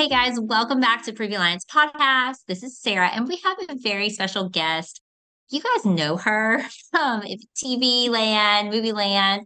Hey 0.00 0.08
guys, 0.08 0.40
welcome 0.40 0.80
back 0.80 1.04
to 1.04 1.12
Previa 1.12 1.36
Alliance 1.36 1.66
podcast. 1.66 2.36
This 2.48 2.62
is 2.62 2.80
Sarah, 2.80 3.10
and 3.12 3.28
we 3.28 3.38
have 3.44 3.58
a 3.68 3.74
very 3.74 4.08
special 4.08 4.48
guest. 4.48 5.02
You 5.50 5.60
guys 5.60 5.84
know 5.84 6.16
her 6.16 6.62
from 6.90 7.22
TV 7.54 8.08
land, 8.08 8.70
movie 8.70 8.92
land, 8.92 9.42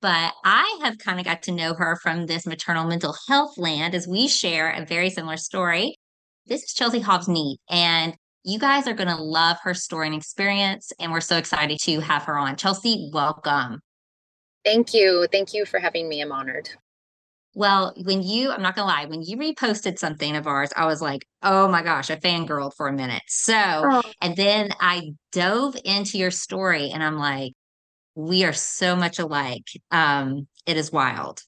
but 0.00 0.32
I 0.46 0.80
have 0.82 0.96
kind 0.96 1.20
of 1.20 1.26
got 1.26 1.42
to 1.42 1.52
know 1.52 1.74
her 1.74 1.98
from 2.02 2.24
this 2.24 2.46
maternal 2.46 2.86
mental 2.86 3.14
health 3.28 3.58
land 3.58 3.94
as 3.94 4.08
we 4.08 4.28
share 4.28 4.70
a 4.70 4.86
very 4.86 5.10
similar 5.10 5.36
story. 5.36 5.98
This 6.46 6.62
is 6.62 6.72
Chelsea 6.72 7.00
Hobbs 7.00 7.28
Neat, 7.28 7.58
and 7.68 8.16
you 8.44 8.58
guys 8.58 8.88
are 8.88 8.94
going 8.94 9.14
to 9.14 9.22
love 9.22 9.58
her 9.62 9.74
story 9.74 10.06
and 10.06 10.16
experience. 10.16 10.90
And 10.98 11.12
we're 11.12 11.20
so 11.20 11.36
excited 11.36 11.80
to 11.80 12.00
have 12.00 12.22
her 12.22 12.38
on. 12.38 12.56
Chelsea, 12.56 13.10
welcome. 13.12 13.80
Thank 14.64 14.94
you. 14.94 15.28
Thank 15.30 15.52
you 15.52 15.66
for 15.66 15.78
having 15.78 16.08
me. 16.08 16.22
I'm 16.22 16.32
honored. 16.32 16.70
Well, 17.54 17.94
when 18.04 18.22
you, 18.22 18.52
I'm 18.52 18.62
not 18.62 18.76
gonna 18.76 18.86
lie, 18.88 19.06
when 19.06 19.22
you 19.22 19.36
reposted 19.36 19.98
something 19.98 20.36
of 20.36 20.46
ours, 20.46 20.70
I 20.76 20.86
was 20.86 21.00
like, 21.00 21.26
oh 21.42 21.68
my 21.68 21.82
gosh, 21.82 22.10
I 22.10 22.16
fangirled 22.16 22.74
for 22.76 22.88
a 22.88 22.92
minute. 22.92 23.22
So, 23.26 23.54
oh. 23.56 24.02
and 24.20 24.36
then 24.36 24.70
I 24.80 25.12
dove 25.32 25.76
into 25.84 26.18
your 26.18 26.30
story 26.30 26.90
and 26.90 27.02
I'm 27.02 27.16
like, 27.16 27.54
we 28.14 28.44
are 28.44 28.52
so 28.52 28.96
much 28.96 29.18
alike. 29.18 29.66
Um, 29.90 30.46
it 30.66 30.76
is 30.76 30.92
wild. 30.92 31.42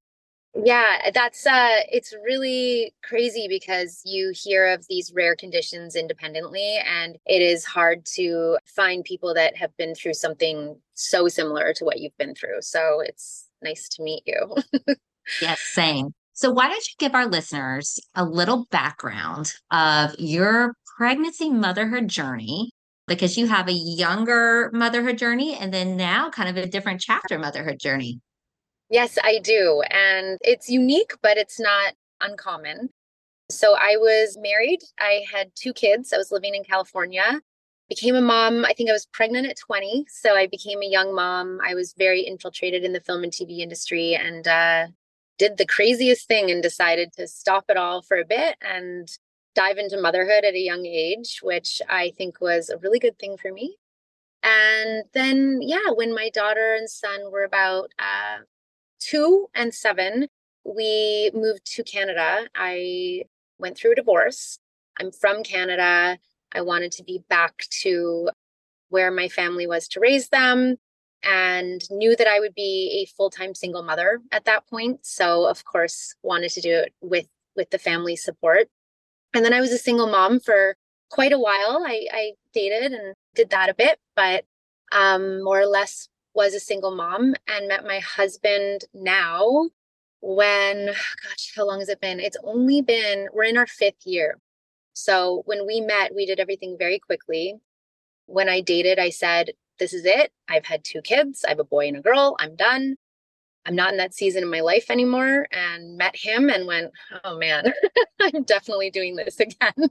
Yeah, 0.55 1.11
that's 1.15 1.47
uh 1.47 1.81
it's 1.93 2.13
really 2.25 2.93
crazy 3.05 3.47
because 3.49 4.03
you 4.05 4.33
hear 4.35 4.67
of 4.67 4.85
these 4.89 5.13
rare 5.15 5.37
conditions 5.37 5.95
independently 5.95 6.79
and 6.85 7.17
it 7.25 7.41
is 7.41 7.65
hard 7.65 8.05
to 8.17 8.59
find 8.67 9.05
people 9.05 9.33
that 9.35 9.57
have 9.57 9.77
been 9.77 9.95
through 9.95 10.15
something 10.15 10.77
so 10.95 11.29
similar 11.29 11.73
to 11.75 11.85
what 11.85 12.01
you've 12.01 12.17
been 12.19 12.35
through. 12.35 12.63
So 12.63 13.01
it's 13.01 13.49
nice 13.63 13.89
to 13.91 14.03
meet 14.03 14.25
you. 14.27 14.57
yes, 15.41 15.61
same. 15.61 16.15
So 16.33 16.51
why 16.51 16.69
don't 16.69 16.77
you 16.77 16.95
give 16.99 17.15
our 17.15 17.27
listeners 17.27 18.01
a 18.15 18.25
little 18.25 18.67
background 18.71 19.53
of 19.71 20.15
your 20.19 20.75
pregnancy 20.97 21.51
motherhood 21.51 22.09
journey 22.09 22.71
because 23.07 23.37
you 23.37 23.47
have 23.47 23.69
a 23.69 23.73
younger 23.73 24.71
motherhood 24.73 25.19
journey 25.19 25.55
and 25.55 25.75
then 25.75 25.97
now 25.97 26.31
kind 26.31 26.49
of 26.49 26.57
a 26.57 26.67
different 26.67 27.01
chapter 27.01 27.39
motherhood 27.39 27.79
journey. 27.79 28.21
Yes, 28.89 29.19
I 29.23 29.39
do. 29.39 29.83
And 29.91 30.39
it's 30.43 30.69
unique, 30.69 31.13
but 31.23 31.37
it's 31.37 31.61
not 31.61 31.95
uncommon. 32.21 32.91
So 33.51 33.75
I 33.75 33.97
was 33.97 34.39
married. 34.41 34.81
I 34.99 35.25
had 35.33 35.51
two 35.55 35.73
kids. 35.73 36.13
I 36.13 36.19
was 36.19 36.31
living 36.31 36.55
in 36.55 36.65
California. 36.65 37.41
Became 37.89 38.15
a 38.15 38.21
mom. 38.21 38.65
I 38.65 38.73
think 38.73 38.89
I 38.89 38.93
was 38.93 39.07
pregnant 39.07 39.49
at 39.49 39.59
20. 39.59 40.07
So 40.09 40.37
I 40.37 40.47
became 40.47 40.83
a 40.83 40.87
young 40.87 41.15
mom. 41.15 41.61
I 41.63 41.75
was 41.75 41.95
very 41.99 42.21
infiltrated 42.21 42.85
in 42.85 42.93
the 42.93 43.01
film 43.01 43.25
and 43.25 43.33
TV 43.33 43.59
industry 43.59 44.15
and 44.15 44.47
uh, 44.47 44.87
did 45.41 45.57
the 45.57 45.65
craziest 45.65 46.29
thing 46.29 46.51
and 46.51 46.63
decided 46.63 47.15
to 47.15 47.27
stop 47.27 47.65
it 47.71 47.79
all 47.79 48.03
for 48.03 48.19
a 48.19 48.27
bit 48.27 48.57
and 48.61 49.09
dive 49.55 49.79
into 49.79 49.99
motherhood 49.99 50.45
at 50.45 50.53
a 50.53 50.59
young 50.59 50.85
age, 50.85 51.41
which 51.43 51.81
I 51.89 52.11
think 52.11 52.43
was 52.43 52.69
a 52.69 52.77
really 52.77 52.99
good 52.99 53.19
thing 53.19 53.39
for 53.39 53.51
me. 53.51 53.77
And 54.43 55.05
then, 55.15 55.61
yeah, 55.63 55.93
when 55.95 56.15
my 56.15 56.29
daughter 56.29 56.75
and 56.75 56.91
son 56.91 57.33
were 57.33 57.45
about 57.45 57.89
uh, 57.99 58.45
two 58.99 59.47
and 59.55 59.73
seven, 59.73 60.29
we 60.63 61.31
moved 61.33 61.65
to 61.77 61.85
Canada. 61.85 62.47
I 62.55 63.23
went 63.59 63.79
through 63.79 63.93
a 63.93 63.97
divorce. 63.97 64.59
I'm 64.99 65.11
from 65.11 65.43
Canada. 65.43 66.19
I 66.53 66.61
wanted 66.61 66.93
to 66.93 67.03
be 67.03 67.25
back 67.31 67.65
to 67.81 68.29
where 68.91 69.11
my 69.11 69.29
family 69.29 69.67
was 69.67 69.89
to 69.89 70.01
raise 70.01 70.29
them 70.29 70.77
and 71.23 71.83
knew 71.91 72.17
that 72.17 72.27
I 72.27 72.41
would 72.41 72.55
be 72.55 73.03
a 73.03 73.11
full-time 73.17 73.55
single 73.55 73.83
mother 73.83 74.21
at 74.33 74.45
that 74.47 74.67
point. 74.67 75.05
So 75.05 75.47
of 75.47 75.65
course 75.65 76.15
wanted 76.23 76.51
to 76.53 76.61
do 76.61 76.71
it 76.71 76.95
with 77.01 77.27
with 77.57 77.71
the 77.71 77.79
family 77.79 78.17
support. 78.17 78.69
And 79.35 79.45
then 79.45 79.53
I 79.53 79.61
was 79.61 79.73
a 79.73 79.79
single 79.79 80.07
mom 80.07 80.41
for 80.41 80.77
quite 81.11 81.33
a 81.33 81.39
while. 81.39 81.85
I, 81.87 82.07
I 82.13 82.33
dated 82.55 82.93
and 82.93 83.15
did 83.35 83.51
that 83.51 83.69
a 83.69 83.75
bit, 83.75 83.99
but 84.17 84.45
um, 84.93 85.43
more 85.43 85.61
or 85.61 85.67
less 85.67 86.09
was 86.35 86.55
a 86.55 86.61
single 86.61 86.95
mom 86.95 87.35
and 87.49 87.69
met 87.69 87.85
my 87.85 87.99
husband 87.99 88.85
now 88.95 89.69
when, 90.21 90.87
gosh, 90.87 91.53
how 91.57 91.67
long 91.67 91.81
has 91.81 91.89
it 91.89 92.01
been? 92.01 92.21
It's 92.21 92.37
only 92.45 92.83
been, 92.83 93.29
we're 93.33 93.45
in 93.45 93.59
our 93.59 93.67
fifth 93.67 94.05
year. 94.07 94.39
So 94.93 95.43
when 95.47 95.67
we 95.67 95.81
met, 95.81 96.15
we 96.15 96.27
did 96.27 96.41
everything 96.41 96.77
very 96.79 96.99
quickly. 96.99 97.57
When 98.27 98.49
I 98.49 98.61
dated, 98.61 98.99
I 98.99 99.11
said, 99.11 99.51
This 99.81 99.95
is 99.95 100.05
it. 100.05 100.31
I've 100.49 100.67
had 100.67 100.85
two 100.85 101.01
kids. 101.01 101.45
I 101.45 101.49
have 101.49 101.59
a 101.59 101.65
boy 101.65 101.89
and 101.89 101.97
a 101.97 102.03
girl. 102.03 102.37
I'm 102.39 102.55
done. 102.55 102.97
I'm 103.67 103.75
not 103.75 103.93
in 103.93 103.99
that 103.99 104.15
season 104.15 104.45
of 104.45 104.51
my 104.51 104.61
life 104.61 104.91
anymore. 104.91 105.49
And 105.51 105.97
met 105.97 106.15
him 106.15 106.51
and 106.51 106.67
went, 106.67 106.93
Oh 107.25 107.39
man, 107.39 107.73
I'm 108.21 108.45
definitely 108.45 108.91
doing 108.91 109.17
this 109.17 109.41
again. 109.41 109.73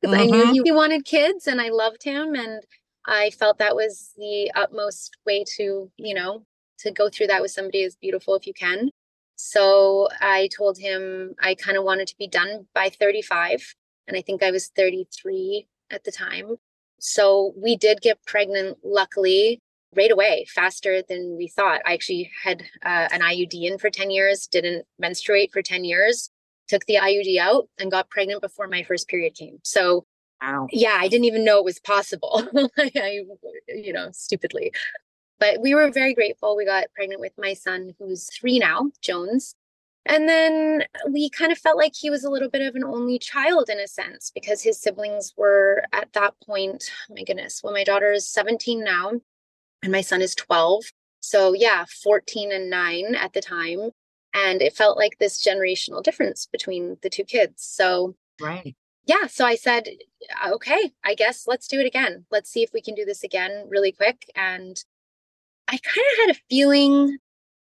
Because 0.00 0.18
mm-hmm. 0.18 0.34
I 0.34 0.36
knew 0.36 0.52
he, 0.52 0.60
he 0.64 0.72
wanted 0.72 1.06
kids 1.06 1.46
and 1.46 1.62
I 1.62 1.70
loved 1.70 2.02
him. 2.02 2.34
And 2.34 2.62
I 3.06 3.30
felt 3.30 3.56
that 3.56 3.74
was 3.74 4.12
the 4.18 4.52
utmost 4.54 5.16
way 5.24 5.44
to, 5.56 5.90
you 5.96 6.14
know, 6.14 6.44
to 6.80 6.90
go 6.90 7.08
through 7.08 7.28
that 7.28 7.40
with 7.40 7.52
somebody 7.52 7.84
as 7.84 7.96
beautiful 7.96 8.34
if 8.34 8.46
you 8.46 8.52
can. 8.52 8.90
So 9.36 10.08
I 10.20 10.50
told 10.54 10.76
him 10.76 11.34
I 11.40 11.54
kind 11.54 11.78
of 11.78 11.84
wanted 11.84 12.08
to 12.08 12.18
be 12.18 12.28
done 12.28 12.66
by 12.74 12.90
35. 12.90 13.74
And 14.06 14.14
I 14.14 14.20
think 14.20 14.42
I 14.42 14.50
was 14.50 14.68
33 14.68 15.66
at 15.90 16.04
the 16.04 16.12
time. 16.12 16.56
So 17.06 17.52
we 17.54 17.76
did 17.76 18.00
get 18.00 18.24
pregnant, 18.24 18.78
luckily, 18.82 19.60
right 19.94 20.10
away, 20.10 20.46
faster 20.48 21.02
than 21.06 21.36
we 21.36 21.48
thought. 21.48 21.82
I 21.84 21.92
actually 21.92 22.30
had 22.42 22.62
uh, 22.82 23.08
an 23.12 23.20
IUD 23.20 23.52
in 23.52 23.76
for 23.76 23.90
10 23.90 24.10
years, 24.10 24.46
didn't 24.46 24.86
menstruate 24.98 25.52
for 25.52 25.60
10 25.60 25.84
years, 25.84 26.30
took 26.66 26.86
the 26.86 26.94
IUD 26.94 27.38
out, 27.38 27.68
and 27.78 27.90
got 27.90 28.08
pregnant 28.08 28.40
before 28.40 28.68
my 28.68 28.82
first 28.82 29.06
period 29.06 29.34
came. 29.34 29.58
So 29.62 30.06
Wow. 30.42 30.66
Yeah, 30.72 30.96
I 30.98 31.08
didn't 31.08 31.24
even 31.26 31.44
know 31.44 31.58
it 31.58 31.64
was 31.64 31.78
possible. 31.78 32.42
I, 32.78 33.20
you 33.68 33.92
know, 33.92 34.08
stupidly. 34.12 34.72
But 35.38 35.60
we 35.60 35.74
were 35.74 35.90
very 35.90 36.14
grateful. 36.14 36.56
We 36.56 36.66
got 36.66 36.92
pregnant 36.94 37.20
with 37.20 37.32
my 37.38 37.54
son, 37.54 37.94
who's 37.98 38.28
three 38.30 38.58
now, 38.58 38.90
Jones. 39.00 39.54
And 40.06 40.28
then 40.28 40.84
we 41.10 41.30
kind 41.30 41.50
of 41.50 41.58
felt 41.58 41.78
like 41.78 41.92
he 41.94 42.10
was 42.10 42.24
a 42.24 42.30
little 42.30 42.50
bit 42.50 42.62
of 42.62 42.74
an 42.74 42.84
only 42.84 43.18
child 43.18 43.68
in 43.70 43.78
a 43.78 43.88
sense 43.88 44.30
because 44.34 44.62
his 44.62 44.80
siblings 44.80 45.32
were 45.36 45.82
at 45.92 46.12
that 46.12 46.34
point, 46.46 46.90
oh 47.10 47.14
my 47.16 47.24
goodness, 47.24 47.62
well, 47.62 47.72
my 47.72 47.84
daughter 47.84 48.12
is 48.12 48.28
17 48.28 48.84
now 48.84 49.12
and 49.82 49.92
my 49.92 50.02
son 50.02 50.20
is 50.20 50.34
12. 50.34 50.84
So, 51.20 51.54
yeah, 51.54 51.86
14 52.02 52.52
and 52.52 52.68
nine 52.68 53.14
at 53.14 53.32
the 53.32 53.40
time. 53.40 53.90
And 54.34 54.60
it 54.60 54.76
felt 54.76 54.98
like 54.98 55.16
this 55.18 55.42
generational 55.42 56.02
difference 56.02 56.46
between 56.46 56.98
the 57.02 57.08
two 57.08 57.24
kids. 57.24 57.62
So, 57.64 58.14
right 58.40 58.76
yeah, 59.06 59.26
so 59.26 59.44
I 59.44 59.54
said, 59.54 59.88
okay, 60.46 60.92
I 61.04 61.14
guess 61.14 61.44
let's 61.46 61.68
do 61.68 61.80
it 61.80 61.86
again. 61.86 62.24
Let's 62.30 62.50
see 62.50 62.62
if 62.62 62.70
we 62.72 62.80
can 62.80 62.94
do 62.94 63.04
this 63.04 63.22
again 63.22 63.66
really 63.68 63.92
quick. 63.92 64.24
And 64.34 64.82
I 65.68 65.78
kind 65.78 66.06
of 66.12 66.18
had 66.20 66.30
a 66.30 66.40
feeling 66.48 67.18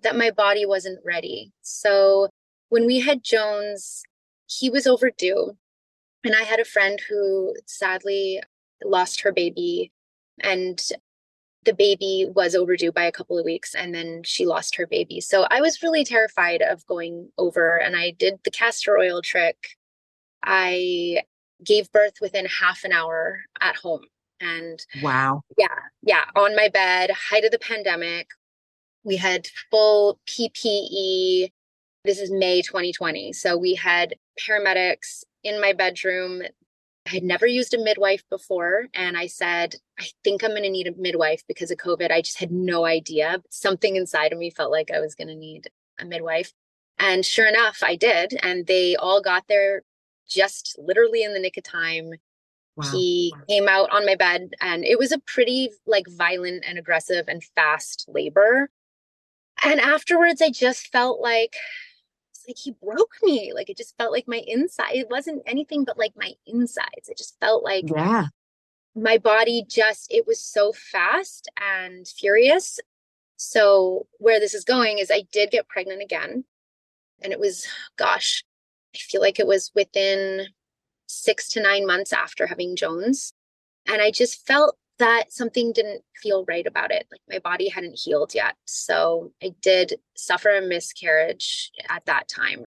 that 0.06 0.16
my 0.16 0.32
body 0.32 0.66
wasn't 0.66 1.00
ready. 1.04 1.52
So 1.62 2.30
when 2.70 2.86
we 2.86 3.02
had 3.02 3.24
Jones, 3.24 4.04
he 4.48 4.70
was 4.70 4.88
overdue. 4.88 5.58
And 6.24 6.34
I 6.34 6.44
had 6.44 6.60
a 6.60 6.66
friend 6.66 7.00
who 7.10 7.54
sadly 7.66 8.42
lost 8.84 9.22
her 9.22 9.32
baby, 9.32 9.92
and 10.42 10.82
the 11.66 11.74
baby 11.74 12.28
was 12.34 12.56
overdue 12.56 12.92
by 12.92 13.04
a 13.04 13.12
couple 13.12 13.38
of 13.38 13.46
weeks, 13.46 13.76
and 13.76 13.94
then 13.94 14.22
she 14.24 14.46
lost 14.46 14.76
her 14.76 14.88
baby. 14.88 15.22
So 15.22 15.46
I 15.52 15.62
was 15.62 15.84
really 15.84 16.04
terrified 16.04 16.62
of 16.62 16.86
going 16.88 17.30
over, 17.38 17.78
and 17.78 17.96
I 17.96 18.12
did 18.12 18.40
the 18.44 18.52
castor 18.52 18.98
oil 18.98 19.22
trick 19.22 19.58
I 20.46 21.24
gave 21.64 21.92
birth 21.92 22.16
within 22.22 22.46
half 22.46 22.84
an 22.84 22.92
hour 22.92 23.42
at 23.62 23.76
home. 23.76 24.06
And 24.40 24.80
wow. 25.02 25.42
Yeah. 25.58 25.68
Yeah. 26.04 26.26
On 26.36 26.56
my 26.56 26.70
bed, 26.70 27.12
height 27.12 27.46
of 27.46 27.52
the 27.52 27.60
pandemic. 27.60 28.28
We 29.06 29.18
had 29.18 29.48
full 29.70 30.20
PPE. 30.28 31.52
This 32.04 32.20
is 32.20 32.32
May 32.32 32.62
2020. 32.64 33.34
So 33.34 33.56
we 33.56 33.76
had 33.76 34.16
paramedics 34.40 35.24
in 35.44 35.62
my 35.62 35.74
bedroom. 35.74 36.42
I 37.06 37.10
had 37.10 37.24
never 37.24 37.46
used 37.46 37.76
a 37.76 37.84
midwife 37.84 38.24
before. 38.32 38.88
And 38.96 39.16
I 39.16 39.28
said, 39.28 39.76
I 40.00 40.06
think 40.24 40.44
I'm 40.44 40.50
going 40.50 40.64
to 40.64 40.70
need 40.70 40.88
a 40.88 40.98
midwife 40.98 41.44
because 41.48 41.70
of 41.70 41.78
COVID. 41.78 42.12
I 42.12 42.22
just 42.22 42.40
had 42.40 42.52
no 42.52 42.86
idea. 42.86 43.44
Something 43.52 43.96
inside 43.96 44.34
of 44.34 44.40
me 44.40 44.50
felt 44.50 44.72
like 44.72 44.90
I 44.92 45.00
was 45.00 45.14
going 45.14 45.28
to 45.28 45.36
need 45.36 45.70
a 46.00 46.06
midwife. 46.06 46.52
And 46.98 47.24
sure 47.24 47.48
enough, 47.48 47.84
I 47.84 47.96
did. 47.96 48.34
And 48.42 48.66
they 48.66 48.96
all 48.96 49.22
got 49.22 49.44
there 49.48 49.84
just 50.28 50.80
literally 50.80 51.24
in 51.24 51.34
the 51.34 51.40
nick 51.40 51.58
of 51.58 51.64
time. 51.64 52.10
Wow. 52.76 52.90
He 52.92 53.34
came 53.48 53.68
out 53.68 53.92
on 53.92 54.06
my 54.06 54.16
bed 54.16 54.50
and 54.60 54.84
it 54.84 54.98
was 54.98 55.12
a 55.12 55.20
pretty 55.20 55.70
like 55.86 56.08
violent 56.10 56.66
and 56.68 56.80
aggressive 56.80 57.26
and 57.28 57.44
fast 57.56 58.06
labor. 58.08 58.70
And 59.66 59.82
afterwards 59.82 60.42
I 60.42 60.52
just 60.52 60.92
felt 60.92 61.20
like 61.20 61.56
like 62.48 62.58
he 62.58 62.76
broke 62.84 63.16
me. 63.24 63.52
Like 63.54 63.70
it 63.70 63.78
just 63.78 63.98
felt 63.98 64.12
like 64.12 64.28
my 64.28 64.44
inside. 64.46 64.94
It 64.94 65.10
wasn't 65.10 65.42
anything 65.48 65.84
but 65.84 65.98
like 65.98 66.14
my 66.16 66.34
insides. 66.46 67.10
It 67.10 67.18
just 67.18 67.40
felt 67.40 67.64
like 67.64 67.86
yeah. 67.94 68.28
My 68.96 69.18
body 69.18 69.66
just 69.68 70.08
it 70.14 70.26
was 70.28 70.40
so 70.40 70.72
fast 70.72 71.50
and 71.60 72.08
furious. 72.08 72.80
So 73.38 74.06
where 74.20 74.40
this 74.40 74.54
is 74.54 74.64
going 74.64 75.00
is 75.00 75.12
I 75.12 75.24
did 75.32 75.50
get 75.50 75.68
pregnant 75.68 76.02
again. 76.02 76.46
And 77.24 77.34
it 77.34 77.40
was 77.40 77.68
gosh, 77.98 78.44
I 78.94 79.00
feel 79.00 79.20
like 79.20 79.40
it 79.40 79.48
was 79.48 79.72
within 79.74 80.48
six 81.08 81.50
to 81.50 81.62
nine 81.62 81.88
months 81.88 82.14
after 82.14 82.46
having 82.46 82.76
Jones. 82.76 83.34
And 83.88 84.00
I 84.00 84.12
just 84.12 84.46
felt 84.46 84.78
that 85.00 85.32
something 85.32 85.74
didn't 85.74 86.04
feel 86.22 86.46
right 86.48 86.66
about 86.66 86.92
it. 86.92 87.06
Like 87.12 87.22
my 87.30 87.40
body 87.40 87.70
hadn't 87.70 88.00
healed 88.00 88.34
yet. 88.34 88.56
So 88.66 89.32
I 89.44 89.54
did 89.62 89.96
suffer 90.16 90.56
a 90.56 90.62
miscarriage 90.62 91.72
at 91.90 92.06
that 92.06 92.28
time. 92.28 92.64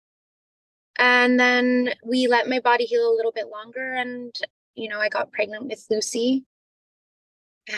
And 0.99 1.39
then 1.39 1.95
we 2.05 2.27
let 2.27 2.49
my 2.49 2.61
body 2.61 2.85
heal 2.85 3.09
a 3.09 3.15
little 3.15 3.33
bit 3.33 3.49
longer. 3.49 3.95
And, 3.95 4.35
you 4.75 4.89
know, 4.89 4.99
I 4.99 5.09
got 5.09 5.31
pregnant 5.31 5.67
with 5.67 5.85
Lucy. 5.91 6.45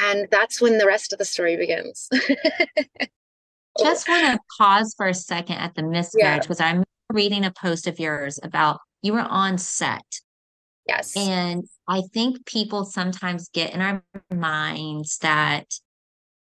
And 0.02 0.28
that's 0.30 0.60
when 0.60 0.78
the 0.78 0.86
rest 0.86 1.12
of 1.12 1.18
the 1.18 1.24
story 1.24 1.56
begins. 1.56 2.08
Just 3.78 4.08
want 4.08 4.34
to 4.34 4.40
pause 4.58 4.94
for 4.96 5.06
a 5.06 5.14
second 5.14 5.56
at 5.56 5.74
the 5.74 5.82
miscarriage 5.82 6.42
because 6.42 6.60
yeah. 6.60 6.68
I'm 6.68 6.84
reading 7.12 7.44
a 7.44 7.50
post 7.50 7.86
of 7.86 7.98
yours 7.98 8.38
about 8.42 8.80
you 9.02 9.12
were 9.12 9.20
on 9.20 9.58
set. 9.58 10.20
Yes. 10.86 11.16
And 11.16 11.64
I 11.88 12.02
think 12.12 12.44
people 12.44 12.84
sometimes 12.84 13.48
get 13.48 13.74
in 13.74 13.80
our 13.80 14.04
minds 14.30 15.18
that 15.18 15.66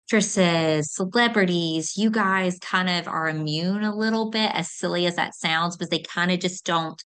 actresses, 0.06 0.94
celebrities, 0.94 1.98
you 1.98 2.10
guys 2.10 2.58
kind 2.60 2.90
of 2.90 3.08
are 3.08 3.28
immune 3.28 3.84
a 3.84 3.96
little 3.96 4.30
bit, 4.30 4.52
as 4.54 4.72
silly 4.72 5.06
as 5.06 5.16
that 5.16 5.36
sounds, 5.36 5.78
but 5.78 5.90
they 5.90 6.00
kind 6.00 6.32
of 6.32 6.40
just 6.40 6.66
don't 6.66 7.04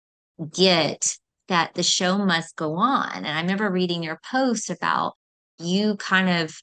get 0.53 1.17
that 1.47 1.73
the 1.75 1.83
show 1.83 2.17
must 2.17 2.55
go 2.55 2.75
on. 2.75 3.15
And 3.15 3.27
I 3.27 3.41
remember 3.41 3.71
reading 3.71 4.03
your 4.03 4.19
post 4.29 4.69
about 4.69 5.13
you 5.59 5.95
kind 5.95 6.29
of 6.29 6.59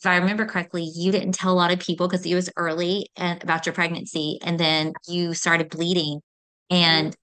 if 0.00 0.06
I 0.06 0.16
remember 0.16 0.46
correctly, 0.46 0.90
you 0.94 1.12
didn't 1.12 1.32
tell 1.32 1.52
a 1.52 1.54
lot 1.54 1.72
of 1.72 1.78
people 1.78 2.08
because 2.08 2.24
it 2.24 2.34
was 2.34 2.48
early 2.56 3.10
and 3.16 3.42
about 3.42 3.66
your 3.66 3.74
pregnancy, 3.74 4.38
and 4.42 4.58
then 4.58 4.94
you 5.06 5.34
started 5.34 5.68
bleeding 5.68 6.20
and 6.70 7.08
mm-hmm. 7.08 7.14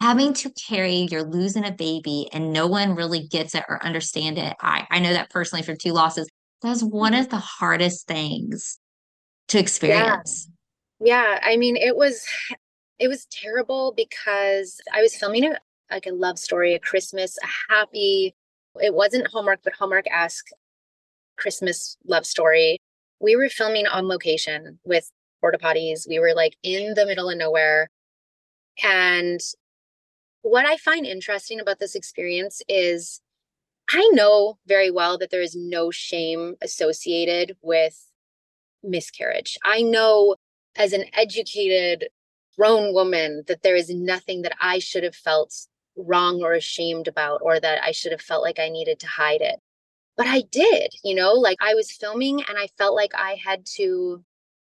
Having 0.00 0.32
to 0.34 0.50
carry 0.50 1.08
you're 1.10 1.24
losing 1.24 1.64
a 1.64 1.72
baby 1.72 2.28
and 2.32 2.52
no 2.52 2.66
one 2.66 2.94
really 2.94 3.26
gets 3.26 3.54
it 3.54 3.64
or 3.68 3.84
understand 3.84 4.38
it. 4.38 4.54
I, 4.60 4.86
I 4.90 4.98
know 4.98 5.12
that 5.12 5.30
personally 5.30 5.62
from 5.62 5.76
two 5.76 5.92
losses. 5.92 6.28
That's 6.62 6.82
one 6.82 7.12
mm-hmm. 7.12 7.22
of 7.22 7.30
the 7.30 7.38
hardest 7.38 8.06
things 8.06 8.78
to 9.48 9.58
experience. 9.58 10.48
Yeah. 11.00 11.34
yeah. 11.34 11.40
I 11.42 11.56
mean, 11.56 11.76
it 11.76 11.96
was 11.96 12.26
it 12.98 13.08
was 13.08 13.26
terrible 13.26 13.92
because 13.96 14.80
I 14.92 15.02
was 15.02 15.14
filming 15.14 15.44
a 15.44 15.58
like 15.90 16.06
a 16.06 16.12
love 16.12 16.38
story, 16.38 16.74
a 16.74 16.78
Christmas, 16.78 17.36
a 17.42 17.72
happy, 17.72 18.34
it 18.80 18.94
wasn't 18.94 19.28
Hallmark, 19.28 19.60
but 19.62 19.74
Hallmark 19.74 20.06
esque 20.10 20.46
Christmas 21.36 21.96
love 22.06 22.26
story. 22.26 22.78
We 23.20 23.36
were 23.36 23.48
filming 23.48 23.86
on 23.86 24.08
location 24.08 24.78
with 24.84 25.10
porta 25.40 25.58
potties. 25.58 26.08
We 26.08 26.18
were 26.18 26.34
like 26.34 26.56
in 26.62 26.94
the 26.94 27.06
middle 27.06 27.30
of 27.30 27.38
nowhere. 27.38 27.88
And 28.82 29.40
what 30.44 30.66
I 30.66 30.76
find 30.76 31.06
interesting 31.06 31.60
about 31.60 31.78
this 31.78 31.94
experience 31.94 32.62
is 32.68 33.20
I 33.90 34.08
know 34.12 34.58
very 34.66 34.90
well 34.90 35.18
that 35.18 35.30
there 35.30 35.42
is 35.42 35.56
no 35.56 35.90
shame 35.90 36.54
associated 36.62 37.56
with 37.62 37.98
miscarriage. 38.82 39.58
I 39.64 39.82
know 39.82 40.36
as 40.76 40.92
an 40.92 41.04
educated 41.12 42.08
grown 42.58 42.94
woman 42.94 43.42
that 43.48 43.62
there 43.62 43.76
is 43.76 43.90
nothing 43.90 44.42
that 44.42 44.54
I 44.60 44.78
should 44.78 45.02
have 45.02 45.16
felt 45.16 45.54
wrong 45.96 46.42
or 46.42 46.52
ashamed 46.52 47.08
about 47.08 47.40
or 47.42 47.60
that 47.60 47.82
I 47.82 47.92
should 47.92 48.12
have 48.12 48.20
felt 48.20 48.42
like 48.42 48.58
I 48.58 48.68
needed 48.68 48.98
to 49.00 49.06
hide 49.06 49.40
it 49.40 49.60
but 50.16 50.26
I 50.26 50.42
did, 50.50 50.94
you 51.02 51.14
know, 51.14 51.32
like 51.32 51.58
I 51.60 51.74
was 51.74 51.90
filming 51.90 52.42
and 52.42 52.56
I 52.56 52.68
felt 52.78 52.94
like 52.94 53.12
I 53.14 53.36
had 53.44 53.66
to, 53.76 54.22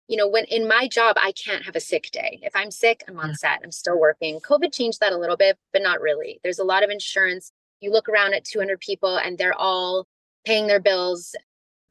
you 0.07 0.15
know, 0.15 0.27
when 0.27 0.45
in 0.45 0.67
my 0.67 0.87
job, 0.87 1.17
I 1.21 1.33
can't 1.33 1.65
have 1.65 1.75
a 1.75 1.81
sick 1.81 2.09
day. 2.11 2.39
If 2.41 2.55
I'm 2.55 2.71
sick, 2.71 3.03
I'm 3.07 3.19
on 3.19 3.35
set, 3.35 3.59
I'm 3.63 3.71
still 3.71 3.99
working. 3.99 4.39
COVID 4.39 4.73
changed 4.73 5.01
that 5.01 5.11
a 5.11 5.17
little 5.17 5.35
bit, 5.35 5.57
but 5.73 5.81
not 5.81 6.01
really. 6.01 6.39
There's 6.43 6.59
a 6.59 6.63
lot 6.63 6.83
of 6.83 6.89
insurance. 6.89 7.51
You 7.81 7.91
look 7.91 8.07
around 8.07 8.33
at 8.33 8.45
200 8.45 8.79
people 8.79 9.17
and 9.17 9.37
they're 9.37 9.53
all 9.53 10.07
paying 10.45 10.67
their 10.67 10.79
bills. 10.79 11.35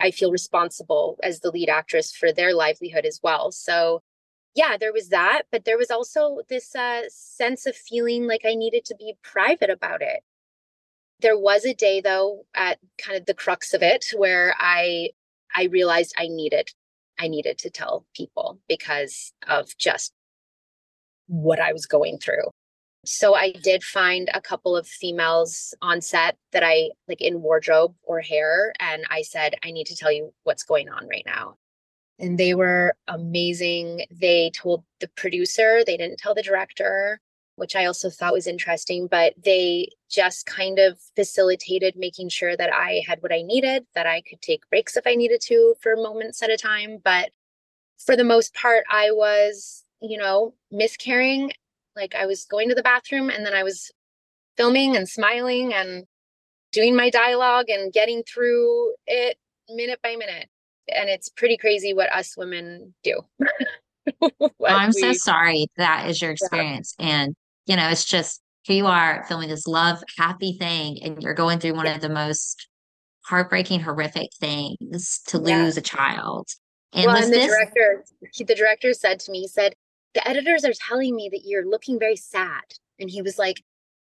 I 0.01 0.11
feel 0.11 0.33
responsible 0.33 1.19
as 1.23 1.41
the 1.41 1.51
lead 1.51 1.69
actress 1.69 2.13
for 2.13 2.33
their 2.33 2.55
livelihood 2.55 3.05
as 3.05 3.21
well. 3.23 3.53
So, 3.53 4.03
yeah, 4.55 4.79
there 4.79 4.93
was 4.93 5.11
that, 5.11 5.43
but 5.53 5.67
there 5.67 5.79
was 5.79 5.91
also 5.91 6.39
this 6.49 6.75
uh, 6.75 7.03
sense 7.09 7.67
of 7.67 7.77
feeling 7.77 8.27
like 8.27 8.43
I 8.47 8.55
needed 8.55 8.87
to 8.87 8.95
be 8.95 9.15
private 9.23 9.69
about 9.69 10.01
it. 10.01 10.21
There 11.21 11.39
was 11.39 11.67
a 11.67 11.75
day 11.75 12.01
though 12.01 12.47
at 12.55 12.79
kind 12.99 13.19
of 13.19 13.27
the 13.27 13.35
crux 13.35 13.75
of 13.75 13.83
it 13.83 14.07
where 14.17 14.55
I 14.59 15.11
I 15.55 15.65
realized 15.65 16.15
I 16.19 16.29
needed 16.29 16.71
I 17.19 17.29
needed 17.29 17.59
to 17.59 17.71
tell 17.71 18.05
people 18.15 18.61
because 18.69 19.33
of 19.47 19.77
just 19.79 20.13
what 21.27 21.61
I 21.61 21.73
was 21.73 21.87
going 21.87 22.19
through. 22.19 22.51
So 23.05 23.35
I 23.35 23.53
did 23.53 23.85
find 23.85 24.29
a 24.35 24.41
couple 24.41 24.77
of 24.77 24.87
females 24.87 25.75
on 25.81 26.01
set 26.01 26.37
that 26.53 26.65
I 26.65 26.91
like 27.07 27.21
in 27.21 27.41
wardrobe 27.41 27.95
or 28.03 28.21
hair 28.21 28.73
and 28.81 29.05
I 29.11 29.23
said 29.23 29.55
I 29.65 29.71
need 29.71 29.87
to 29.87 29.97
tell 29.97 30.11
you 30.11 30.33
what's 30.43 30.65
going 30.65 30.89
on 30.89 31.07
right 31.09 31.23
now. 31.25 31.55
And 32.19 32.39
they 32.39 32.55
were 32.55 32.95
amazing. 33.07 34.07
They 34.11 34.51
told 34.51 34.83
the 35.01 35.09
producer, 35.17 35.85
they 35.85 35.97
didn't 35.97 36.19
tell 36.19 36.35
the 36.35 36.43
director 36.43 37.21
which 37.57 37.75
I 37.75 37.87
also 37.87 38.11
thought 38.11 38.33
was 38.33 38.47
interesting, 38.47 39.09
but 39.09 39.35
they 39.43 39.89
just 40.09 40.47
kind 40.47 40.79
of 40.79 40.99
facilitated 41.17 41.95
making 41.97 42.29
sure 42.29 42.57
that 42.57 42.73
I 42.73 43.03
had 43.07 43.23
what 43.23 43.33
I 43.33 43.43
needed, 43.43 43.87
that 43.95 44.07
I 44.07 44.21
could 44.21 44.41
take 44.41 44.69
breaks 44.71 44.97
if 44.97 45.07
I 45.07 45.15
needed 45.15 45.41
to 45.47 45.75
for 45.81 45.97
moments 45.97 46.43
at 46.43 46.51
a 46.51 46.57
time. 46.57 46.99
But 47.03 47.31
for 47.99 48.15
the 48.15 48.25
most 48.25 48.55
part, 48.55 48.85
I 48.91 49.11
was, 49.11 49.85
you 50.01 50.19
know, 50.19 50.55
miscarrying. 50.71 51.53
Like 51.97 52.15
I 52.15 52.27
was 52.27 52.45
going 52.45 52.69
to 52.69 52.75
the 52.75 52.83
bathroom 52.83 53.31
and 53.31 53.45
then 53.45 53.55
I 53.55 53.63
was 53.63 53.91
filming 54.59 54.97
and 54.97 55.09
smiling 55.09 55.73
and 55.73 56.05
doing 56.73 56.95
my 56.95 57.09
dialogue 57.09 57.71
and 57.71 57.93
getting 57.93 58.23
through 58.23 58.95
it 59.07 59.39
minute 59.71 60.01
by 60.03 60.15
minute. 60.15 60.49
And 60.95 61.09
it's 61.09 61.31
pretty 61.31 61.57
crazy 61.57 61.95
what 61.95 62.15
us 62.15 62.37
women 62.37 62.95
do. 63.03 63.23
I'm 64.67 64.93
we, 64.95 65.01
so 65.01 65.13
sorry 65.15 65.67
that 65.79 66.09
is 66.09 66.21
your 66.21 66.31
experience. 66.31 66.95
Yeah. 66.99 67.07
And 67.07 67.37
you 67.67 67.77
know, 67.77 67.89
it's 67.89 68.05
just 68.05 68.41
here 68.63 68.77
you 68.77 68.87
are 68.87 69.25
filming 69.29 69.49
this 69.49 69.67
love 69.67 70.03
happy 70.19 70.57
thing 70.59 70.99
and 71.03 71.23
you're 71.23 71.35
going 71.35 71.59
through 71.59 71.75
one 71.75 71.87
yeah. 71.87 71.95
of 71.95 72.01
the 72.01 72.09
most 72.09 72.69
heartbreaking, 73.25 73.81
horrific 73.81 74.31
things 74.41 75.21
to 75.27 75.39
lose 75.39 75.77
yeah. 75.77 75.81
a 75.81 75.83
child. 75.83 76.49
And, 76.93 77.07
well, 77.07 77.17
and 77.17 77.33
the 77.33 77.39
this... 77.39 77.47
director, 77.47 78.05
he, 78.33 78.45
the 78.45 78.55
director 78.55 78.93
said 78.93 79.21
to 79.21 79.31
me, 79.31 79.43
he 79.43 79.49
said, 79.49 79.75
the 80.15 80.27
editors 80.27 80.65
are 80.65 80.73
telling 80.73 81.15
me 81.15 81.29
that 81.31 81.43
you're 81.45 81.69
looking 81.69 81.99
very 81.99 82.17
sad. 82.17 82.63
And 82.99 83.11
he 83.11 83.23
was 83.23 83.39
like, 83.39 83.63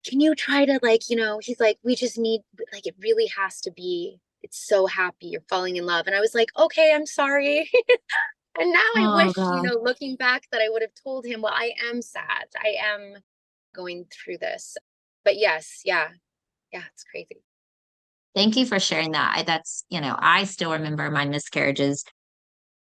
can 0.05 0.19
you 0.19 0.33
try 0.33 0.65
to 0.65 0.79
like, 0.81 1.09
you 1.09 1.15
know, 1.15 1.39
he's 1.41 1.59
like, 1.59 1.77
we 1.83 1.95
just 1.95 2.17
need, 2.17 2.41
like, 2.73 2.87
it 2.87 2.95
really 2.99 3.27
has 3.37 3.61
to 3.61 3.71
be, 3.71 4.17
it's 4.41 4.67
so 4.67 4.87
happy 4.87 5.27
you're 5.27 5.43
falling 5.47 5.75
in 5.75 5.85
love. 5.85 6.07
And 6.07 6.15
I 6.15 6.19
was 6.19 6.33
like, 6.33 6.49
okay, 6.57 6.91
I'm 6.93 7.05
sorry. 7.05 7.69
and 8.59 8.71
now 8.71 8.79
I 8.95 9.05
oh, 9.05 9.25
wish, 9.25 9.33
God. 9.33 9.57
you 9.57 9.61
know, 9.61 9.79
looking 9.81 10.15
back 10.15 10.47
that 10.51 10.61
I 10.61 10.69
would 10.69 10.81
have 10.81 10.95
told 11.03 11.25
him, 11.25 11.41
well, 11.41 11.53
I 11.55 11.71
am 11.89 12.01
sad. 12.01 12.47
I 12.57 12.75
am 12.83 13.21
going 13.73 14.05
through 14.11 14.37
this. 14.39 14.77
But 15.23 15.37
yes, 15.37 15.81
yeah, 15.85 16.09
yeah, 16.71 16.83
it's 16.93 17.03
crazy. 17.03 17.43
Thank 18.33 18.55
you 18.55 18.65
for 18.65 18.79
sharing 18.79 19.11
that. 19.11 19.33
I, 19.37 19.43
that's, 19.43 19.83
you 19.89 19.99
know, 19.99 20.15
I 20.17 20.45
still 20.45 20.71
remember 20.71 21.09
my 21.11 21.25
miscarriages. 21.25 22.03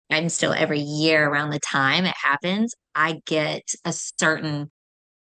I'm 0.10 0.30
still 0.30 0.54
every 0.54 0.80
year 0.80 1.28
around 1.28 1.52
the 1.52 1.60
time 1.60 2.06
it 2.06 2.16
happens, 2.22 2.74
I 2.96 3.22
get 3.26 3.64
a 3.86 3.94
certain 3.94 4.72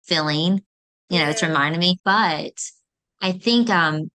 feeling, 0.03 0.61
you 1.09 1.17
know, 1.19 1.25
yeah. 1.25 1.29
it's 1.29 1.43
reminding 1.43 1.79
me. 1.79 1.99
But 2.03 2.53
I 3.21 3.31
think 3.31 3.69
um 3.69 4.11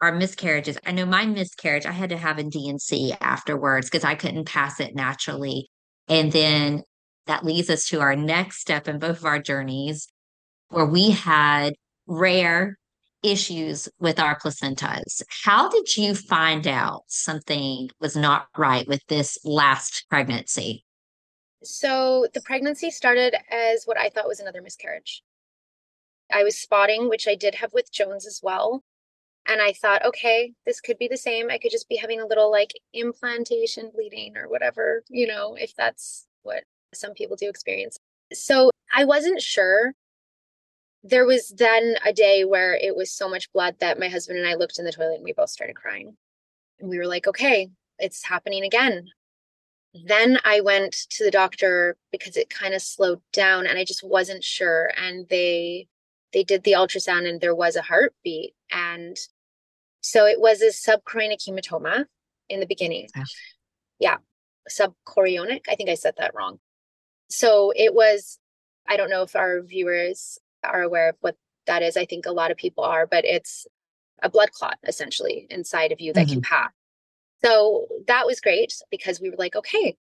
our 0.00 0.12
miscarriages, 0.14 0.76
I 0.84 0.92
know 0.92 1.06
my 1.06 1.24
miscarriage, 1.24 1.86
I 1.86 1.92
had 1.92 2.10
to 2.10 2.18
have 2.18 2.38
a 2.38 2.44
D&C 2.44 3.14
afterwards 3.20 3.88
because 3.88 4.04
I 4.04 4.14
couldn't 4.14 4.44
pass 4.44 4.78
it 4.78 4.94
naturally. 4.94 5.70
And 6.08 6.30
then 6.30 6.82
that 7.26 7.44
leads 7.44 7.70
us 7.70 7.88
to 7.88 8.00
our 8.00 8.14
next 8.14 8.60
step 8.60 8.88
in 8.88 8.98
both 8.98 9.18
of 9.18 9.24
our 9.24 9.38
journeys, 9.38 10.08
where 10.68 10.86
we 10.86 11.10
had 11.10 11.74
rare 12.06 12.78
issues 13.22 13.88
with 13.98 14.20
our 14.20 14.38
placentas. 14.38 15.22
How 15.44 15.68
did 15.68 15.96
you 15.96 16.14
find 16.14 16.66
out 16.66 17.02
something 17.08 17.90
was 18.00 18.16
not 18.16 18.46
right 18.56 18.86
with 18.86 19.04
this 19.08 19.38
last 19.44 20.06
pregnancy? 20.08 20.84
So 21.62 22.26
the 22.34 22.40
pregnancy 22.40 22.90
started 22.90 23.34
as 23.50 23.84
what 23.84 23.98
I 23.98 24.10
thought 24.10 24.28
was 24.28 24.40
another 24.40 24.62
miscarriage. 24.62 25.22
I 26.32 26.44
was 26.44 26.56
spotting, 26.56 27.08
which 27.08 27.26
I 27.26 27.34
did 27.34 27.56
have 27.56 27.72
with 27.72 27.92
Jones 27.92 28.26
as 28.26 28.40
well. 28.42 28.82
And 29.48 29.60
I 29.60 29.72
thought, 29.72 30.04
okay, 30.04 30.52
this 30.64 30.80
could 30.80 30.98
be 30.98 31.08
the 31.08 31.16
same. 31.16 31.50
I 31.50 31.58
could 31.58 31.70
just 31.70 31.88
be 31.88 31.96
having 31.96 32.20
a 32.20 32.26
little 32.26 32.50
like 32.50 32.72
implantation 32.92 33.90
bleeding 33.94 34.36
or 34.36 34.48
whatever, 34.48 35.02
you 35.08 35.26
know, 35.26 35.54
if 35.54 35.74
that's 35.76 36.26
what 36.42 36.64
some 36.92 37.14
people 37.14 37.36
do 37.36 37.48
experience. 37.48 37.98
So 38.32 38.70
I 38.92 39.04
wasn't 39.04 39.40
sure 39.40 39.92
there 41.08 41.26
was 41.26 41.48
then 41.56 41.96
a 42.04 42.12
day 42.12 42.44
where 42.44 42.74
it 42.74 42.96
was 42.96 43.10
so 43.10 43.28
much 43.28 43.52
blood 43.52 43.76
that 43.80 43.98
my 43.98 44.08
husband 44.08 44.38
and 44.38 44.48
I 44.48 44.54
looked 44.54 44.78
in 44.78 44.84
the 44.84 44.92
toilet 44.92 45.16
and 45.16 45.24
we 45.24 45.32
both 45.32 45.50
started 45.50 45.76
crying. 45.76 46.16
And 46.80 46.88
we 46.88 46.98
were 46.98 47.06
like, 47.06 47.26
okay, 47.26 47.68
it's 47.98 48.24
happening 48.24 48.64
again. 48.64 49.06
Then 50.04 50.38
I 50.44 50.60
went 50.60 50.92
to 51.10 51.24
the 51.24 51.30
doctor 51.30 51.96
because 52.12 52.36
it 52.36 52.50
kind 52.50 52.74
of 52.74 52.82
slowed 52.82 53.20
down 53.32 53.66
and 53.66 53.78
I 53.78 53.84
just 53.84 54.02
wasn't 54.02 54.44
sure. 54.44 54.90
And 54.96 55.26
they 55.28 55.88
they 56.32 56.44
did 56.44 56.64
the 56.64 56.72
ultrasound 56.72 57.28
and 57.28 57.40
there 57.40 57.54
was 57.54 57.76
a 57.76 57.82
heartbeat. 57.82 58.54
And 58.70 59.16
so 60.00 60.26
it 60.26 60.40
was 60.40 60.60
a 60.60 60.66
subchorionic 60.66 61.46
hematoma 61.46 62.04
in 62.48 62.60
the 62.60 62.66
beginning. 62.66 63.08
Oh. 63.16 63.22
Yeah, 63.98 64.16
subchorionic. 64.70 65.62
I 65.68 65.76
think 65.76 65.88
I 65.88 65.94
said 65.94 66.14
that 66.18 66.34
wrong. 66.34 66.58
So 67.30 67.72
it 67.74 67.94
was, 67.94 68.38
I 68.86 68.96
don't 68.96 69.08
know 69.08 69.22
if 69.22 69.34
our 69.34 69.62
viewers 69.62 70.38
are 70.64 70.82
aware 70.82 71.10
of 71.10 71.16
what 71.20 71.36
that 71.66 71.82
is. 71.82 71.96
I 71.96 72.04
think 72.04 72.26
a 72.26 72.32
lot 72.32 72.50
of 72.50 72.56
people 72.56 72.84
are, 72.84 73.06
but 73.06 73.24
it's 73.24 73.66
a 74.22 74.30
blood 74.30 74.50
clot 74.52 74.78
essentially 74.86 75.46
inside 75.50 75.92
of 75.92 76.00
you 76.00 76.12
that 76.12 76.26
mm-hmm. 76.26 76.34
can 76.34 76.42
pass. 76.42 76.70
So 77.44 77.86
that 78.06 78.26
was 78.26 78.40
great 78.40 78.72
because 78.90 79.20
we 79.20 79.30
were 79.30 79.36
like, 79.36 79.54
okay, 79.56 79.96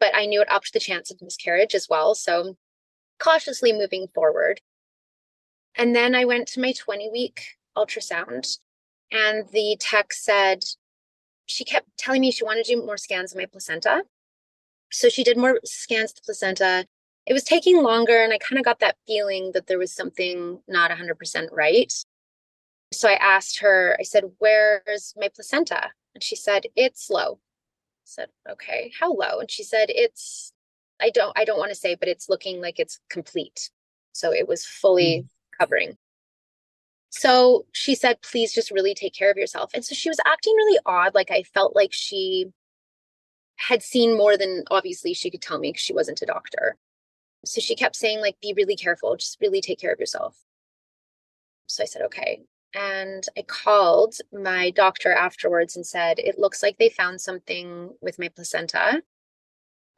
but 0.00 0.14
I 0.14 0.26
knew 0.26 0.40
it 0.40 0.50
upped 0.50 0.72
the 0.72 0.80
chance 0.80 1.10
of 1.10 1.22
miscarriage 1.22 1.74
as 1.74 1.86
well. 1.88 2.14
So 2.14 2.56
cautiously 3.18 3.72
moving 3.72 4.08
forward. 4.14 4.60
And 5.76 5.94
then 5.94 6.14
I 6.14 6.24
went 6.24 6.48
to 6.48 6.60
my 6.60 6.72
20 6.72 7.10
week 7.10 7.56
ultrasound, 7.76 8.58
and 9.12 9.48
the 9.52 9.76
tech 9.78 10.12
said, 10.12 10.64
she 11.44 11.64
kept 11.64 11.86
telling 11.96 12.22
me 12.22 12.30
she 12.30 12.44
wanted 12.44 12.64
to 12.64 12.74
do 12.74 12.84
more 12.84 12.96
scans 12.96 13.32
of 13.32 13.38
my 13.38 13.46
placenta. 13.46 14.02
So 14.90 15.08
she 15.08 15.22
did 15.22 15.36
more 15.36 15.60
scans 15.64 16.10
of 16.10 16.16
the 16.16 16.22
placenta. 16.24 16.86
It 17.26 17.32
was 17.32 17.44
taking 17.44 17.82
longer, 17.82 18.22
and 18.22 18.32
I 18.32 18.38
kind 18.38 18.58
of 18.58 18.64
got 18.64 18.80
that 18.80 18.96
feeling 19.06 19.50
that 19.52 19.66
there 19.66 19.78
was 19.78 19.92
something 19.92 20.60
not 20.68 20.90
100% 20.90 21.48
right. 21.52 21.92
So 22.92 23.08
I 23.08 23.14
asked 23.14 23.58
her, 23.60 23.96
I 23.98 24.04
said, 24.04 24.24
Where's 24.38 25.12
my 25.16 25.28
placenta? 25.34 25.90
And 26.14 26.22
she 26.22 26.36
said, 26.36 26.66
It's 26.76 27.10
low. 27.10 27.40
I 27.40 28.04
said, 28.04 28.28
Okay, 28.48 28.92
how 28.98 29.12
low? 29.12 29.40
And 29.40 29.50
she 29.50 29.64
said, 29.64 29.86
It's, 29.88 30.52
I 31.00 31.10
don't, 31.10 31.36
I 31.36 31.44
don't 31.44 31.58
want 31.58 31.70
to 31.70 31.74
say, 31.74 31.96
but 31.96 32.08
it's 32.08 32.28
looking 32.28 32.60
like 32.60 32.78
it's 32.78 33.00
complete. 33.10 33.70
So 34.12 34.32
it 34.32 34.48
was 34.48 34.64
fully 34.64 35.24
mm 35.24 35.28
covering. 35.58 35.96
So 37.10 37.64
she 37.72 37.94
said, 37.94 38.20
please 38.20 38.52
just 38.52 38.70
really 38.70 38.94
take 38.94 39.14
care 39.14 39.30
of 39.30 39.38
yourself. 39.38 39.70
And 39.72 39.82
so 39.82 39.94
she 39.94 40.10
was 40.10 40.20
acting 40.26 40.54
really 40.54 40.78
odd. 40.84 41.14
Like 41.14 41.30
I 41.30 41.44
felt 41.44 41.74
like 41.74 41.92
she 41.92 42.46
had 43.56 43.82
seen 43.82 44.18
more 44.18 44.36
than 44.36 44.64
obviously 44.70 45.14
she 45.14 45.30
could 45.30 45.40
tell 45.40 45.58
me 45.58 45.70
because 45.70 45.82
she 45.82 45.94
wasn't 45.94 46.20
a 46.20 46.26
doctor. 46.26 46.76
So 47.44 47.60
she 47.60 47.76
kept 47.76 47.96
saying, 47.96 48.20
like, 48.20 48.40
be 48.40 48.54
really 48.56 48.76
careful, 48.76 49.16
just 49.16 49.40
really 49.40 49.60
take 49.60 49.78
care 49.78 49.92
of 49.92 50.00
yourself. 50.00 50.36
So 51.66 51.82
I 51.82 51.86
said, 51.86 52.02
okay. 52.02 52.42
And 52.74 53.24
I 53.36 53.42
called 53.42 54.16
my 54.32 54.70
doctor 54.70 55.12
afterwards 55.12 55.76
and 55.76 55.86
said, 55.86 56.18
it 56.18 56.38
looks 56.38 56.62
like 56.62 56.78
they 56.78 56.88
found 56.88 57.20
something 57.20 57.90
with 58.00 58.18
my 58.18 58.28
placenta. 58.28 59.02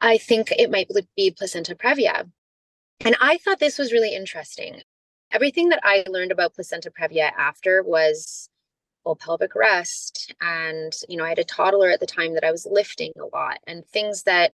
I 0.01 0.17
think 0.17 0.51
it 0.51 0.71
might 0.71 0.89
be 1.15 1.31
placenta 1.31 1.75
previa. 1.75 2.29
And 3.01 3.15
I 3.19 3.37
thought 3.37 3.59
this 3.59 3.77
was 3.77 3.91
really 3.91 4.15
interesting 4.15 4.81
everything 5.31 5.69
that 5.69 5.81
I 5.83 6.03
learned 6.07 6.31
about 6.31 6.55
placenta 6.55 6.91
previa 6.91 7.31
after 7.37 7.83
was 7.83 8.49
full 9.03 9.15
pelvic 9.15 9.55
rest. 9.55 10.33
And, 10.41 10.93
you 11.07 11.17
know, 11.17 11.23
I 11.23 11.29
had 11.29 11.39
a 11.39 11.43
toddler 11.43 11.89
at 11.89 11.99
the 11.99 12.05
time 12.05 12.33
that 12.33 12.43
I 12.43 12.51
was 12.51 12.67
lifting 12.69 13.13
a 13.19 13.35
lot 13.35 13.59
and 13.67 13.85
things 13.85 14.23
that 14.23 14.53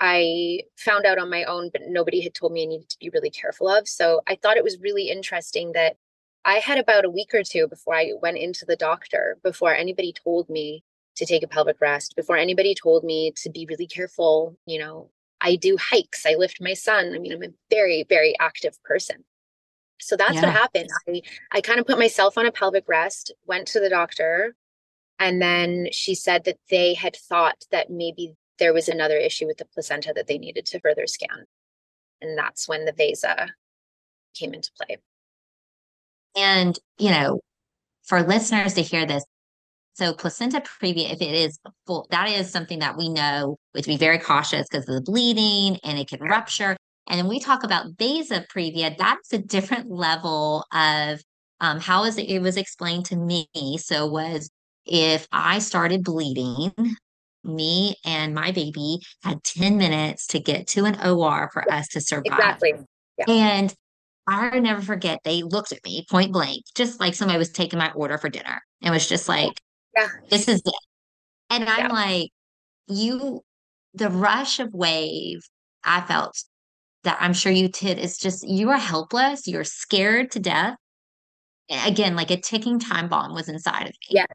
I 0.00 0.60
found 0.76 1.06
out 1.06 1.18
on 1.18 1.30
my 1.30 1.44
own, 1.44 1.70
but 1.72 1.82
nobody 1.86 2.20
had 2.20 2.34
told 2.34 2.52
me 2.52 2.62
I 2.62 2.66
needed 2.66 2.88
to 2.90 2.98
be 2.98 3.10
really 3.10 3.30
careful 3.30 3.68
of. 3.68 3.88
So 3.88 4.22
I 4.26 4.36
thought 4.36 4.56
it 4.56 4.64
was 4.64 4.80
really 4.80 5.08
interesting 5.08 5.72
that 5.72 5.96
I 6.44 6.54
had 6.54 6.78
about 6.78 7.04
a 7.04 7.10
week 7.10 7.32
or 7.32 7.42
two 7.42 7.68
before 7.68 7.94
I 7.94 8.12
went 8.20 8.38
into 8.38 8.64
the 8.66 8.76
doctor, 8.76 9.38
before 9.42 9.74
anybody 9.74 10.12
told 10.12 10.48
me 10.50 10.82
to 11.16 11.24
take 11.24 11.42
a 11.42 11.48
pelvic 11.48 11.80
rest, 11.80 12.16
before 12.16 12.36
anybody 12.36 12.74
told 12.74 13.04
me 13.04 13.32
to 13.36 13.50
be 13.50 13.66
really 13.66 13.86
careful. 13.86 14.58
You 14.66 14.80
know, 14.80 15.10
I 15.40 15.56
do 15.56 15.76
hikes, 15.80 16.26
I 16.26 16.34
lift 16.34 16.60
my 16.60 16.74
son. 16.74 17.12
I 17.14 17.18
mean, 17.18 17.32
I'm 17.32 17.42
a 17.42 17.54
very, 17.70 18.04
very 18.08 18.34
active 18.40 18.82
person. 18.82 19.24
So 20.00 20.16
that's 20.16 20.34
yeah. 20.34 20.42
what 20.42 20.50
happened. 20.50 20.90
I, 21.08 21.22
I 21.52 21.60
kind 21.60 21.78
of 21.78 21.86
put 21.86 21.98
myself 21.98 22.36
on 22.36 22.46
a 22.46 22.52
pelvic 22.52 22.84
rest, 22.88 23.32
went 23.46 23.68
to 23.68 23.80
the 23.80 23.88
doctor, 23.88 24.54
and 25.18 25.40
then 25.40 25.88
she 25.92 26.14
said 26.14 26.44
that 26.44 26.58
they 26.68 26.94
had 26.94 27.16
thought 27.16 27.64
that 27.70 27.90
maybe 27.90 28.34
there 28.58 28.72
was 28.72 28.88
another 28.88 29.16
issue 29.16 29.46
with 29.46 29.58
the 29.58 29.64
placenta 29.64 30.12
that 30.14 30.26
they 30.26 30.38
needed 30.38 30.66
to 30.66 30.80
further 30.80 31.06
scan. 31.06 31.44
And 32.20 32.38
that's 32.38 32.68
when 32.68 32.84
the 32.84 32.92
vasa 32.92 33.48
came 34.34 34.54
into 34.54 34.70
play. 34.80 34.98
And, 36.36 36.78
you 36.98 37.10
know, 37.10 37.40
for 38.04 38.22
listeners 38.22 38.74
to 38.74 38.82
hear 38.82 39.06
this, 39.06 39.24
so 39.94 40.12
placenta 40.12 40.60
previa, 40.60 41.12
if 41.12 41.20
it 41.20 41.34
is 41.34 41.58
full, 41.86 42.08
that 42.10 42.28
is 42.28 42.50
something 42.50 42.80
that 42.80 42.96
we 42.96 43.08
know 43.08 43.56
we 43.72 43.78
have 43.78 43.84
to 43.84 43.90
be 43.90 43.96
very 43.96 44.18
cautious 44.18 44.66
because 44.68 44.88
of 44.88 44.94
the 44.96 45.02
bleeding 45.02 45.78
and 45.84 45.98
it 45.98 46.08
can 46.08 46.20
rupture. 46.20 46.76
And 47.06 47.18
then 47.18 47.28
we 47.28 47.38
talk 47.38 47.62
about 47.62 47.86
vasa 47.98 48.44
previa, 48.52 48.96
that's 48.96 49.32
a 49.32 49.38
different 49.38 49.90
level 49.90 50.64
of 50.72 51.22
um, 51.60 51.78
how 51.78 52.04
is 52.04 52.18
it, 52.18 52.28
it 52.28 52.40
was 52.40 52.56
explained 52.56 53.06
to 53.06 53.16
me. 53.16 53.46
So 53.78 54.06
was 54.06 54.50
if 54.84 55.28
I 55.30 55.60
started 55.60 56.02
bleeding, 56.02 56.72
me 57.44 57.96
and 58.04 58.34
my 58.34 58.52
baby 58.52 58.98
had 59.22 59.42
10 59.44 59.76
minutes 59.76 60.26
to 60.28 60.40
get 60.40 60.66
to 60.68 60.84
an 60.84 60.98
OR 61.06 61.50
for 61.52 61.70
us 61.72 61.88
to 61.88 62.00
survive. 62.00 62.38
Exactly. 62.38 62.72
Yeah. 63.18 63.24
And 63.28 63.74
I 64.26 64.58
never 64.58 64.80
forget, 64.80 65.20
they 65.24 65.42
looked 65.42 65.72
at 65.72 65.84
me 65.84 66.06
point 66.10 66.32
blank, 66.32 66.64
just 66.74 67.00
like 67.00 67.14
somebody 67.14 67.38
was 67.38 67.50
taking 67.50 67.78
my 67.78 67.92
order 67.92 68.18
for 68.18 68.28
dinner 68.28 68.62
and 68.82 68.92
was 68.92 69.08
just 69.08 69.28
like, 69.28 69.60
yeah. 69.96 70.08
this 70.30 70.48
is 70.48 70.62
it. 70.64 70.74
And 71.50 71.68
I'm 71.68 71.86
yeah. 71.86 71.92
like, 71.92 72.30
you, 72.88 73.42
the 73.92 74.10
rush 74.10 74.60
of 74.60 74.72
wave 74.72 75.40
I 75.84 76.00
felt 76.00 76.42
that 77.04 77.18
I'm 77.20 77.34
sure 77.34 77.52
you 77.52 77.68
did 77.68 77.98
is 77.98 78.18
just 78.18 78.48
you 78.48 78.70
are 78.70 78.78
helpless, 78.78 79.46
you're 79.46 79.64
scared 79.64 80.30
to 80.32 80.40
death. 80.40 80.76
Again, 81.86 82.14
like 82.14 82.30
a 82.30 82.36
ticking 82.38 82.78
time 82.78 83.08
bomb 83.08 83.34
was 83.34 83.48
inside 83.48 83.82
of 83.82 83.92
me. 83.92 84.08
Yeah. 84.10 84.26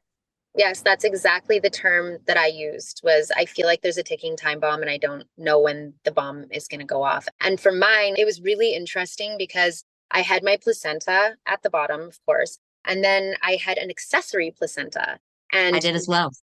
Yes, 0.59 0.81
that's 0.81 1.05
exactly 1.05 1.57
the 1.57 1.69
term 1.69 2.17
that 2.27 2.35
I 2.35 2.47
used 2.47 2.99
was 3.01 3.31
I 3.37 3.45
feel 3.45 3.65
like 3.65 3.81
there's 3.81 3.97
a 3.97 4.03
ticking 4.03 4.35
time 4.35 4.59
bomb 4.59 4.81
and 4.81 4.91
I 4.91 4.97
don't 4.97 5.23
know 5.37 5.57
when 5.57 5.93
the 6.03 6.11
bomb 6.11 6.47
is 6.51 6.67
going 6.67 6.81
to 6.81 6.85
go 6.85 7.01
off. 7.01 7.29
And 7.39 7.61
for 7.61 7.71
mine, 7.71 8.15
it 8.17 8.25
was 8.25 8.41
really 8.41 8.75
interesting 8.75 9.37
because 9.37 9.85
I 10.11 10.19
had 10.19 10.43
my 10.43 10.57
placenta 10.61 11.37
at 11.47 11.63
the 11.63 11.69
bottom, 11.69 12.01
of 12.01 12.19
course, 12.25 12.59
and 12.83 13.01
then 13.01 13.35
I 13.41 13.55
had 13.55 13.77
an 13.77 13.89
accessory 13.89 14.51
placenta. 14.51 15.19
And 15.53 15.77
I 15.77 15.79
did 15.79 15.95
as 15.95 16.09
well. 16.09 16.33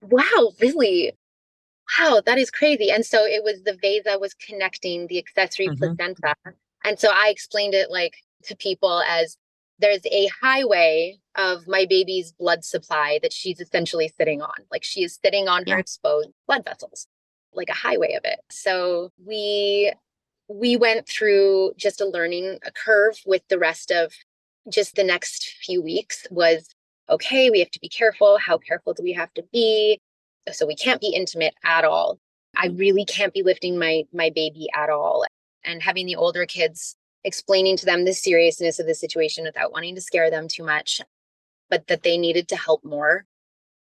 Wow, 0.00 0.50
really? 0.60 1.12
wow, 2.00 2.20
that 2.26 2.38
is 2.38 2.50
crazy. 2.50 2.90
And 2.90 3.06
so 3.06 3.24
it 3.24 3.44
was 3.44 3.62
the 3.62 3.78
vasa 3.80 4.18
was 4.18 4.34
connecting 4.34 5.06
the 5.06 5.18
accessory 5.18 5.68
mm-hmm. 5.68 5.94
placenta. 5.94 6.34
And 6.84 6.98
so 6.98 7.10
I 7.12 7.28
explained 7.28 7.74
it 7.74 7.92
like 7.92 8.16
to 8.46 8.56
people 8.56 9.04
as 9.08 9.36
there's 9.82 10.06
a 10.10 10.28
highway 10.40 11.18
of 11.36 11.68
my 11.68 11.86
baby's 11.86 12.32
blood 12.32 12.64
supply 12.64 13.18
that 13.22 13.32
she's 13.32 13.60
essentially 13.60 14.10
sitting 14.18 14.40
on. 14.40 14.54
Like 14.70 14.84
she 14.84 15.04
is 15.04 15.18
sitting 15.22 15.48
on 15.48 15.64
yeah. 15.66 15.74
her 15.74 15.80
exposed 15.80 16.30
blood 16.46 16.64
vessels, 16.64 17.06
like 17.52 17.68
a 17.68 17.74
highway 17.74 18.14
of 18.14 18.24
it. 18.24 18.40
So 18.50 19.10
we 19.24 19.92
we 20.48 20.76
went 20.76 21.08
through 21.08 21.72
just 21.76 22.00
a 22.00 22.06
learning 22.06 22.58
curve 22.74 23.20
with 23.26 23.42
the 23.48 23.58
rest 23.58 23.90
of 23.90 24.12
just 24.70 24.94
the 24.94 25.04
next 25.04 25.56
few 25.62 25.82
weeks 25.82 26.26
was 26.30 26.68
okay, 27.10 27.50
we 27.50 27.58
have 27.58 27.70
to 27.72 27.80
be 27.80 27.88
careful. 27.88 28.38
How 28.38 28.56
careful 28.56 28.94
do 28.94 29.02
we 29.02 29.12
have 29.12 29.34
to 29.34 29.44
be? 29.52 30.00
so 30.50 30.66
we 30.66 30.74
can't 30.74 31.00
be 31.00 31.14
intimate 31.14 31.54
at 31.64 31.84
all 31.84 32.18
i 32.56 32.66
really 32.68 33.04
can't 33.04 33.32
be 33.32 33.42
lifting 33.42 33.78
my 33.78 34.02
my 34.12 34.30
baby 34.34 34.66
at 34.74 34.90
all 34.90 35.24
and 35.64 35.82
having 35.82 36.06
the 36.06 36.16
older 36.16 36.46
kids 36.46 36.96
explaining 37.24 37.76
to 37.76 37.86
them 37.86 38.04
the 38.04 38.12
seriousness 38.12 38.78
of 38.78 38.86
the 38.86 38.94
situation 38.94 39.44
without 39.44 39.72
wanting 39.72 39.94
to 39.94 40.00
scare 40.00 40.30
them 40.30 40.48
too 40.48 40.64
much 40.64 41.00
but 41.70 41.86
that 41.86 42.02
they 42.02 42.18
needed 42.18 42.48
to 42.48 42.56
help 42.56 42.84
more 42.84 43.24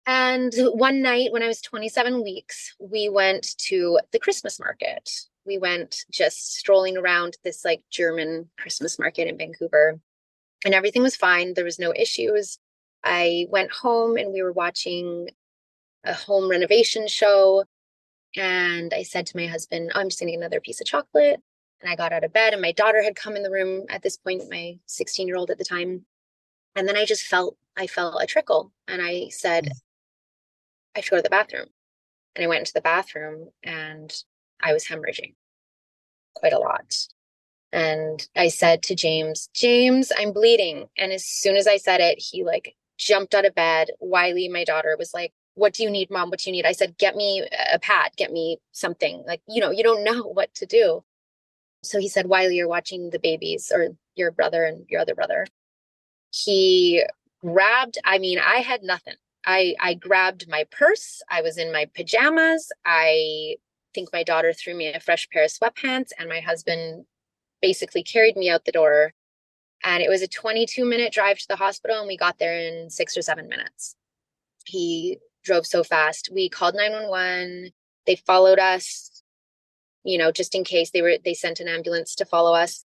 and 0.05 0.53
one 0.73 1.01
night 1.01 1.31
when 1.31 1.43
i 1.43 1.47
was 1.47 1.61
27 1.61 2.23
weeks 2.23 2.75
we 2.79 3.09
went 3.09 3.57
to 3.57 3.99
the 4.11 4.19
christmas 4.19 4.59
market 4.59 5.09
we 5.45 5.57
went 5.57 6.05
just 6.11 6.55
strolling 6.55 6.97
around 6.97 7.37
this 7.43 7.63
like 7.63 7.81
german 7.89 8.49
christmas 8.57 8.99
market 8.99 9.27
in 9.27 9.37
vancouver 9.37 9.99
and 10.65 10.73
everything 10.73 11.01
was 11.01 11.15
fine 11.15 11.53
there 11.53 11.65
was 11.65 11.79
no 11.79 11.93
issues 11.95 12.57
i 13.03 13.45
went 13.49 13.71
home 13.71 14.17
and 14.17 14.33
we 14.33 14.41
were 14.41 14.53
watching 14.53 15.27
a 16.03 16.13
home 16.13 16.49
renovation 16.49 17.07
show. 17.07 17.63
And 18.35 18.93
I 18.93 19.03
said 19.03 19.25
to 19.27 19.37
my 19.37 19.47
husband, 19.47 19.91
oh, 19.93 19.99
I'm 19.99 20.09
just 20.09 20.19
getting 20.19 20.35
another 20.35 20.61
piece 20.61 20.79
of 20.79 20.87
chocolate. 20.87 21.41
And 21.81 21.91
I 21.91 21.95
got 21.95 22.13
out 22.13 22.23
of 22.23 22.33
bed, 22.33 22.53
and 22.53 22.61
my 22.61 22.71
daughter 22.71 23.01
had 23.01 23.15
come 23.15 23.35
in 23.35 23.43
the 23.43 23.51
room 23.51 23.85
at 23.89 24.03
this 24.03 24.17
point, 24.17 24.43
my 24.49 24.77
16 24.85 25.27
year 25.27 25.35
old 25.37 25.49
at 25.49 25.57
the 25.57 25.65
time. 25.65 26.05
And 26.75 26.87
then 26.87 26.95
I 26.95 27.05
just 27.05 27.23
felt, 27.23 27.57
I 27.75 27.87
felt 27.87 28.21
a 28.21 28.27
trickle. 28.27 28.71
And 28.87 29.01
I 29.01 29.29
said, 29.29 29.65
mm. 29.65 29.71
I 30.95 30.99
have 30.99 31.05
to 31.05 31.11
go 31.11 31.17
to 31.17 31.23
the 31.23 31.29
bathroom. 31.29 31.67
And 32.35 32.45
I 32.45 32.47
went 32.47 32.59
into 32.59 32.73
the 32.73 32.81
bathroom 32.81 33.49
and 33.63 34.13
I 34.61 34.73
was 34.73 34.85
hemorrhaging 34.85 35.33
quite 36.35 36.53
a 36.53 36.59
lot. 36.59 36.95
And 37.73 38.25
I 38.35 38.49
said 38.49 38.83
to 38.83 38.95
James, 38.95 39.49
James, 39.53 40.11
I'm 40.17 40.33
bleeding. 40.33 40.87
And 40.97 41.11
as 41.11 41.25
soon 41.25 41.55
as 41.55 41.67
I 41.67 41.77
said 41.77 41.99
it, 41.99 42.19
he 42.19 42.43
like 42.43 42.75
jumped 42.97 43.33
out 43.33 43.45
of 43.45 43.55
bed. 43.55 43.89
Wiley, 43.99 44.47
my 44.47 44.63
daughter, 44.63 44.95
was 44.97 45.13
like, 45.13 45.33
what 45.55 45.73
do 45.73 45.83
you 45.83 45.89
need 45.89 46.09
mom 46.09 46.29
what 46.29 46.39
do 46.39 46.49
you 46.49 46.55
need 46.55 46.65
i 46.65 46.71
said 46.71 46.97
get 46.97 47.15
me 47.15 47.45
a 47.73 47.79
pad 47.79 48.11
get 48.15 48.31
me 48.31 48.57
something 48.71 49.23
like 49.27 49.41
you 49.47 49.59
know 49.59 49.71
you 49.71 49.83
don't 49.83 50.03
know 50.09 50.23
what 50.23 50.53
to 50.53 50.65
do 50.65 51.03
so 51.83 51.99
he 51.99 52.07
said 52.07 52.27
wiley 52.27 52.55
you're 52.57 52.67
watching 52.67 53.09
the 53.09 53.19
babies 53.19 53.71
or 53.73 53.89
your 54.15 54.31
brother 54.31 54.63
and 54.63 54.85
your 54.89 55.01
other 55.01 55.15
brother. 55.15 55.47
He 56.31 57.03
grabbed, 57.41 57.97
I 58.05 58.19
mean, 58.19 58.39
I 58.39 58.57
had 58.57 58.83
nothing. 58.83 59.15
I 59.45 59.75
I 59.79 59.95
grabbed 59.95 60.47
my 60.47 60.65
purse. 60.71 61.21
I 61.29 61.41
was 61.41 61.57
in 61.57 61.71
my 61.71 61.87
pajamas. 61.95 62.71
I 62.85 63.55
think 63.93 64.09
my 64.13 64.23
daughter 64.23 64.53
threw 64.53 64.75
me 64.75 64.93
a 64.93 64.99
fresh 64.99 65.27
pair 65.29 65.43
of 65.43 65.51
sweatpants 65.51 66.09
and 66.17 66.29
my 66.29 66.39
husband 66.39 67.05
basically 67.61 68.03
carried 68.03 68.37
me 68.37 68.49
out 68.49 68.65
the 68.65 68.71
door. 68.71 69.13
And 69.83 70.03
it 70.03 70.09
was 70.09 70.21
a 70.21 70.27
22 70.27 70.85
minute 70.85 71.11
drive 71.11 71.39
to 71.39 71.47
the 71.47 71.55
hospital 71.55 71.99
and 71.99 72.07
we 72.07 72.17
got 72.17 72.37
there 72.37 72.57
in 72.57 72.89
6 72.89 73.17
or 73.17 73.21
7 73.21 73.47
minutes. 73.47 73.95
He 74.65 75.17
drove 75.43 75.65
so 75.65 75.83
fast. 75.83 76.29
We 76.31 76.49
called 76.49 76.75
911. 76.75 77.71
They 78.05 78.15
followed 78.15 78.59
us, 78.59 79.10
you 80.03 80.17
know, 80.17 80.31
just 80.31 80.55
in 80.55 80.63
case 80.63 80.91
they 80.91 81.01
were 81.01 81.17
they 81.23 81.33
sent 81.33 81.59
an 81.59 81.67
ambulance 81.67 82.15
to 82.15 82.25
follow 82.25 82.53
us. 82.53 82.85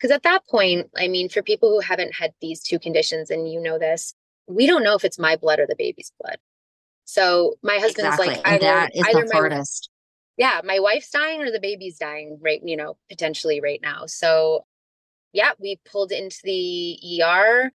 Cuz 0.00 0.10
at 0.10 0.22
that 0.24 0.46
point, 0.46 0.90
I 0.96 1.08
mean, 1.08 1.28
for 1.28 1.42
people 1.42 1.70
who 1.70 1.80
haven't 1.80 2.14
had 2.14 2.34
these 2.40 2.62
two 2.62 2.78
conditions 2.78 3.30
and 3.30 3.50
you 3.50 3.60
know 3.60 3.78
this, 3.78 4.14
we 4.46 4.66
don't 4.66 4.82
know 4.82 4.94
if 4.94 5.04
it's 5.04 5.18
my 5.18 5.36
blood 5.36 5.58
or 5.58 5.66
the 5.66 5.76
baby's 5.76 6.12
blood. 6.20 6.38
So 7.04 7.54
my 7.62 7.74
husband's 7.74 8.18
exactly. 8.18 8.28
like, 8.28 8.46
either, 8.46 8.64
that 8.64 8.94
is 8.94 9.06
either 9.06 9.22
the 9.22 9.32
my, 9.32 9.38
hardest. 9.38 9.90
Yeah, 10.36 10.60
my 10.64 10.80
wife's 10.80 11.10
dying 11.10 11.42
or 11.42 11.50
the 11.50 11.60
baby's 11.60 11.98
dying 11.98 12.38
right, 12.42 12.60
you 12.62 12.76
know, 12.76 12.96
potentially 13.08 13.60
right 13.60 13.80
now. 13.80 14.06
So 14.06 14.64
yeah, 15.32 15.52
we 15.58 15.78
pulled 15.90 16.12
into 16.12 16.38
the 16.44 17.22
ER 17.22 17.72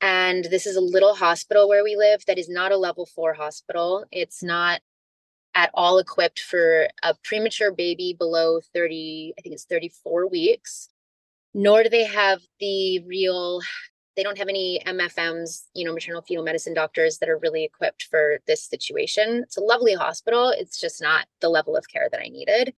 and 0.00 0.44
this 0.44 0.66
is 0.66 0.76
a 0.76 0.80
little 0.80 1.14
hospital 1.14 1.68
where 1.68 1.84
we 1.84 1.96
live 1.96 2.24
that 2.26 2.38
is 2.38 2.48
not 2.48 2.72
a 2.72 2.76
level 2.76 3.06
four 3.06 3.34
hospital. 3.34 4.04
It's 4.10 4.42
not 4.42 4.80
at 5.54 5.70
all 5.74 5.98
equipped 5.98 6.40
for 6.40 6.88
a 7.02 7.14
premature 7.24 7.72
baby 7.72 8.14
below 8.18 8.60
30, 8.74 9.34
I 9.38 9.40
think 9.40 9.54
it's 9.54 9.64
34 9.64 10.28
weeks, 10.28 10.88
nor 11.54 11.82
do 11.82 11.88
they 11.88 12.04
have 12.04 12.40
the 12.60 13.00
real 13.06 13.60
they 14.16 14.24
don't 14.24 14.38
have 14.38 14.48
any 14.48 14.80
MFMs, 14.86 15.62
you 15.72 15.84
know, 15.84 15.94
maternal 15.94 16.20
fetal 16.20 16.44
medicine 16.44 16.74
doctors 16.74 17.18
that 17.18 17.28
are 17.28 17.38
really 17.38 17.64
equipped 17.64 18.02
for 18.10 18.40
this 18.46 18.62
situation. 18.62 19.44
It's 19.44 19.56
a 19.56 19.62
lovely 19.62 19.94
hospital. 19.94 20.50
It's 20.50 20.80
just 20.80 21.00
not 21.00 21.26
the 21.40 21.48
level 21.48 21.76
of 21.76 21.88
care 21.88 22.08
that 22.10 22.20
I 22.20 22.28
needed. 22.28 22.74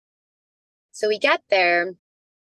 So 0.92 1.08
we 1.08 1.18
get 1.18 1.42
there. 1.50 1.94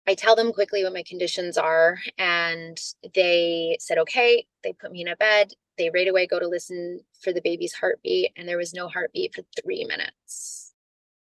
I 0.07 0.15
tell 0.15 0.35
them 0.35 0.53
quickly 0.53 0.83
what 0.83 0.95
my 0.95 1.05
conditions 1.07 1.57
are, 1.57 1.99
and 2.19 2.77
they 3.15 3.77
said, 3.79 3.99
okay. 3.99 4.47
They 4.65 4.73
put 4.73 4.91
me 4.91 5.03
in 5.03 5.09
a 5.09 5.17
bed. 5.17 5.53
They 5.79 5.91
right 5.91 6.09
away 6.09 6.27
go 6.27 6.39
to 6.39 6.49
listen 6.49 7.01
for 7.21 7.33
the 7.33 7.41
baby's 7.41 7.75
heartbeat, 7.75 8.33
and 8.37 8.49
there 8.49 8.59
was 8.59 8.75
no 8.75 8.89
heartbeat 8.89 9.35
for 9.35 9.43
three 9.61 9.85
minutes. 9.85 10.73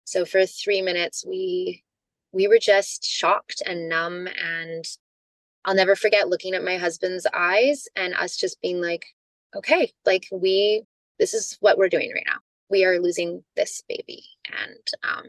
So 0.06 0.26
for 0.26 0.46
three 0.46 0.82
minutes, 0.82 1.26
we 1.26 1.84
we 2.32 2.48
were 2.48 2.60
just 2.60 3.06
shocked 3.06 3.62
and 3.66 3.90
numb 3.90 4.28
and 4.28 4.86
I'll 5.66 5.76
never 5.76 5.96
forget 5.96 6.30
looking 6.30 6.54
at 6.54 6.64
my 6.64 6.78
husband's 6.78 7.28
eyes 7.34 7.88
and 7.96 8.14
us 8.14 8.38
just 8.38 8.62
being 8.62 8.82
like, 8.82 9.06
okay, 9.56 9.92
like 10.06 10.26
we, 10.32 10.84
this 11.18 11.34
is 11.34 11.58
what 11.60 11.78
we're 11.78 11.90
doing 11.90 12.12
right 12.14 12.24
now. 12.26 12.40
We 12.70 12.86
are 12.86 13.00
losing 13.00 13.44
this 13.56 13.84
baby. 13.90 14.24
And, 14.62 14.88
um, 15.04 15.24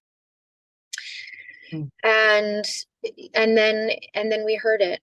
mm. 1.73 1.91
and, 2.05 2.65
and 3.35 3.57
then, 3.57 3.91
and 4.15 4.31
then 4.31 4.45
we 4.45 4.55
heard 4.55 4.83
it 4.83 5.01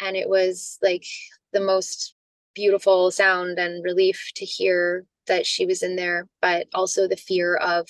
and 0.00 0.16
it 0.16 0.28
was 0.28 0.78
like 0.82 1.04
the 1.52 1.60
most 1.60 2.14
beautiful 2.54 3.10
sound 3.10 3.58
and 3.58 3.84
relief 3.84 4.30
to 4.36 4.44
hear 4.44 5.04
that 5.26 5.46
she 5.46 5.66
was 5.66 5.82
in 5.82 5.96
there, 5.96 6.26
but 6.42 6.66
also 6.74 7.06
the 7.06 7.16
fear 7.16 7.56
of 7.56 7.88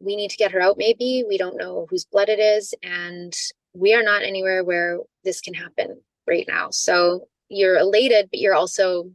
we 0.00 0.16
need 0.16 0.30
to 0.30 0.36
get 0.36 0.52
her 0.52 0.60
out 0.60 0.78
maybe 0.78 1.24
we 1.28 1.36
don't 1.36 1.58
know 1.58 1.86
whose 1.90 2.06
blood 2.06 2.30
it 2.30 2.38
is 2.38 2.72
and 2.82 3.36
we 3.74 3.94
are 3.94 4.02
not 4.02 4.22
anywhere 4.22 4.64
where 4.64 4.98
this 5.24 5.40
can 5.40 5.54
happen 5.54 6.00
right 6.26 6.46
now. 6.48 6.70
So 6.70 7.28
you're 7.48 7.76
elated, 7.76 8.28
but 8.30 8.40
you're 8.40 8.54
also 8.54 9.10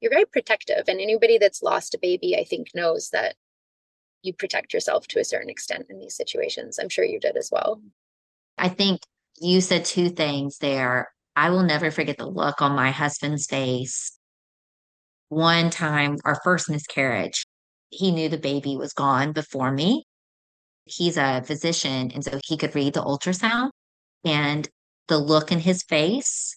you're 0.00 0.12
very 0.12 0.26
protective. 0.26 0.84
And 0.86 1.00
anybody 1.00 1.38
that's 1.38 1.62
lost 1.62 1.94
a 1.94 1.98
baby, 1.98 2.36
I 2.36 2.44
think, 2.44 2.68
knows 2.74 3.10
that 3.10 3.34
you 4.22 4.32
protect 4.32 4.72
yourself 4.72 5.08
to 5.08 5.20
a 5.20 5.24
certain 5.24 5.50
extent 5.50 5.86
in 5.90 5.98
these 5.98 6.16
situations. 6.16 6.78
I'm 6.78 6.88
sure 6.88 7.04
you 7.04 7.18
did 7.18 7.36
as 7.36 7.50
well. 7.50 7.80
I 8.56 8.68
think 8.68 9.00
you 9.40 9.60
said 9.60 9.84
two 9.84 10.08
things 10.10 10.58
there. 10.58 11.12
I 11.38 11.50
will 11.50 11.62
never 11.62 11.92
forget 11.92 12.18
the 12.18 12.26
look 12.26 12.60
on 12.60 12.72
my 12.72 12.90
husband's 12.90 13.46
face. 13.46 14.18
One 15.28 15.70
time, 15.70 16.16
our 16.24 16.40
first 16.42 16.68
miscarriage, 16.68 17.46
he 17.90 18.10
knew 18.10 18.28
the 18.28 18.38
baby 18.38 18.76
was 18.76 18.92
gone 18.92 19.30
before 19.30 19.70
me. 19.70 20.04
He's 20.84 21.16
a 21.16 21.44
physician, 21.46 22.10
and 22.12 22.24
so 22.24 22.40
he 22.44 22.56
could 22.56 22.74
read 22.74 22.94
the 22.94 23.02
ultrasound. 23.02 23.70
And 24.24 24.68
the 25.06 25.18
look 25.18 25.52
in 25.52 25.60
his 25.60 25.84
face 25.84 26.56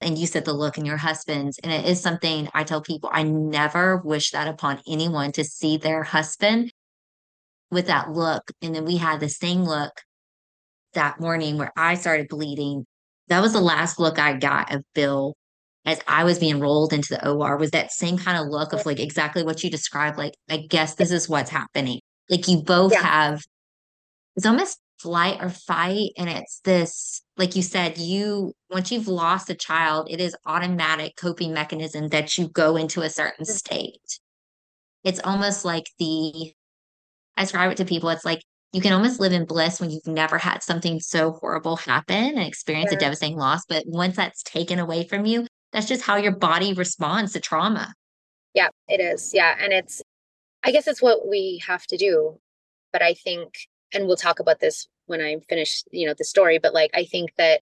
and 0.00 0.16
you 0.16 0.28
said 0.28 0.44
the 0.44 0.52
look 0.52 0.78
in 0.78 0.86
your 0.86 0.96
husband's 0.96 1.58
and 1.58 1.72
it 1.72 1.84
is 1.84 2.00
something 2.00 2.48
i 2.54 2.64
tell 2.64 2.80
people 2.80 3.10
i 3.12 3.22
never 3.22 3.98
wish 3.98 4.30
that 4.30 4.48
upon 4.48 4.80
anyone 4.88 5.30
to 5.30 5.44
see 5.44 5.76
their 5.76 6.02
husband 6.02 6.72
with 7.70 7.86
that 7.86 8.10
look 8.10 8.50
and 8.62 8.74
then 8.74 8.84
we 8.84 8.96
had 8.96 9.20
the 9.20 9.28
same 9.28 9.62
look 9.62 9.92
that 10.94 11.20
morning 11.20 11.58
where 11.58 11.72
i 11.76 11.94
started 11.94 12.26
bleeding 12.28 12.86
that 13.32 13.42
was 13.42 13.52
the 13.52 13.60
last 13.60 13.98
look 13.98 14.18
i 14.18 14.34
got 14.34 14.72
of 14.74 14.82
bill 14.94 15.34
as 15.84 16.00
i 16.06 16.24
was 16.24 16.38
being 16.38 16.60
rolled 16.60 16.92
into 16.92 17.08
the 17.10 17.30
or 17.30 17.56
was 17.56 17.70
that 17.70 17.90
same 17.90 18.18
kind 18.18 18.38
of 18.38 18.48
look 18.48 18.72
of 18.72 18.84
like 18.86 19.00
exactly 19.00 19.42
what 19.42 19.62
you 19.64 19.70
described 19.70 20.18
like 20.18 20.34
i 20.50 20.56
guess 20.56 20.94
this 20.94 21.10
is 21.10 21.28
what's 21.28 21.50
happening 21.50 22.00
like 22.30 22.46
you 22.46 22.62
both 22.62 22.92
yeah. 22.92 23.02
have 23.02 23.42
it's 24.36 24.46
almost 24.46 24.78
flight 25.00 25.38
or 25.40 25.48
fight 25.48 26.10
and 26.16 26.28
it's 26.28 26.60
this 26.60 27.22
like 27.36 27.56
you 27.56 27.62
said 27.62 27.98
you 27.98 28.52
once 28.70 28.92
you've 28.92 29.08
lost 29.08 29.50
a 29.50 29.54
child 29.54 30.06
it 30.08 30.20
is 30.20 30.36
automatic 30.46 31.16
coping 31.16 31.52
mechanism 31.52 32.08
that 32.08 32.38
you 32.38 32.48
go 32.48 32.76
into 32.76 33.02
a 33.02 33.10
certain 33.10 33.44
mm-hmm. 33.44 33.52
state 33.52 34.20
it's 35.02 35.20
almost 35.24 35.64
like 35.64 35.84
the 35.98 36.52
i 37.36 37.42
describe 37.42 37.72
it 37.72 37.76
to 37.76 37.84
people 37.84 38.10
it's 38.10 38.24
like 38.24 38.42
you 38.72 38.80
can 38.80 38.92
almost 38.92 39.20
live 39.20 39.32
in 39.32 39.44
bliss 39.44 39.80
when 39.80 39.90
you've 39.90 40.06
never 40.06 40.38
had 40.38 40.62
something 40.62 41.00
so 41.00 41.32
horrible 41.32 41.76
happen 41.76 42.16
and 42.16 42.38
experience 42.38 42.90
yeah. 42.90 42.96
a 42.96 43.00
devastating 43.00 43.36
loss 43.36 43.64
but 43.66 43.84
once 43.86 44.16
that's 44.16 44.42
taken 44.42 44.78
away 44.78 45.06
from 45.06 45.26
you 45.26 45.46
that's 45.72 45.88
just 45.88 46.02
how 46.02 46.16
your 46.16 46.34
body 46.34 46.72
responds 46.72 47.32
to 47.32 47.40
trauma 47.40 47.94
yeah 48.54 48.68
it 48.88 49.00
is 49.00 49.32
yeah 49.34 49.56
and 49.60 49.72
it's 49.72 50.02
i 50.64 50.70
guess 50.70 50.86
it's 50.86 51.02
what 51.02 51.28
we 51.28 51.62
have 51.66 51.86
to 51.86 51.96
do 51.96 52.38
but 52.92 53.02
i 53.02 53.14
think 53.14 53.54
and 53.94 54.06
we'll 54.06 54.16
talk 54.16 54.40
about 54.40 54.60
this 54.60 54.88
when 55.06 55.20
I 55.20 55.36
finish, 55.48 55.82
you 55.90 56.06
know, 56.06 56.14
the 56.16 56.24
story, 56.24 56.58
but 56.58 56.74
like 56.74 56.90
I 56.94 57.04
think 57.04 57.34
that 57.36 57.60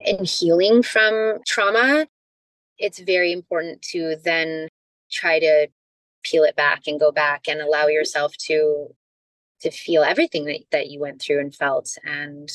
in 0.00 0.24
healing 0.24 0.82
from 0.82 1.38
trauma, 1.46 2.06
it's 2.78 3.00
very 3.00 3.32
important 3.32 3.82
to 3.82 4.16
then 4.24 4.68
try 5.10 5.40
to 5.40 5.68
peel 6.22 6.44
it 6.44 6.56
back 6.56 6.82
and 6.86 7.00
go 7.00 7.10
back 7.10 7.42
and 7.48 7.60
allow 7.60 7.86
yourself 7.86 8.34
to 8.46 8.88
to 9.60 9.70
feel 9.70 10.02
everything 10.02 10.44
that, 10.44 10.60
that 10.70 10.88
you 10.88 11.00
went 11.00 11.20
through 11.20 11.40
and 11.40 11.54
felt 11.54 11.96
and 12.04 12.48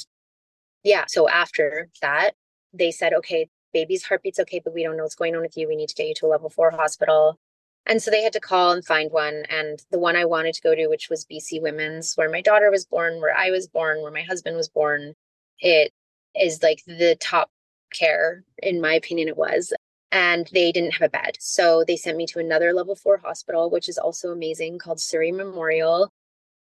yeah 0.83 1.05
so 1.07 1.27
after 1.29 1.89
that 2.01 2.31
they 2.73 2.91
said 2.91 3.13
okay 3.13 3.47
baby's 3.73 4.03
heartbeat's 4.03 4.39
okay 4.39 4.61
but 4.63 4.73
we 4.73 4.83
don't 4.83 4.97
know 4.97 5.03
what's 5.03 5.15
going 5.15 5.35
on 5.35 5.41
with 5.41 5.57
you 5.57 5.67
we 5.67 5.75
need 5.75 5.89
to 5.89 5.95
get 5.95 6.07
you 6.07 6.13
to 6.13 6.25
a 6.25 6.27
level 6.27 6.49
four 6.49 6.71
hospital 6.71 7.37
and 7.85 8.01
so 8.01 8.09
they 8.09 8.23
had 8.23 8.33
to 8.33 8.39
call 8.39 8.71
and 8.71 8.85
find 8.85 9.11
one. 9.11 9.43
And 9.49 9.83
the 9.91 9.99
one 9.99 10.15
I 10.15 10.25
wanted 10.25 10.53
to 10.55 10.61
go 10.61 10.73
to, 10.73 10.87
which 10.87 11.09
was 11.09 11.25
BC 11.25 11.61
Women's, 11.61 12.13
where 12.15 12.29
my 12.29 12.41
daughter 12.41 12.71
was 12.71 12.85
born, 12.85 13.19
where 13.19 13.35
I 13.35 13.49
was 13.51 13.67
born, 13.67 14.01
where 14.01 14.11
my 14.11 14.21
husband 14.21 14.55
was 14.55 14.69
born, 14.69 15.13
it 15.59 15.91
is 16.39 16.63
like 16.63 16.83
the 16.87 17.17
top 17.19 17.51
care, 17.93 18.43
in 18.61 18.81
my 18.81 18.93
opinion, 18.93 19.27
it 19.27 19.37
was. 19.37 19.73
And 20.11 20.47
they 20.53 20.71
didn't 20.71 20.93
have 20.93 21.07
a 21.07 21.09
bed. 21.09 21.37
So 21.39 21.83
they 21.85 21.97
sent 21.97 22.17
me 22.17 22.25
to 22.27 22.39
another 22.39 22.71
level 22.71 22.95
four 22.95 23.17
hospital, 23.17 23.69
which 23.69 23.89
is 23.89 23.97
also 23.97 24.29
amazing, 24.29 24.79
called 24.79 25.01
Surrey 25.01 25.31
Memorial. 25.31 26.11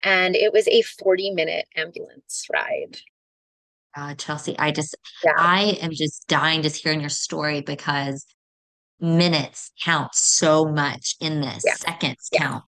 And 0.03 0.35
it 0.35 0.53
was 0.53 0.67
a 0.67 0.81
40 0.81 1.31
minute 1.31 1.65
ambulance 1.75 2.47
ride. 2.51 2.99
Uh, 3.95 4.13
Chelsea, 4.15 4.57
I 4.57 4.71
just, 4.71 4.95
yeah. 5.25 5.33
I 5.37 5.77
am 5.81 5.91
just 5.91 6.27
dying 6.27 6.61
just 6.61 6.81
hearing 6.81 6.99
your 6.99 7.09
story 7.09 7.61
because 7.61 8.25
minutes 8.99 9.71
count 9.83 10.13
so 10.13 10.65
much 10.65 11.15
in 11.19 11.41
this, 11.41 11.63
yeah. 11.65 11.75
seconds 11.75 12.29
yeah. 12.31 12.39
count. 12.39 12.63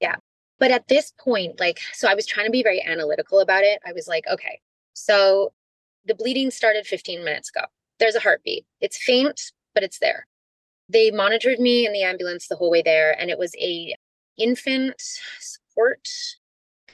Yeah. 0.00 0.16
But 0.58 0.70
at 0.70 0.88
this 0.88 1.12
point, 1.20 1.60
like, 1.60 1.80
so 1.92 2.08
I 2.08 2.14
was 2.14 2.26
trying 2.26 2.46
to 2.46 2.52
be 2.52 2.62
very 2.62 2.82
analytical 2.82 3.40
about 3.40 3.64
it. 3.64 3.80
I 3.86 3.92
was 3.92 4.08
like, 4.08 4.24
okay, 4.26 4.60
so 4.94 5.52
the 6.06 6.14
bleeding 6.14 6.50
started 6.50 6.86
15 6.86 7.22
minutes 7.24 7.50
ago. 7.50 7.66
There's 7.98 8.14
a 8.14 8.20
heartbeat. 8.20 8.64
It's 8.80 9.02
faint, 9.02 9.52
but 9.74 9.82
it's 9.82 9.98
there. 9.98 10.26
They 10.88 11.10
monitored 11.10 11.58
me 11.58 11.86
in 11.86 11.92
the 11.92 12.02
ambulance 12.02 12.48
the 12.48 12.56
whole 12.56 12.70
way 12.70 12.80
there, 12.80 13.18
and 13.20 13.30
it 13.30 13.38
was 13.38 13.54
a 13.56 13.94
infant 14.38 14.94
support 15.40 16.08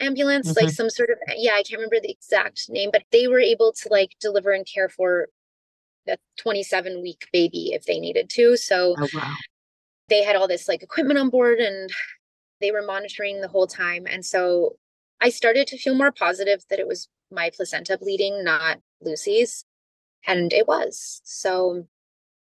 ambulance, 0.02 0.50
mm-hmm. 0.50 0.64
like 0.64 0.74
some 0.74 0.90
sort 0.90 1.10
of 1.10 1.18
yeah, 1.36 1.52
I 1.52 1.62
can't 1.62 1.80
remember 1.80 2.00
the 2.00 2.10
exact 2.10 2.68
name, 2.68 2.90
but 2.92 3.04
they 3.12 3.28
were 3.28 3.40
able 3.40 3.72
to 3.72 3.88
like 3.88 4.12
deliver 4.20 4.52
and 4.52 4.66
care 4.66 4.88
for 4.88 5.28
a 6.08 6.16
27 6.38 7.02
week 7.02 7.28
baby 7.32 7.72
if 7.72 7.84
they 7.84 8.00
needed 8.00 8.28
to. 8.30 8.56
So 8.56 8.94
oh, 8.98 9.08
wow. 9.14 9.34
they 10.08 10.22
had 10.22 10.36
all 10.36 10.48
this 10.48 10.68
like 10.68 10.82
equipment 10.82 11.18
on 11.18 11.30
board 11.30 11.58
and 11.58 11.90
they 12.60 12.70
were 12.70 12.82
monitoring 12.82 13.40
the 13.40 13.48
whole 13.48 13.66
time. 13.66 14.06
And 14.08 14.24
so 14.24 14.76
I 15.20 15.30
started 15.30 15.66
to 15.68 15.78
feel 15.78 15.94
more 15.94 16.12
positive 16.12 16.64
that 16.70 16.78
it 16.78 16.88
was 16.88 17.08
my 17.30 17.50
placenta 17.54 17.98
bleeding, 17.98 18.44
not 18.44 18.78
Lucy's. 19.00 19.64
And 20.26 20.52
it 20.52 20.68
was. 20.68 21.20
So 21.24 21.86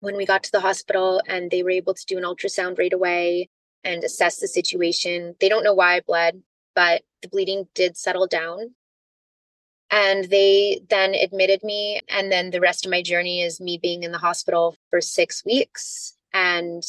when 0.02 0.16
we 0.16 0.26
got 0.26 0.44
to 0.44 0.52
the 0.52 0.60
hospital 0.60 1.22
and 1.28 1.52
they 1.52 1.64
were 1.64 1.70
able 1.70 1.94
to 1.94 2.06
do 2.06 2.18
an 2.18 2.24
ultrasound 2.24 2.78
right 2.78 2.94
away 2.94 3.50
and 3.84 4.04
assess 4.04 4.38
the 4.38 4.48
situation, 4.48 5.36
they 5.40 5.50
don't 5.50 5.64
know 5.64 5.74
why 5.74 5.96
I 5.96 6.02
bled, 6.02 6.42
but 6.76 7.02
the 7.22 7.30
bleeding 7.30 7.68
did 7.74 7.98
settle 7.98 8.28
down. 8.28 8.76
And 9.92 10.26
they 10.26 10.82
then 10.90 11.16
admitted 11.16 11.64
me. 11.64 12.02
And 12.10 12.32
then 12.32 12.52
the 12.52 12.62
rest 12.62 12.86
of 12.86 12.92
my 12.92 13.02
journey 13.02 13.42
is 13.42 13.60
me 13.60 13.80
being 13.82 14.04
in 14.04 14.12
the 14.12 14.20
hospital 14.20 14.76
for 14.90 15.02
six 15.02 15.44
weeks. 15.44 16.16
And 16.32 16.84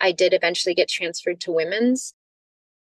I 0.00 0.12
did 0.12 0.32
eventually 0.32 0.74
get 0.74 0.88
transferred 0.88 1.40
to 1.42 1.52
women's 1.52 2.14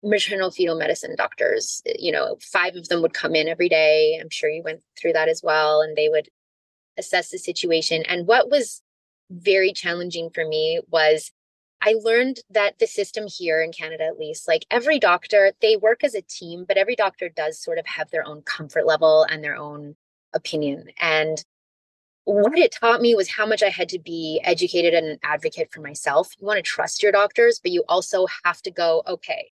maternal 0.01 0.51
fetal 0.51 0.77
medicine 0.77 1.15
doctors. 1.17 1.81
You 1.85 2.11
know, 2.11 2.37
five 2.41 2.75
of 2.75 2.87
them 2.87 3.01
would 3.01 3.13
come 3.13 3.35
in 3.35 3.47
every 3.47 3.69
day. 3.69 4.17
I'm 4.21 4.29
sure 4.29 4.49
you 4.49 4.63
went 4.63 4.81
through 4.99 5.13
that 5.13 5.29
as 5.29 5.41
well. 5.43 5.81
And 5.81 5.95
they 5.95 6.09
would 6.09 6.29
assess 6.97 7.29
the 7.29 7.37
situation. 7.37 8.03
And 8.07 8.27
what 8.27 8.49
was 8.49 8.81
very 9.29 9.73
challenging 9.73 10.29
for 10.29 10.45
me 10.47 10.79
was 10.89 11.31
I 11.85 11.95
learned 12.01 12.39
that 12.49 12.79
the 12.79 12.87
system 12.87 13.25
here 13.27 13.61
in 13.61 13.73
Canada, 13.73 14.05
at 14.05 14.17
least, 14.17 14.47
like 14.47 14.65
every 14.71 14.99
doctor, 14.99 15.51
they 15.61 15.75
work 15.75 16.03
as 16.05 16.15
a 16.15 16.21
team, 16.21 16.63
but 16.65 16.77
every 16.77 16.95
doctor 16.95 17.27
does 17.27 17.61
sort 17.61 17.77
of 17.77 17.85
have 17.85 18.09
their 18.09 18.25
own 18.25 18.41
comfort 18.43 18.85
level 18.85 19.25
and 19.29 19.43
their 19.43 19.57
own 19.57 19.95
opinion. 20.33 20.85
And 20.97 21.43
what 22.23 22.57
it 22.57 22.71
taught 22.71 23.01
me 23.01 23.15
was 23.15 23.29
how 23.29 23.45
much 23.45 23.61
I 23.61 23.69
had 23.69 23.89
to 23.89 23.99
be 23.99 24.39
educated 24.45 24.93
and 24.93 25.07
an 25.07 25.19
advocate 25.23 25.73
for 25.73 25.81
myself. 25.81 26.29
You 26.39 26.47
want 26.47 26.57
to 26.57 26.63
trust 26.63 27.03
your 27.03 27.11
doctors, 27.11 27.59
but 27.61 27.73
you 27.73 27.83
also 27.89 28.27
have 28.45 28.61
to 28.61 28.71
go, 28.71 29.03
okay, 29.05 29.51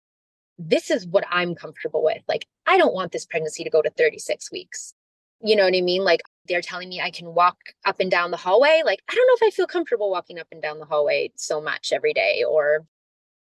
this 0.57 0.89
is 0.89 1.05
what 1.05 1.25
I'm 1.29 1.53
comfortable 1.53 2.03
with. 2.03 2.23
Like, 2.27 2.47
I 2.65 2.77
don't 2.77 2.95
want 2.95 3.11
this 3.11 3.27
pregnancy 3.27 3.63
to 3.63 3.69
go 3.69 3.83
to 3.83 3.91
36 3.91 4.51
weeks. 4.51 4.95
You 5.43 5.55
know 5.55 5.65
what 5.65 5.75
I 5.75 5.81
mean? 5.81 6.03
Like, 6.03 6.21
they're 6.47 6.61
telling 6.61 6.89
me 6.89 7.01
I 7.01 7.11
can 7.11 7.33
walk 7.33 7.57
up 7.85 7.99
and 7.99 8.11
down 8.11 8.31
the 8.31 8.37
hallway. 8.37 8.81
Like, 8.85 9.01
I 9.09 9.15
don't 9.15 9.27
know 9.27 9.47
if 9.47 9.53
I 9.53 9.55
feel 9.55 9.67
comfortable 9.67 10.11
walking 10.11 10.39
up 10.39 10.47
and 10.51 10.61
down 10.61 10.79
the 10.79 10.85
hallway 10.85 11.31
so 11.35 11.61
much 11.61 11.91
every 11.91 12.13
day 12.13 12.43
or, 12.47 12.85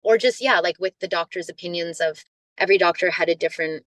or 0.02 0.18
just, 0.18 0.40
yeah, 0.40 0.60
like 0.60 0.78
with 0.78 0.98
the 1.00 1.08
doctor's 1.08 1.48
opinions 1.48 2.00
of 2.00 2.24
every 2.58 2.78
doctor 2.78 3.10
had 3.10 3.28
a 3.28 3.34
different, 3.34 3.84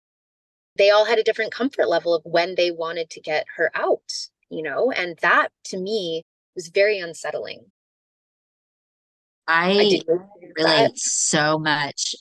they 0.77 0.90
all 0.90 1.05
had 1.05 1.18
a 1.18 1.22
different 1.22 1.53
comfort 1.53 1.88
level 1.88 2.14
of 2.14 2.22
when 2.24 2.55
they 2.57 2.70
wanted 2.70 3.11
to 3.11 3.20
get 3.20 3.46
her 3.57 3.70
out, 3.74 4.12
you 4.50 4.62
know? 4.62 4.90
And 4.90 5.16
that 5.22 5.48
to 5.66 5.79
me 5.79 6.24
was 6.55 6.68
very 6.68 6.98
unsettling. 6.98 7.66
I, 9.46 10.00
I 10.09 10.14
relate 10.57 10.98
so 10.98 11.59
much 11.59 12.14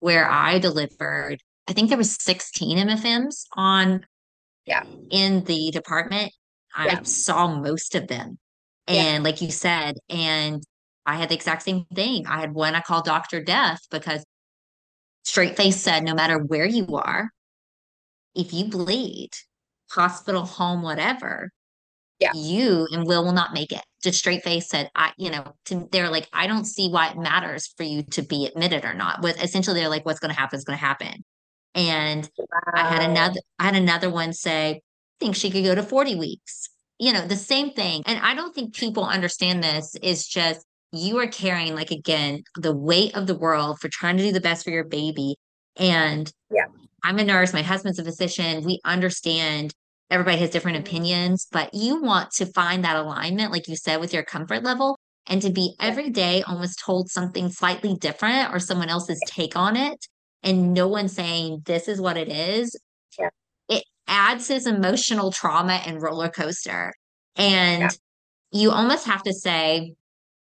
where 0.00 0.28
I 0.28 0.58
delivered, 0.58 1.40
I 1.68 1.72
think 1.72 1.88
there 1.88 1.98
was 1.98 2.16
16 2.22 2.78
MFMs 2.78 3.44
on 3.54 4.04
yeah 4.66 4.84
in 5.10 5.44
the 5.44 5.70
department. 5.70 6.32
I 6.76 7.02
saw 7.04 7.54
most 7.54 7.94
of 7.94 8.06
them. 8.06 8.38
And 8.86 9.24
yeah. 9.24 9.30
like 9.30 9.40
you 9.40 9.50
said, 9.50 9.96
and 10.08 10.62
I 11.06 11.16
had 11.16 11.28
the 11.28 11.34
exact 11.34 11.62
same 11.62 11.86
thing. 11.94 12.26
I 12.26 12.38
had 12.38 12.52
one 12.52 12.74
I 12.74 12.80
called 12.80 13.04
Dr. 13.04 13.42
Death 13.42 13.80
because 13.90 14.24
straight 15.24 15.56
face 15.56 15.80
said, 15.80 16.04
no 16.04 16.14
matter 16.14 16.38
where 16.38 16.66
you 16.66 16.86
are, 16.96 17.30
if 18.34 18.52
you 18.52 18.66
bleed, 18.66 19.30
hospital, 19.90 20.44
home, 20.44 20.82
whatever, 20.82 21.50
yeah. 22.20 22.32
you 22.34 22.86
and 22.92 23.06
Will 23.06 23.24
will 23.24 23.32
not 23.32 23.54
make 23.54 23.72
it. 23.72 23.82
Just 24.02 24.18
straight 24.18 24.44
face 24.44 24.68
said, 24.68 24.90
I, 24.94 25.12
you 25.16 25.30
know, 25.30 25.54
to, 25.66 25.88
they're 25.90 26.10
like, 26.10 26.28
I 26.32 26.46
don't 26.46 26.64
see 26.64 26.88
why 26.88 27.08
it 27.08 27.18
matters 27.18 27.72
for 27.76 27.82
you 27.82 28.02
to 28.12 28.22
be 28.22 28.46
admitted 28.46 28.84
or 28.84 28.94
not. 28.94 29.22
With 29.22 29.42
essentially, 29.42 29.80
they're 29.80 29.88
like, 29.88 30.04
what's 30.04 30.20
going 30.20 30.32
to 30.32 30.38
happen 30.38 30.58
is 30.58 30.64
going 30.64 30.78
to 30.78 30.84
happen. 30.84 31.24
And 31.76 32.28
wow. 32.38 32.46
I 32.74 32.88
had 32.88 33.08
another, 33.08 33.40
I 33.58 33.64
had 33.64 33.76
another 33.76 34.10
one 34.10 34.32
say, 34.32 34.70
I 34.70 34.80
think 35.20 35.36
she 35.36 35.50
could 35.50 35.62
go 35.62 35.74
to 35.74 35.82
40 35.82 36.16
weeks. 36.16 36.68
You 36.98 37.12
know, 37.12 37.26
the 37.26 37.36
same 37.36 37.70
thing. 37.70 38.02
And 38.06 38.18
I 38.20 38.34
don't 38.34 38.54
think 38.54 38.74
people 38.74 39.04
understand 39.04 39.62
this 39.62 39.94
is 40.02 40.26
just 40.26 40.64
you 40.92 41.18
are 41.18 41.26
carrying, 41.26 41.74
like, 41.74 41.90
again, 41.90 42.42
the 42.56 42.74
weight 42.74 43.14
of 43.14 43.26
the 43.26 43.34
world 43.34 43.78
for 43.80 43.88
trying 43.88 44.16
to 44.16 44.22
do 44.22 44.32
the 44.32 44.40
best 44.40 44.64
for 44.64 44.70
your 44.70 44.84
baby. 44.84 45.36
And 45.76 46.32
yeah, 46.50 46.64
I'm 47.04 47.18
a 47.18 47.24
nurse, 47.24 47.52
my 47.52 47.62
husband's 47.62 47.98
a 47.98 48.04
physician. 48.04 48.64
We 48.64 48.80
understand 48.84 49.74
everybody 50.10 50.38
has 50.38 50.50
different 50.50 50.78
mm-hmm. 50.78 50.86
opinions, 50.86 51.46
but 51.52 51.74
you 51.74 52.00
want 52.00 52.30
to 52.32 52.46
find 52.46 52.84
that 52.84 52.96
alignment, 52.96 53.52
like 53.52 53.68
you 53.68 53.76
said, 53.76 54.00
with 54.00 54.14
your 54.14 54.22
comfort 54.22 54.62
level 54.62 54.98
and 55.26 55.42
to 55.42 55.50
be 55.50 55.74
every 55.80 56.08
day 56.08 56.42
almost 56.42 56.78
told 56.78 57.10
something 57.10 57.50
slightly 57.50 57.94
different 57.94 58.54
or 58.54 58.58
someone 58.58 58.88
else's 58.88 59.20
take 59.26 59.56
on 59.56 59.76
it 59.76 60.06
and 60.42 60.74
no 60.74 60.88
one 60.88 61.08
saying 61.08 61.62
this 61.64 61.88
is 61.88 62.00
what 62.00 62.16
it 62.16 62.28
is. 62.28 62.78
Yeah. 63.18 63.28
It 63.68 63.84
adds 64.06 64.48
this 64.48 64.66
emotional 64.66 65.32
trauma 65.32 65.82
and 65.86 66.00
roller 66.00 66.28
coaster. 66.28 66.94
And 67.36 67.82
yeah. 67.82 67.90
you 68.52 68.70
almost 68.70 69.06
have 69.06 69.22
to 69.24 69.32
say, 69.32 69.94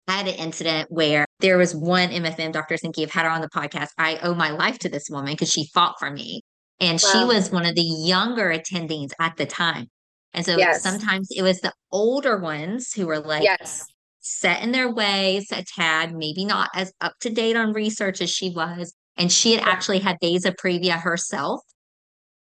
I 0.09 0.13
had 0.13 0.29
an 0.29 0.35
incident 0.35 0.91
where 0.91 1.27
there 1.41 1.59
was 1.59 1.75
one 1.75 2.11
MFM, 2.11 2.53
Dr. 2.53 2.77
Sinky, 2.77 3.03
I've 3.03 3.11
had 3.11 3.25
her 3.25 3.31
on 3.31 3.41
the 3.41 3.49
podcast. 3.49 3.89
I 3.99 4.19
owe 4.23 4.35
my 4.35 4.51
life 4.51 4.79
to 4.81 4.89
this 4.89 5.11
woman 5.11 5.33
because 5.33 5.51
she 5.51 5.69
fought 5.75 5.97
for 5.99 6.11
me. 6.11 6.43
And 6.79 7.01
wow. 7.03 7.11
she 7.11 7.25
was 7.25 7.51
one 7.51 7.67
of 7.67 7.75
the 7.75 7.83
younger 7.83 8.47
attendings 8.47 9.11
at 9.19 9.37
the 9.37 9.47
time. 9.47 9.89
And 10.35 10.45
so 10.45 10.57
yes. 10.57 10.83
sometimes 10.83 11.29
it 11.35 11.43
was 11.43 11.61
the 11.61 11.73
older 11.91 12.39
ones 12.39 12.93
who 12.93 13.07
were 13.07 13.19
like 13.19 13.43
yes. 13.43 13.87
set 14.21 14.63
in 14.63 14.71
their 14.71 14.93
ways 14.93 15.51
a 15.51 15.65
tad, 15.65 16.15
maybe 16.15 16.45
not 16.45 16.69
as 16.75 16.93
up 17.01 17.15
to 17.21 17.31
date 17.31 17.57
on 17.57 17.73
research 17.73 18.21
as 18.21 18.31
she 18.31 18.51
was. 18.51 18.95
And 19.17 19.33
she 19.33 19.53
had 19.53 19.67
actually 19.67 19.99
had 19.99 20.19
vasa 20.23 20.53
previa 20.53 21.01
herself. 21.01 21.61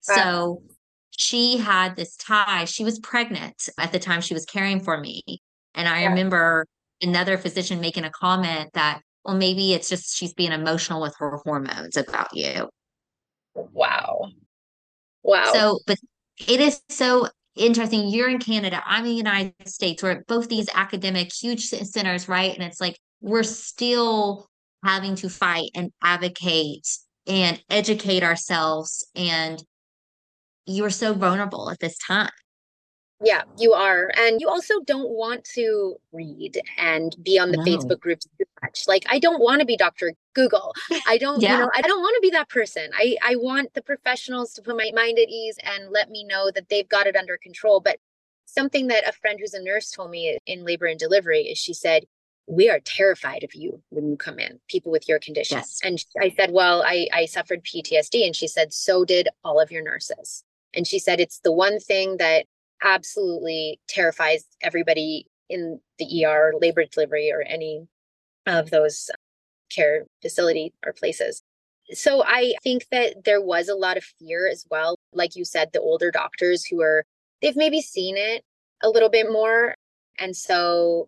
So 0.01 0.63
she 1.11 1.57
had 1.57 1.95
this 1.95 2.15
tie. 2.15 2.65
She 2.65 2.83
was 2.83 2.99
pregnant 2.99 3.69
at 3.77 3.91
the 3.91 3.99
time 3.99 4.21
she 4.21 4.33
was 4.33 4.45
caring 4.45 4.79
for 4.79 4.99
me. 4.99 5.21
And 5.75 5.87
I 5.87 6.01
yeah. 6.01 6.09
remember 6.09 6.65
another 7.01 7.37
physician 7.37 7.79
making 7.79 8.03
a 8.03 8.09
comment 8.09 8.71
that, 8.73 9.01
well, 9.23 9.35
maybe 9.35 9.73
it's 9.73 9.89
just 9.89 10.15
she's 10.15 10.33
being 10.33 10.51
emotional 10.51 11.01
with 11.01 11.15
her 11.19 11.39
hormones 11.43 11.97
about 11.97 12.29
you. 12.33 12.69
Wow. 13.53 14.29
Wow. 15.23 15.51
So, 15.53 15.79
but 15.85 15.97
it 16.47 16.59
is 16.59 16.81
so 16.89 17.27
interesting. 17.55 18.09
You're 18.09 18.29
in 18.29 18.39
Canada, 18.39 18.81
I'm 18.85 19.03
in 19.03 19.11
the 19.11 19.15
United 19.15 19.67
States. 19.67 20.01
We're 20.01 20.23
both 20.27 20.49
these 20.49 20.69
academic, 20.73 21.31
huge 21.31 21.65
centers, 21.65 22.27
right? 22.27 22.53
And 22.53 22.63
it's 22.63 22.81
like 22.81 22.97
we're 23.21 23.43
still 23.43 24.47
having 24.83 25.15
to 25.15 25.29
fight 25.29 25.71
and 25.75 25.91
advocate 26.01 26.87
and 27.27 27.61
educate 27.69 28.23
ourselves. 28.23 29.05
And 29.15 29.63
you 30.65 30.83
are 30.85 30.89
so 30.89 31.13
vulnerable 31.13 31.69
at 31.69 31.79
this 31.79 31.97
time. 31.97 32.31
Yeah, 33.23 33.43
you 33.59 33.73
are. 33.73 34.11
And 34.17 34.41
you 34.41 34.49
also 34.49 34.81
don't 34.81 35.11
want 35.11 35.43
to 35.53 35.95
read 36.11 36.59
and 36.77 37.15
be 37.21 37.37
on 37.37 37.51
the 37.51 37.57
no. 37.57 37.63
Facebook 37.63 37.99
groups 37.99 38.25
too 38.39 38.45
much. 38.63 38.85
Like 38.87 39.05
I 39.09 39.19
don't 39.19 39.39
want 39.39 39.59
to 39.59 39.65
be 39.65 39.77
Dr. 39.77 40.13
Google. 40.33 40.73
I 41.07 41.19
don't, 41.19 41.39
yeah. 41.39 41.53
you 41.53 41.59
know, 41.59 41.71
I 41.75 41.81
don't 41.81 42.01
want 42.01 42.15
to 42.15 42.21
be 42.21 42.31
that 42.31 42.49
person. 42.49 42.89
I 42.95 43.17
I 43.21 43.35
want 43.35 43.75
the 43.75 43.81
professionals 43.83 44.53
to 44.53 44.63
put 44.63 44.75
my 44.75 44.91
mind 44.95 45.19
at 45.19 45.29
ease 45.29 45.57
and 45.63 45.91
let 45.91 46.09
me 46.09 46.23
know 46.23 46.49
that 46.55 46.69
they've 46.69 46.89
got 46.89 47.05
it 47.05 47.15
under 47.15 47.37
control. 47.37 47.79
But 47.79 47.99
something 48.45 48.87
that 48.87 49.07
a 49.07 49.13
friend 49.13 49.39
who's 49.39 49.53
a 49.53 49.63
nurse 49.63 49.91
told 49.91 50.09
me 50.09 50.39
in 50.47 50.65
labor 50.65 50.87
and 50.87 50.99
delivery 50.99 51.41
is 51.43 51.59
she 51.59 51.73
said, 51.73 52.05
we 52.51 52.69
are 52.69 52.81
terrified 52.81 53.45
of 53.45 53.55
you 53.55 53.81
when 53.89 54.09
you 54.09 54.17
come 54.17 54.37
in, 54.37 54.59
people 54.67 54.91
with 54.91 55.07
your 55.07 55.19
condition. 55.19 55.59
Yes. 55.59 55.79
And 55.85 56.03
I 56.21 56.29
said, 56.29 56.51
Well, 56.51 56.83
I, 56.85 57.07
I 57.13 57.25
suffered 57.25 57.63
PTSD. 57.63 58.25
And 58.25 58.35
she 58.35 58.47
said, 58.47 58.73
So 58.73 59.05
did 59.05 59.29
all 59.45 59.59
of 59.59 59.71
your 59.71 59.81
nurses. 59.81 60.43
And 60.73 60.85
she 60.85 60.99
said, 60.99 61.21
It's 61.21 61.39
the 61.39 61.53
one 61.53 61.79
thing 61.79 62.17
that 62.17 62.45
absolutely 62.83 63.79
terrifies 63.87 64.43
everybody 64.61 65.27
in 65.49 65.79
the 65.97 66.25
ER, 66.25 66.53
labor 66.59 66.83
delivery, 66.83 67.31
or 67.31 67.41
any 67.41 67.87
of 68.45 68.69
those 68.69 69.09
care 69.73 70.05
facility 70.21 70.73
or 70.85 70.91
places. 70.91 71.41
So 71.93 72.21
I 72.25 72.55
think 72.63 72.87
that 72.91 73.23
there 73.23 73.41
was 73.41 73.69
a 73.69 73.75
lot 73.75 73.95
of 73.95 74.03
fear 74.03 74.49
as 74.49 74.65
well. 74.69 74.97
Like 75.13 75.37
you 75.37 75.45
said, 75.45 75.69
the 75.71 75.79
older 75.79 76.11
doctors 76.11 76.65
who 76.65 76.81
are, 76.81 77.05
they've 77.41 77.55
maybe 77.55 77.81
seen 77.81 78.17
it 78.17 78.43
a 78.83 78.89
little 78.89 79.09
bit 79.09 79.31
more. 79.31 79.73
And 80.19 80.35
so 80.35 81.07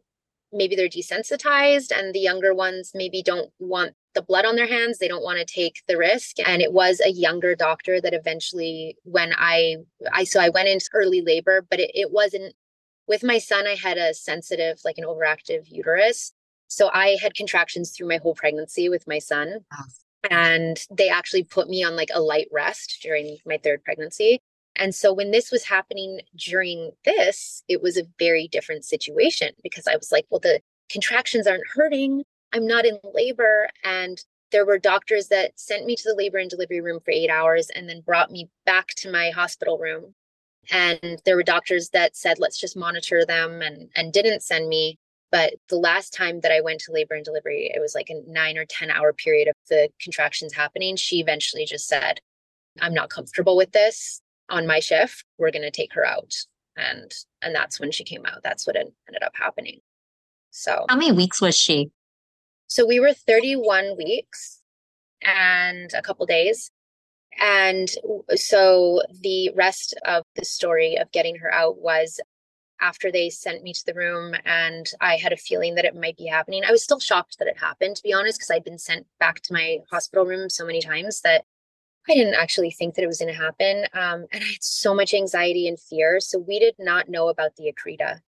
maybe 0.53 0.75
they're 0.75 0.87
desensitized, 0.87 1.91
and 1.91 2.13
the 2.13 2.19
younger 2.19 2.53
ones 2.53 2.91
maybe 2.93 3.21
don't 3.23 3.51
want 3.59 3.93
the 4.13 4.21
blood 4.21 4.45
on 4.45 4.55
their 4.55 4.67
hands 4.67 4.97
they 4.97 5.07
don't 5.07 5.23
want 5.23 5.39
to 5.39 5.45
take 5.45 5.81
the 5.87 5.97
risk. 5.97 6.37
And 6.45 6.61
it 6.61 6.71
was 6.71 7.01
a 7.01 7.11
younger 7.11 7.55
doctor 7.55 7.99
that 8.01 8.13
eventually 8.13 8.97
when 9.03 9.33
i 9.37 9.77
i 10.13 10.23
so 10.23 10.39
i 10.39 10.49
went 10.49 10.69
into 10.69 10.89
early 10.93 11.21
labor 11.21 11.65
but 11.69 11.79
it, 11.79 11.91
it 11.93 12.11
wasn't 12.11 12.53
with 13.07 13.23
my 13.23 13.37
son 13.37 13.65
i 13.67 13.75
had 13.75 13.97
a 13.97 14.13
sensitive 14.13 14.79
like 14.85 14.97
an 14.97 15.05
overactive 15.05 15.63
uterus. 15.67 16.31
So 16.67 16.89
i 16.93 17.17
had 17.21 17.35
contractions 17.35 17.91
through 17.91 18.07
my 18.07 18.17
whole 18.17 18.35
pregnancy 18.35 18.89
with 18.89 19.07
my 19.07 19.19
son. 19.19 19.59
And 20.29 20.79
they 20.89 21.09
actually 21.09 21.43
put 21.43 21.67
me 21.67 21.83
on 21.83 21.97
like 21.97 22.09
a 22.13 22.21
light 22.21 22.47
rest 22.51 22.99
during 23.01 23.37
my 23.45 23.57
third 23.61 23.83
pregnancy 23.83 24.41
and 24.75 24.95
so 24.95 25.13
when 25.13 25.31
this 25.31 25.51
was 25.51 25.63
happening 25.63 26.21
during 26.35 26.91
this 27.05 27.63
it 27.67 27.81
was 27.81 27.97
a 27.97 28.07
very 28.19 28.47
different 28.47 28.85
situation 28.85 29.49
because 29.63 29.87
i 29.87 29.95
was 29.95 30.11
like 30.11 30.25
well 30.29 30.39
the 30.39 30.59
contractions 30.89 31.47
aren't 31.47 31.67
hurting 31.73 32.23
I'm 32.53 32.67
not 32.67 32.85
in 32.85 32.99
labor. 33.13 33.69
And 33.83 34.23
there 34.51 34.65
were 34.65 34.77
doctors 34.77 35.27
that 35.29 35.59
sent 35.59 35.85
me 35.85 35.95
to 35.95 36.03
the 36.05 36.15
labor 36.15 36.37
and 36.37 36.49
delivery 36.49 36.81
room 36.81 36.99
for 37.03 37.11
eight 37.11 37.29
hours 37.29 37.69
and 37.75 37.89
then 37.89 38.01
brought 38.01 38.31
me 38.31 38.49
back 38.65 38.89
to 38.97 39.11
my 39.11 39.31
hospital 39.31 39.79
room 39.79 40.13
And 40.71 41.21
there 41.25 41.37
were 41.37 41.43
doctors 41.43 41.89
that 41.91 42.17
said, 42.17 42.39
let's 42.39 42.59
just 42.59 42.77
monitor 42.77 43.25
them 43.25 43.61
and, 43.61 43.89
and 43.95 44.13
didn't 44.13 44.43
send 44.43 44.69
me. 44.69 44.99
But 45.31 45.55
the 45.69 45.77
last 45.77 46.13
time 46.13 46.41
that 46.41 46.53
I 46.53 46.61
went 46.61 46.81
to 46.81 46.93
labor 46.93 47.15
and 47.15 47.25
delivery, 47.25 47.71
it 47.73 47.81
was 47.81 47.95
like 47.95 48.09
a 48.09 48.21
nine 48.31 48.57
or 48.57 48.65
10 48.65 48.91
hour 48.91 49.13
period 49.13 49.49
of 49.49 49.55
the 49.69 49.89
contractions 50.01 50.53
happening. 50.53 50.97
She 50.97 51.19
eventually 51.21 51.65
just 51.65 51.87
said, 51.87 52.21
I'm 52.81 52.95
not 52.95 53.11
comfortable 53.11 53.57
with 53.57 53.73
this 53.73 54.22
on 54.49 54.67
my 54.67 54.79
shift. 54.79 55.25
We're 55.37 55.51
going 55.51 55.63
to 55.63 55.71
take 55.71 55.93
her 55.93 56.05
out. 56.05 56.33
And 56.75 57.13
and 57.41 57.53
that's 57.53 57.79
when 57.79 57.91
she 57.91 58.03
came 58.03 58.25
out. 58.25 58.41
That's 58.43 58.65
what 58.65 58.75
ended 58.75 59.23
up 59.23 59.33
happening. 59.35 59.79
So 60.49 60.85
how 60.89 60.95
many 60.95 61.11
weeks 61.11 61.39
was 61.41 61.55
she? 61.55 61.91
So 62.67 62.85
we 62.85 62.99
were 62.99 63.13
31 63.13 63.95
weeks 63.97 64.61
and 65.21 65.91
a 65.93 66.01
couple 66.01 66.25
days. 66.25 66.71
And 67.39 67.89
so 68.35 69.01
the 69.21 69.51
rest 69.55 69.95
of 70.05 70.23
the 70.35 70.45
story 70.45 70.97
of 70.97 71.11
getting 71.11 71.37
her 71.37 71.53
out 71.53 71.79
was 71.79 72.19
after 72.81 73.11
they 73.11 73.29
sent 73.29 73.63
me 73.63 73.73
to 73.73 73.85
the 73.85 73.93
room 73.93 74.35
and 74.45 74.91
I 74.99 75.15
had 75.15 75.31
a 75.31 75.37
feeling 75.37 75.75
that 75.75 75.85
it 75.85 75.95
might 75.95 76.17
be 76.17 76.25
happening. 76.25 76.63
I 76.65 76.71
was 76.71 76.83
still 76.83 76.99
shocked 76.99 77.39
that 77.39 77.47
it 77.47 77.57
happened, 77.57 77.95
to 77.95 78.03
be 78.03 78.13
honest, 78.13 78.39
because 78.39 78.51
I'd 78.51 78.63
been 78.63 78.79
sent 78.79 79.07
back 79.19 79.41
to 79.41 79.53
my 79.53 79.79
hospital 79.89 80.25
room 80.25 80.49
so 80.49 80.65
many 80.65 80.81
times 80.81 81.21
that 81.21 81.45
I 82.09 82.13
didn't 82.13 82.35
actually 82.35 82.71
think 82.71 82.95
that 82.95 83.03
it 83.03 83.07
was 83.07 83.19
going 83.19 83.33
to 83.33 83.39
happen. 83.39 83.85
Um, 83.93 84.25
and 84.31 84.43
I 84.43 84.47
had 84.47 84.63
so 84.63 84.93
much 84.93 85.13
anxiety 85.13 85.67
and 85.67 85.79
fear. 85.79 86.19
So 86.19 86.37
we 86.37 86.59
did 86.59 86.75
not 86.77 87.09
know 87.09 87.29
about 87.29 87.55
the 87.55 87.71
Accreta. 87.71 88.19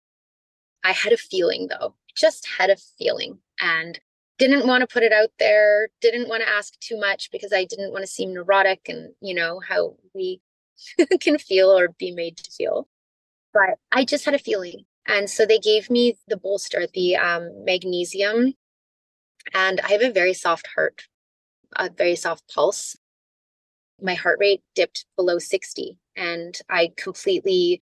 I 0.85 0.93
had 0.93 1.13
a 1.13 1.17
feeling 1.17 1.69
though, 1.69 1.95
just 2.15 2.47
had 2.59 2.71
a 2.71 2.77
feeling 2.99 3.39
and 3.61 3.99
didn't 4.39 4.67
want 4.67 4.83
to 4.83 4.93
put 4.93 5.03
it 5.03 5.13
out 5.13 5.31
there, 5.39 5.89
didn't 6.01 6.29
want 6.29 6.43
to 6.43 6.49
ask 6.49 6.79
too 6.81 6.99
much 6.99 7.31
because 7.33 7.53
I 7.53 7.65
didn't 7.65 7.93
want 7.93 8.03
to 8.03 8.11
seem 8.11 8.33
neurotic 8.33 8.89
and, 8.89 9.13
you 9.21 9.35
know, 9.35 9.61
how 9.67 9.97
we 10.15 10.41
can 11.21 11.39
feel 11.39 11.71
or 11.71 11.89
be 11.89 12.13
made 12.13 12.37
to 12.37 12.51
feel. 12.51 12.89
But 13.53 13.79
I 13.91 14.05
just 14.05 14.25
had 14.25 14.35
a 14.35 14.39
feeling. 14.39 14.85
And 15.07 15.29
so 15.29 15.47
they 15.47 15.59
gave 15.59 15.91
me 15.91 16.17
the 16.29 16.37
bolster, 16.37 16.87
the 16.93 17.17
um, 17.17 17.65
magnesium. 17.65 18.55
And 19.53 19.81
I 19.81 19.93
have 19.93 20.03
a 20.03 20.11
very 20.11 20.35
soft 20.35 20.69
heart, 20.75 21.03
a 21.77 21.91
very 21.91 22.17
soft 22.17 22.53
pulse 22.53 22.97
my 24.05 24.15
heart 24.15 24.39
rate 24.39 24.63
dipped 24.75 25.07
below 25.17 25.39
60 25.39 25.99
and 26.15 26.59
I 26.69 26.93
completely 26.97 27.83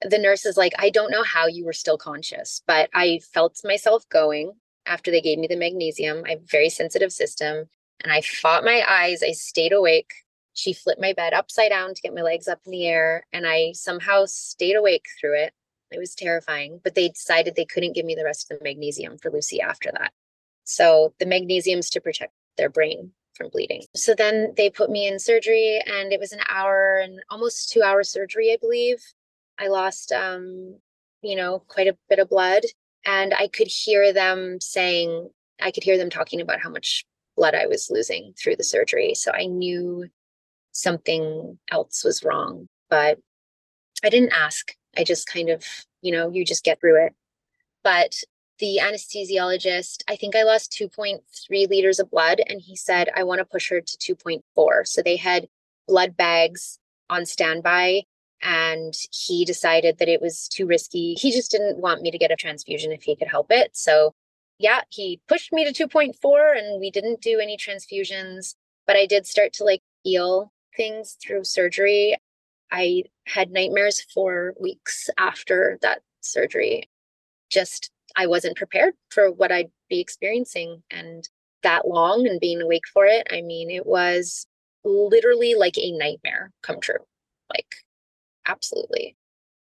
the 0.00 0.18
nurse 0.18 0.46
is 0.46 0.56
like, 0.56 0.72
I 0.78 0.90
don't 0.90 1.10
know 1.10 1.24
how 1.24 1.46
you 1.46 1.64
were 1.64 1.72
still 1.72 1.98
conscious, 1.98 2.62
but 2.66 2.88
I 2.94 3.20
felt 3.34 3.60
myself 3.64 4.08
going 4.08 4.52
after 4.86 5.10
they 5.10 5.20
gave 5.20 5.38
me 5.38 5.48
the 5.48 5.56
magnesium. 5.56 6.22
I 6.24 6.30
have 6.30 6.42
a 6.42 6.50
very 6.50 6.70
sensitive 6.70 7.12
system 7.12 7.68
and 8.02 8.12
I 8.12 8.20
fought 8.20 8.64
my 8.64 8.84
eyes. 8.88 9.24
I 9.24 9.32
stayed 9.32 9.72
awake. 9.72 10.12
She 10.54 10.72
flipped 10.72 11.00
my 11.00 11.12
bed 11.12 11.32
upside 11.32 11.70
down 11.70 11.94
to 11.94 12.00
get 12.00 12.14
my 12.14 12.22
legs 12.22 12.46
up 12.46 12.60
in 12.64 12.70
the 12.70 12.86
air 12.86 13.26
and 13.32 13.44
I 13.46 13.72
somehow 13.72 14.24
stayed 14.26 14.76
awake 14.76 15.06
through 15.20 15.42
it. 15.42 15.52
It 15.90 15.98
was 15.98 16.14
terrifying, 16.14 16.80
but 16.84 16.94
they 16.94 17.08
decided 17.08 17.56
they 17.56 17.64
couldn't 17.64 17.94
give 17.94 18.06
me 18.06 18.14
the 18.14 18.24
rest 18.24 18.50
of 18.50 18.58
the 18.58 18.64
magnesium 18.64 19.18
for 19.18 19.32
Lucy 19.32 19.60
after 19.60 19.90
that. 19.92 20.12
So 20.62 21.12
the 21.18 21.26
magnesium's 21.26 21.90
to 21.90 22.00
protect 22.00 22.32
their 22.56 22.70
brain 22.70 23.12
from 23.38 23.48
bleeding. 23.50 23.82
So 23.94 24.14
then 24.14 24.52
they 24.56 24.68
put 24.68 24.90
me 24.90 25.06
in 25.06 25.18
surgery 25.18 25.80
and 25.86 26.12
it 26.12 26.20
was 26.20 26.32
an 26.32 26.40
hour 26.48 26.98
and 27.02 27.20
almost 27.30 27.70
two 27.70 27.82
hour 27.82 28.02
surgery, 28.02 28.52
I 28.52 28.58
believe. 28.60 29.02
I 29.58 29.68
lost, 29.68 30.12
um, 30.12 30.78
you 31.22 31.36
know, 31.36 31.62
quite 31.68 31.86
a 31.86 31.96
bit 32.08 32.18
of 32.18 32.28
blood. 32.28 32.64
And 33.06 33.32
I 33.32 33.48
could 33.48 33.68
hear 33.68 34.12
them 34.12 34.58
saying, 34.60 35.30
I 35.62 35.70
could 35.70 35.84
hear 35.84 35.96
them 35.96 36.10
talking 36.10 36.40
about 36.40 36.60
how 36.60 36.68
much 36.68 37.04
blood 37.36 37.54
I 37.54 37.66
was 37.66 37.88
losing 37.90 38.34
through 38.38 38.56
the 38.56 38.64
surgery. 38.64 39.14
So 39.14 39.30
I 39.32 39.46
knew 39.46 40.06
something 40.72 41.58
else 41.70 42.04
was 42.04 42.22
wrong, 42.22 42.68
but 42.90 43.18
I 44.04 44.10
didn't 44.10 44.32
ask. 44.32 44.72
I 44.96 45.04
just 45.04 45.26
kind 45.28 45.48
of, 45.48 45.64
you 46.02 46.12
know, 46.12 46.30
you 46.30 46.44
just 46.44 46.64
get 46.64 46.80
through 46.80 47.06
it. 47.06 47.14
But 47.82 48.12
the 48.58 48.80
anesthesiologist, 48.82 50.02
I 50.08 50.16
think 50.16 50.34
I 50.34 50.42
lost 50.42 50.72
2.3 50.72 51.20
liters 51.68 51.98
of 51.98 52.10
blood, 52.10 52.40
and 52.46 52.60
he 52.60 52.76
said, 52.76 53.08
I 53.14 53.24
want 53.24 53.38
to 53.38 53.44
push 53.44 53.70
her 53.70 53.80
to 53.80 54.14
2.4. 54.14 54.86
So 54.86 55.02
they 55.02 55.16
had 55.16 55.48
blood 55.86 56.16
bags 56.16 56.78
on 57.08 57.26
standby, 57.26 58.02
and 58.42 58.94
he 59.10 59.44
decided 59.44 59.98
that 59.98 60.08
it 60.08 60.20
was 60.20 60.48
too 60.48 60.66
risky. 60.66 61.14
He 61.14 61.32
just 61.32 61.50
didn't 61.50 61.78
want 61.78 62.02
me 62.02 62.10
to 62.10 62.18
get 62.18 62.30
a 62.30 62.36
transfusion 62.36 62.92
if 62.92 63.02
he 63.02 63.16
could 63.16 63.28
help 63.28 63.46
it. 63.50 63.70
So, 63.74 64.14
yeah, 64.58 64.82
he 64.90 65.20
pushed 65.28 65.52
me 65.52 65.70
to 65.70 65.88
2.4, 65.88 66.58
and 66.58 66.80
we 66.80 66.90
didn't 66.90 67.20
do 67.20 67.38
any 67.38 67.56
transfusions, 67.56 68.54
but 68.86 68.96
I 68.96 69.06
did 69.06 69.26
start 69.26 69.52
to 69.54 69.64
like 69.64 69.82
feel 70.04 70.52
things 70.76 71.16
through 71.22 71.44
surgery. 71.44 72.16
I 72.70 73.04
had 73.26 73.50
nightmares 73.50 74.00
for 74.12 74.54
weeks 74.60 75.08
after 75.16 75.78
that 75.82 76.02
surgery. 76.20 76.88
Just 77.50 77.90
I 78.16 78.26
wasn't 78.26 78.56
prepared 78.56 78.94
for 79.10 79.30
what 79.30 79.52
I'd 79.52 79.70
be 79.88 80.00
experiencing 80.00 80.82
and 80.90 81.28
that 81.62 81.86
long 81.86 82.26
and 82.26 82.40
being 82.40 82.60
awake 82.60 82.86
for 82.92 83.06
it. 83.06 83.26
I 83.30 83.42
mean, 83.42 83.70
it 83.70 83.86
was 83.86 84.46
literally 84.84 85.54
like 85.54 85.76
a 85.76 85.92
nightmare 85.92 86.52
come 86.62 86.80
true. 86.80 87.04
Like, 87.50 87.66
absolutely. 88.46 89.16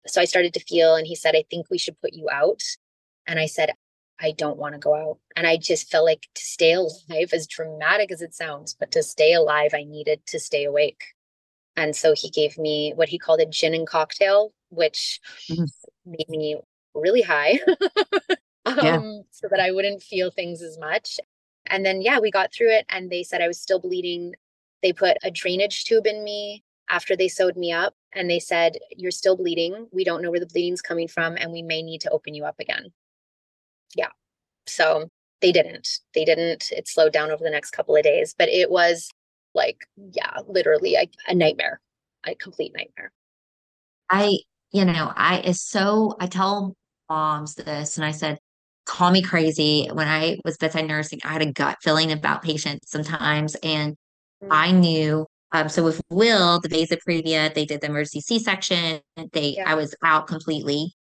So 0.07 0.21
I 0.21 0.25
started 0.25 0.53
to 0.53 0.59
feel, 0.59 0.95
and 0.95 1.07
he 1.07 1.15
said, 1.15 1.35
I 1.35 1.43
think 1.49 1.67
we 1.69 1.77
should 1.77 1.99
put 1.99 2.13
you 2.13 2.29
out. 2.31 2.61
And 3.25 3.39
I 3.39 3.47
said, 3.47 3.71
I 4.19 4.31
don't 4.31 4.57
want 4.57 4.73
to 4.73 4.79
go 4.79 4.95
out. 4.95 5.17
And 5.35 5.47
I 5.47 5.57
just 5.57 5.89
felt 5.89 6.05
like 6.05 6.27
to 6.35 6.41
stay 6.41 6.73
alive, 6.73 7.33
as 7.33 7.47
dramatic 7.47 8.11
as 8.11 8.21
it 8.21 8.33
sounds, 8.33 8.75
but 8.79 8.91
to 8.91 9.03
stay 9.03 9.33
alive, 9.33 9.71
I 9.73 9.83
needed 9.83 10.21
to 10.27 10.39
stay 10.39 10.63
awake. 10.63 11.03
And 11.75 11.95
so 11.95 12.13
he 12.15 12.29
gave 12.29 12.57
me 12.57 12.93
what 12.95 13.09
he 13.09 13.19
called 13.19 13.41
a 13.41 13.45
gin 13.45 13.73
and 13.73 13.87
cocktail, 13.87 14.53
which 14.69 15.19
mm-hmm. 15.49 15.65
made 16.05 16.29
me 16.29 16.57
really 16.95 17.21
high 17.21 17.59
um, 18.65 18.77
yeah. 18.81 19.01
so 19.31 19.47
that 19.49 19.59
I 19.59 19.71
wouldn't 19.71 20.01
feel 20.01 20.31
things 20.31 20.61
as 20.61 20.77
much. 20.77 21.19
And 21.67 21.85
then, 21.85 22.01
yeah, 22.01 22.19
we 22.19 22.31
got 22.31 22.53
through 22.53 22.71
it 22.71 22.85
and 22.89 23.09
they 23.09 23.23
said 23.23 23.41
I 23.41 23.47
was 23.47 23.59
still 23.59 23.79
bleeding. 23.79 24.33
They 24.81 24.93
put 24.93 25.17
a 25.23 25.31
drainage 25.31 25.85
tube 25.85 26.05
in 26.07 26.23
me 26.23 26.63
after 26.89 27.15
they 27.15 27.27
sewed 27.27 27.57
me 27.57 27.71
up 27.71 27.95
and 28.13 28.29
they 28.29 28.39
said, 28.39 28.77
You're 28.95 29.11
still 29.11 29.35
bleeding. 29.35 29.87
We 29.91 30.03
don't 30.03 30.21
know 30.21 30.31
where 30.31 30.39
the 30.39 30.45
bleeding's 30.45 30.81
coming 30.81 31.07
from 31.07 31.37
and 31.37 31.51
we 31.51 31.61
may 31.61 31.81
need 31.81 32.01
to 32.01 32.11
open 32.11 32.33
you 32.33 32.45
up 32.45 32.59
again. 32.59 32.91
Yeah. 33.95 34.09
So 34.67 35.09
they 35.41 35.51
didn't. 35.51 35.99
They 36.13 36.25
didn't. 36.25 36.71
It 36.71 36.87
slowed 36.87 37.13
down 37.13 37.31
over 37.31 37.43
the 37.43 37.49
next 37.49 37.71
couple 37.71 37.95
of 37.95 38.03
days, 38.03 38.35
but 38.37 38.49
it 38.49 38.69
was 38.69 39.09
like, 39.53 39.87
yeah, 39.95 40.39
literally 40.47 40.95
a, 40.95 41.09
a 41.27 41.35
nightmare, 41.35 41.79
a 42.25 42.35
complete 42.35 42.73
nightmare. 42.75 43.11
I, 44.09 44.37
you 44.71 44.85
know, 44.85 45.11
I 45.15 45.39
is 45.39 45.61
so, 45.61 46.15
I 46.19 46.27
tell 46.27 46.75
moms 47.09 47.55
this 47.55 47.97
and 47.97 48.05
I 48.05 48.11
said, 48.11 48.37
call 48.85 49.11
me 49.11 49.21
crazy. 49.21 49.89
When 49.91 50.07
I 50.07 50.37
was 50.45 50.57
bedside 50.57 50.87
nursing, 50.87 51.19
I 51.23 51.33
had 51.33 51.41
a 51.41 51.51
gut 51.51 51.77
feeling 51.81 52.11
about 52.11 52.43
patients 52.43 52.91
sometimes. 52.91 53.55
And 53.55 53.93
mm-hmm. 54.43 54.51
I 54.51 54.71
knew, 54.71 55.25
um, 55.51 55.69
so 55.69 55.83
with 55.83 56.01
Will, 56.09 56.59
the 56.59 56.69
vasa 56.69 56.97
previa, 56.97 57.53
they 57.53 57.65
did 57.65 57.81
the 57.81 57.87
emergency 57.87 58.21
C-section. 58.21 58.99
They, 59.33 59.55
yeah. 59.57 59.69
I 59.69 59.75
was 59.75 59.95
out 60.03 60.27
completely. 60.27 60.93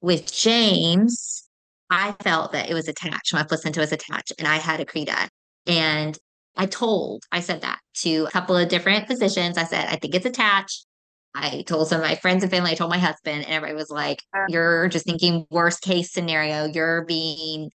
With 0.00 0.32
James, 0.32 1.48
I 1.90 2.14
felt 2.22 2.52
that 2.52 2.70
it 2.70 2.74
was 2.74 2.88
attached. 2.88 3.32
My 3.32 3.42
placenta 3.44 3.80
was 3.80 3.92
attached 3.92 4.32
and 4.38 4.48
I 4.48 4.56
had 4.56 4.80
Accreta. 4.80 5.28
And 5.66 6.18
I 6.56 6.66
told, 6.66 7.22
I 7.30 7.40
said 7.40 7.62
that 7.62 7.78
to 7.98 8.24
a 8.26 8.30
couple 8.30 8.56
of 8.56 8.68
different 8.68 9.06
physicians. 9.06 9.56
I 9.56 9.64
said, 9.64 9.86
I 9.88 9.96
think 9.96 10.14
it's 10.14 10.26
attached. 10.26 10.86
I 11.34 11.62
told 11.62 11.88
some 11.88 12.00
of 12.00 12.06
my 12.06 12.14
friends 12.16 12.42
and 12.42 12.50
family, 12.50 12.72
I 12.72 12.74
told 12.74 12.90
my 12.90 12.98
husband, 12.98 13.44
and 13.44 13.52
everybody 13.52 13.74
was 13.74 13.90
like, 13.90 14.22
uh. 14.34 14.44
You're 14.48 14.88
just 14.88 15.06
thinking 15.06 15.46
worst 15.50 15.82
case 15.82 16.12
scenario. 16.12 16.66
You're 16.66 17.04
being 17.04 17.70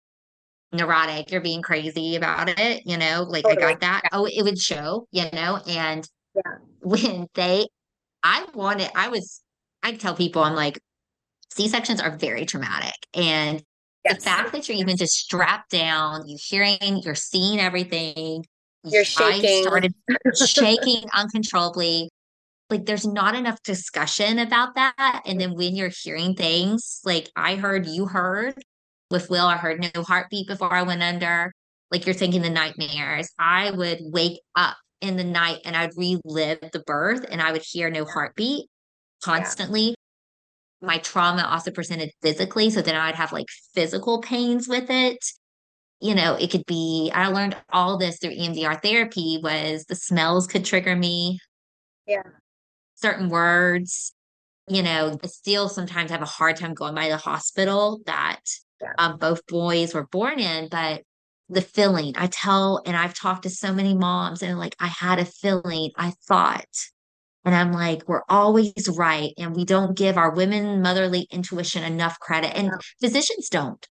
neurotic. 0.71 1.31
You're 1.31 1.41
being 1.41 1.61
crazy 1.61 2.15
about 2.15 2.49
it. 2.59 2.83
You 2.85 2.97
know, 2.97 3.25
like 3.27 3.43
totally. 3.43 3.63
I 3.63 3.69
got 3.71 3.79
that. 3.81 4.01
Oh, 4.11 4.25
it 4.25 4.43
would 4.43 4.59
show, 4.59 5.07
you 5.11 5.25
know, 5.31 5.59
and 5.67 6.07
yeah. 6.35 6.57
when 6.81 7.27
they, 7.35 7.67
I 8.23 8.45
wanted, 8.53 8.89
I 8.95 9.09
was, 9.09 9.41
I 9.83 9.93
tell 9.93 10.15
people, 10.15 10.43
I'm 10.43 10.55
like, 10.55 10.79
C 11.51 11.67
sections 11.67 12.01
are 12.01 12.17
very 12.17 12.45
traumatic. 12.45 12.95
And 13.13 13.63
yes. 14.03 14.15
the 14.15 14.21
fact 14.21 14.51
that 14.53 14.67
you're 14.67 14.77
even 14.77 14.97
just 14.97 15.13
strapped 15.13 15.69
down, 15.69 16.23
you're 16.27 16.39
hearing, 16.41 17.01
you're 17.03 17.15
seeing 17.15 17.59
everything. 17.59 18.43
You're 18.83 19.05
shaking. 19.05 19.45
I 19.45 19.61
started 19.61 19.93
shaking 20.35 21.03
uncontrollably 21.13 22.09
like 22.73 22.85
there's 22.85 23.05
not 23.05 23.35
enough 23.35 23.61
discussion 23.61 24.39
about 24.39 24.73
that. 24.75 25.21
And 25.25 25.39
then 25.39 25.53
when 25.53 25.75
you're 25.75 25.91
hearing 26.03 26.33
things 26.33 27.01
like 27.05 27.29
I 27.35 27.55
heard, 27.55 27.85
you 27.85 28.07
heard 28.07 28.55
with 29.11 29.29
Will, 29.29 29.45
I 29.45 29.57
heard 29.57 29.79
no 29.79 30.01
heartbeat 30.01 30.47
before 30.47 30.73
I 30.73 30.81
went 30.81 31.03
under. 31.03 31.53
Like 31.91 32.07
you're 32.07 32.15
thinking 32.15 32.41
the 32.41 32.49
nightmares. 32.49 33.29
I 33.37 33.69
would 33.69 33.99
wake 34.01 34.39
up 34.55 34.75
in 35.01 35.17
the 35.17 35.23
night 35.23 35.59
and 35.65 35.75
I'd 35.75 35.95
relive 35.95 36.59
the 36.71 36.83
birth 36.87 37.23
and 37.29 37.41
I 37.41 37.51
would 37.51 37.61
hear 37.61 37.91
no 37.91 38.05
heartbeat 38.05 38.65
constantly. 39.23 39.89
Yeah. 39.89 39.93
My 40.81 40.97
trauma 40.97 41.43
also 41.43 41.69
presented 41.69 42.09
physically. 42.23 42.71
So 42.71 42.81
then 42.81 42.95
I'd 42.95 43.15
have 43.15 43.31
like 43.31 43.47
physical 43.75 44.19
pains 44.19 44.67
with 44.67 44.89
it. 44.89 45.23
You 46.01 46.15
know, 46.15 46.33
it 46.33 46.49
could 46.49 46.65
be, 46.65 47.11
I 47.13 47.27
learned 47.27 47.55
all 47.71 47.99
this 47.99 48.17
through 48.17 48.35
EMDR 48.35 48.81
therapy 48.81 49.39
was 49.41 49.85
the 49.85 49.95
smells 49.95 50.47
could 50.47 50.65
trigger 50.65 50.95
me. 50.95 51.39
Yeah 52.07 52.23
certain 53.03 53.29
words. 53.29 54.13
you 54.69 54.81
know, 54.81 55.19
I 55.21 55.27
still 55.27 55.67
sometimes 55.67 56.09
have 56.11 56.21
a 56.21 56.25
hard 56.25 56.55
time 56.55 56.73
going 56.73 56.95
by 56.95 57.09
the 57.09 57.17
hospital 57.17 58.01
that 58.05 58.39
Yeah. 58.81 58.93
um, 58.97 59.17
both 59.17 59.45
boys 59.45 59.93
were 59.93 60.07
born 60.07 60.39
in, 60.39 60.69
but 60.69 61.03
the 61.49 61.61
feeling 61.61 62.13
I 62.15 62.27
tell, 62.27 62.81
and 62.85 62.95
I've 62.95 63.13
talked 63.13 63.43
to 63.43 63.49
so 63.49 63.73
many 63.73 63.93
moms, 63.93 64.41
and 64.41 64.57
like, 64.57 64.75
I 64.79 64.87
had 64.87 65.19
a 65.19 65.25
feeling, 65.25 65.91
I 65.97 66.13
thought, 66.29 66.73
and 67.43 67.53
I'm 67.53 67.73
like, 67.73 68.07
we're 68.07 68.23
always 68.29 68.73
right. 68.97 69.33
And 69.37 69.53
we 69.53 69.65
don't 69.65 69.97
give 69.97 70.17
our 70.17 70.31
women 70.33 70.81
motherly 70.81 71.27
intuition 71.29 71.83
enough 71.83 72.17
credit, 72.19 72.55
and 72.55 72.67
Yeah. 72.67 72.77
physicians 73.01 73.49
don't. 73.49 73.85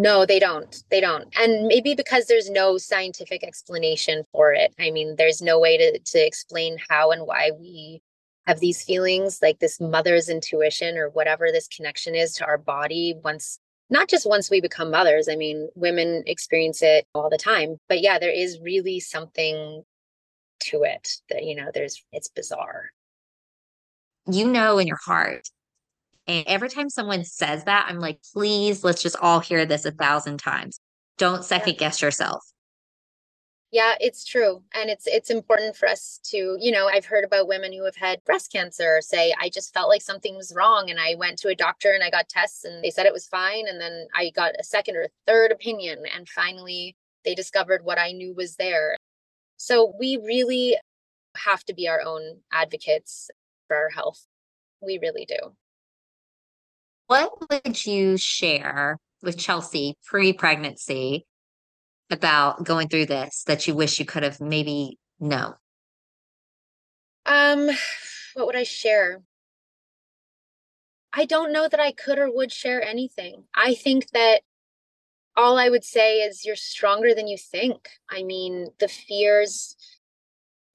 No, 0.00 0.24
they 0.24 0.38
don't. 0.38 0.82
They 0.90 1.02
don't. 1.02 1.28
And 1.38 1.66
maybe 1.66 1.94
because 1.94 2.24
there's 2.24 2.48
no 2.48 2.78
scientific 2.78 3.44
explanation 3.44 4.24
for 4.32 4.50
it. 4.50 4.74
I 4.80 4.90
mean, 4.90 5.16
there's 5.16 5.42
no 5.42 5.60
way 5.60 5.76
to 5.76 5.98
to 5.98 6.26
explain 6.26 6.78
how 6.88 7.10
and 7.10 7.26
why 7.26 7.50
we 7.60 8.00
have 8.46 8.60
these 8.60 8.82
feelings, 8.82 9.40
like 9.42 9.58
this 9.58 9.78
mother's 9.78 10.30
intuition 10.30 10.96
or 10.96 11.10
whatever 11.10 11.52
this 11.52 11.68
connection 11.68 12.14
is 12.14 12.32
to 12.36 12.46
our 12.46 12.56
body 12.56 13.14
once 13.22 13.58
not 13.90 14.08
just 14.08 14.26
once 14.26 14.48
we 14.48 14.62
become 14.62 14.90
mothers. 14.90 15.28
I 15.28 15.36
mean, 15.36 15.68
women 15.74 16.22
experience 16.26 16.80
it 16.80 17.06
all 17.14 17.28
the 17.28 17.36
time. 17.36 17.76
But 17.86 18.00
yeah, 18.00 18.18
there 18.18 18.32
is 18.32 18.58
really 18.62 19.00
something 19.00 19.82
to 20.60 20.82
it 20.82 21.10
that, 21.28 21.44
you 21.44 21.54
know, 21.54 21.70
there's 21.74 22.02
it's 22.10 22.28
bizarre. 22.28 22.90
You 24.26 24.48
know 24.48 24.78
in 24.78 24.86
your 24.86 25.00
heart. 25.04 25.46
And 26.30 26.46
every 26.46 26.68
time 26.68 26.88
someone 26.88 27.24
says 27.24 27.64
that, 27.64 27.86
I'm 27.88 27.98
like, 27.98 28.20
please, 28.32 28.84
let's 28.84 29.02
just 29.02 29.16
all 29.20 29.40
hear 29.40 29.66
this 29.66 29.84
a 29.84 29.90
thousand 29.90 30.38
times. 30.38 30.78
Don't 31.18 31.44
second 31.44 31.76
guess 31.76 32.00
yourself. 32.00 32.44
Yeah, 33.72 33.94
it's 34.00 34.24
true. 34.24 34.62
And 34.72 34.88
it's 34.90 35.08
it's 35.08 35.30
important 35.30 35.76
for 35.76 35.88
us 35.88 36.20
to, 36.26 36.56
you 36.60 36.70
know, 36.70 36.88
I've 36.88 37.04
heard 37.04 37.24
about 37.24 37.48
women 37.48 37.72
who 37.72 37.84
have 37.84 37.96
had 37.96 38.22
breast 38.24 38.52
cancer 38.52 39.00
say 39.00 39.34
I 39.40 39.48
just 39.48 39.74
felt 39.74 39.88
like 39.88 40.02
something 40.02 40.36
was 40.36 40.52
wrong 40.54 40.88
and 40.88 41.00
I 41.00 41.16
went 41.16 41.36
to 41.40 41.48
a 41.48 41.54
doctor 41.56 41.90
and 41.90 42.02
I 42.04 42.10
got 42.10 42.28
tests 42.28 42.64
and 42.64 42.82
they 42.82 42.90
said 42.90 43.06
it 43.06 43.12
was 43.12 43.26
fine 43.26 43.66
and 43.68 43.80
then 43.80 44.06
I 44.14 44.30
got 44.30 44.54
a 44.58 44.64
second 44.64 44.96
or 44.96 45.08
third 45.26 45.50
opinion 45.50 46.04
and 46.16 46.28
finally 46.28 46.94
they 47.24 47.34
discovered 47.34 47.84
what 47.84 47.98
I 47.98 48.12
knew 48.12 48.34
was 48.34 48.54
there. 48.54 48.96
So 49.56 49.94
we 49.98 50.16
really 50.16 50.76
have 51.36 51.64
to 51.64 51.74
be 51.74 51.88
our 51.88 52.00
own 52.00 52.38
advocates 52.52 53.30
for 53.66 53.76
our 53.76 53.90
health. 53.90 54.26
We 54.80 54.98
really 55.00 55.26
do. 55.26 55.56
What 57.10 57.32
would 57.50 57.86
you 57.86 58.16
share 58.16 58.96
with 59.20 59.36
Chelsea 59.36 59.96
pre-pregnancy 60.04 61.26
about 62.08 62.64
going 62.64 62.86
through 62.86 63.06
this 63.06 63.42
that 63.48 63.66
you 63.66 63.74
wish 63.74 63.98
you 63.98 64.04
could 64.04 64.22
have 64.22 64.40
maybe 64.40 64.96
known? 65.18 65.54
Um 67.26 67.68
what 68.34 68.46
would 68.46 68.54
I 68.54 68.62
share? 68.62 69.22
I 71.12 71.24
don't 71.24 71.52
know 71.52 71.66
that 71.66 71.80
I 71.80 71.90
could 71.90 72.20
or 72.20 72.32
would 72.32 72.52
share 72.52 72.80
anything. 72.80 73.42
I 73.56 73.74
think 73.74 74.10
that 74.10 74.42
all 75.36 75.58
I 75.58 75.68
would 75.68 75.82
say 75.82 76.18
is 76.18 76.44
you're 76.44 76.54
stronger 76.54 77.12
than 77.12 77.26
you 77.26 77.36
think. 77.36 77.88
I 78.08 78.22
mean, 78.22 78.68
the 78.78 78.86
fears, 78.86 79.74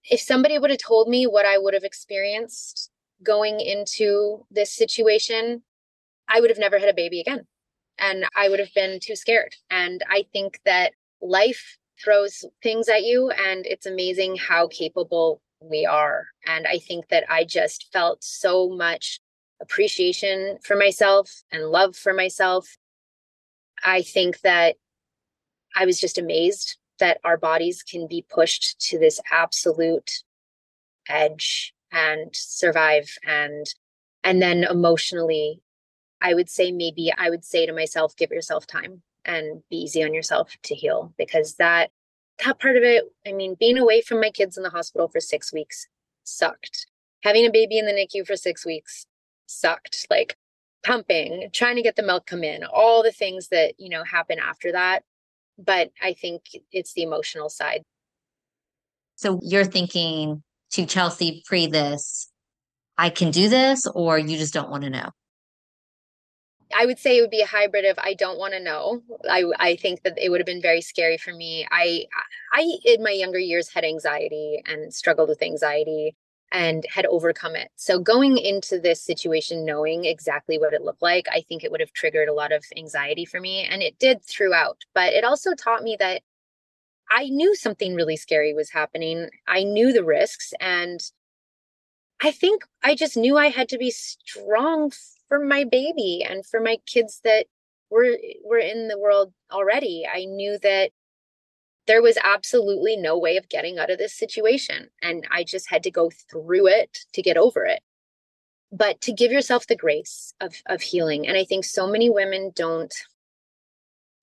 if 0.03 0.19
somebody 0.19 0.59
would 0.59 0.69
have 0.69 0.79
told 0.79 1.07
me 1.07 1.27
what 1.27 1.45
I 1.45 1.57
would 1.57 1.73
have 1.73 1.85
experienced 1.85 2.91
going 3.23 3.61
into 3.61 4.45
this 4.51 4.73
situation, 4.73 5.63
I 6.27 6.41
would 6.41 6.49
have 6.49 6.59
never 6.59 6.79
had 6.79 6.89
a 6.89 6.93
baby 6.93 7.19
again. 7.19 7.45
And 7.97 8.25
I 8.35 8.49
would 8.49 8.59
have 8.59 8.73
been 8.73 8.99
too 9.01 9.15
scared. 9.15 9.55
And 9.69 10.03
I 10.09 10.25
think 10.33 10.59
that 10.65 10.93
life 11.21 11.77
throws 12.03 12.43
things 12.61 12.89
at 12.89 13.03
you, 13.03 13.29
and 13.29 13.65
it's 13.65 13.85
amazing 13.85 14.35
how 14.35 14.67
capable 14.67 15.41
we 15.61 15.85
are. 15.85 16.27
And 16.45 16.67
I 16.67 16.79
think 16.79 17.07
that 17.09 17.23
I 17.29 17.45
just 17.45 17.87
felt 17.93 18.23
so 18.23 18.69
much 18.69 19.19
appreciation 19.61 20.57
for 20.63 20.75
myself 20.75 21.31
and 21.51 21.71
love 21.71 21.95
for 21.95 22.13
myself. 22.13 22.77
I 23.83 24.01
think 24.01 24.41
that 24.41 24.75
I 25.75 25.85
was 25.85 25.99
just 25.99 26.17
amazed 26.17 26.77
that 26.99 27.19
our 27.23 27.37
bodies 27.37 27.83
can 27.83 28.07
be 28.07 28.25
pushed 28.29 28.79
to 28.89 28.97
this 28.97 29.19
absolute 29.31 30.23
edge 31.07 31.73
and 31.91 32.29
survive 32.33 33.09
and 33.25 33.65
and 34.23 34.41
then 34.41 34.63
emotionally 34.63 35.61
I 36.21 36.33
would 36.33 36.49
say 36.49 36.71
maybe 36.71 37.11
I 37.17 37.29
would 37.29 37.45
say 37.45 37.65
to 37.65 37.73
myself 37.73 38.15
give 38.15 38.31
yourself 38.31 38.65
time 38.65 39.01
and 39.25 39.61
be 39.69 39.77
easy 39.77 40.03
on 40.03 40.13
yourself 40.13 40.55
to 40.63 40.75
heal 40.75 41.13
because 41.17 41.55
that 41.55 41.91
that 42.43 42.59
part 42.59 42.77
of 42.77 42.83
it 42.83 43.05
I 43.27 43.31
mean 43.31 43.55
being 43.59 43.77
away 43.77 44.01
from 44.01 44.19
my 44.21 44.29
kids 44.29 44.57
in 44.57 44.63
the 44.63 44.69
hospital 44.69 45.07
for 45.07 45.19
6 45.19 45.53
weeks 45.53 45.87
sucked. 46.23 46.87
Having 47.23 47.47
a 47.47 47.51
baby 47.51 47.77
in 47.77 47.85
the 47.85 47.93
NICU 47.93 48.25
for 48.25 48.35
6 48.35 48.65
weeks 48.65 49.05
sucked. 49.47 50.07
Like 50.09 50.37
pumping, 50.83 51.49
trying 51.51 51.75
to 51.75 51.81
get 51.81 51.95
the 51.95 52.03
milk 52.03 52.27
come 52.27 52.43
in, 52.43 52.63
all 52.63 53.01
the 53.01 53.11
things 53.11 53.47
that, 53.47 53.73
you 53.79 53.89
know, 53.89 54.03
happen 54.03 54.37
after 54.39 54.71
that. 54.71 55.03
But 55.57 55.89
I 56.01 56.13
think 56.13 56.43
it's 56.71 56.93
the 56.93 57.01
emotional 57.01 57.49
side. 57.49 57.81
So 59.15 59.39
you're 59.41 59.65
thinking 59.65 60.43
to 60.73 60.85
Chelsea 60.85 61.41
pre 61.45 61.67
this, 61.67 62.29
I 62.97 63.09
can 63.09 63.31
do 63.31 63.49
this, 63.49 63.87
or 63.87 64.19
you 64.19 64.37
just 64.37 64.53
don't 64.53 64.69
want 64.69 64.83
to 64.83 64.89
know? 64.89 65.09
I 66.77 66.85
would 66.85 66.99
say 66.99 67.17
it 67.17 67.21
would 67.21 67.31
be 67.31 67.41
a 67.41 67.45
hybrid 67.47 67.85
of 67.85 67.97
I 67.99 68.13
don't 68.13 68.37
want 68.37 68.53
to 68.53 68.59
know. 68.59 69.01
I 69.29 69.45
I 69.59 69.75
think 69.77 70.03
that 70.03 70.17
it 70.17 70.29
would 70.29 70.39
have 70.41 70.45
been 70.45 70.61
very 70.61 70.81
scary 70.81 71.17
for 71.17 71.33
me. 71.33 71.65
I 71.71 72.05
I 72.53 72.77
in 72.83 73.03
my 73.03 73.11
younger 73.11 73.39
years 73.39 73.69
had 73.69 73.85
anxiety 73.85 74.61
and 74.67 74.93
struggled 74.93 75.29
with 75.29 75.41
anxiety 75.41 76.15
and 76.51 76.85
had 76.93 77.05
overcome 77.05 77.55
it. 77.55 77.69
So 77.75 77.99
going 77.99 78.37
into 78.37 78.79
this 78.79 79.01
situation 79.01 79.65
knowing 79.65 80.05
exactly 80.05 80.57
what 80.57 80.73
it 80.73 80.83
looked 80.83 81.01
like, 81.01 81.27
I 81.31 81.41
think 81.41 81.63
it 81.63 81.71
would 81.71 81.79
have 81.79 81.93
triggered 81.93 82.29
a 82.29 82.33
lot 82.33 82.51
of 82.51 82.65
anxiety 82.77 83.25
for 83.25 83.39
me 83.39 83.63
and 83.63 83.81
it 83.81 83.97
did 83.99 84.23
throughout. 84.23 84.83
But 84.93 85.13
it 85.13 85.23
also 85.23 85.53
taught 85.55 85.83
me 85.83 85.95
that 85.99 86.21
I 87.11 87.29
knew 87.29 87.55
something 87.55 87.95
really 87.95 88.17
scary 88.17 88.53
was 88.53 88.71
happening. 88.71 89.29
I 89.47 89.63
knew 89.63 89.93
the 89.93 90.03
risks 90.03 90.53
and 90.59 91.01
I 92.21 92.31
think 92.31 92.63
I 92.83 92.95
just 92.95 93.17
knew 93.17 93.37
I 93.37 93.49
had 93.49 93.69
to 93.69 93.77
be 93.77 93.91
strong 93.91 94.91
for 95.35 95.45
my 95.45 95.65
baby 95.65 96.25
and 96.27 96.45
for 96.45 96.61
my 96.61 96.77
kids 96.85 97.19
that 97.23 97.45
were 97.89 98.17
were 98.43 98.57
in 98.57 98.87
the 98.87 98.97
world 98.97 99.33
already. 99.51 100.05
I 100.11 100.25
knew 100.25 100.57
that 100.59 100.91
there 101.87 102.01
was 102.01 102.17
absolutely 102.23 102.95
no 102.97 103.17
way 103.17 103.37
of 103.37 103.49
getting 103.49 103.77
out 103.77 103.91
of 103.91 103.97
this 103.97 104.13
situation 104.13 104.89
and 105.01 105.27
I 105.29 105.43
just 105.43 105.69
had 105.69 105.83
to 105.83 105.91
go 105.91 106.09
through 106.31 106.67
it 106.67 106.99
to 107.13 107.21
get 107.21 107.37
over 107.37 107.65
it. 107.65 107.81
But 108.71 109.01
to 109.01 109.13
give 109.13 109.31
yourself 109.31 109.67
the 109.67 109.75
grace 109.75 110.33
of 110.39 110.55
of 110.67 110.81
healing 110.81 111.27
and 111.27 111.37
I 111.37 111.43
think 111.43 111.65
so 111.65 111.85
many 111.85 112.09
women 112.09 112.51
don't 112.55 112.93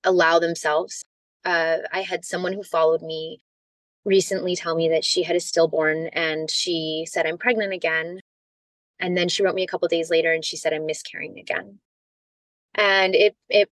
allow 0.04 0.38
themselves. 0.38 1.04
Uh, 1.44 1.78
I 1.92 2.02
had 2.02 2.24
someone 2.24 2.52
who 2.52 2.62
followed 2.62 3.02
me 3.02 3.42
recently 4.04 4.56
tell 4.56 4.74
me 4.74 4.88
that 4.88 5.04
she 5.04 5.24
had 5.24 5.36
a 5.36 5.40
stillborn 5.40 6.06
and 6.08 6.50
she 6.50 7.06
said 7.08 7.26
I'm 7.26 7.38
pregnant 7.38 7.72
again 7.72 8.20
and 9.02 9.16
then 9.16 9.28
she 9.28 9.42
wrote 9.42 9.56
me 9.56 9.64
a 9.64 9.66
couple 9.66 9.88
days 9.88 10.08
later 10.10 10.32
and 10.32 10.44
she 10.44 10.56
said 10.56 10.72
I'm 10.72 10.86
miscarrying 10.86 11.38
again. 11.38 11.80
And 12.74 13.14
it 13.14 13.36
it 13.50 13.68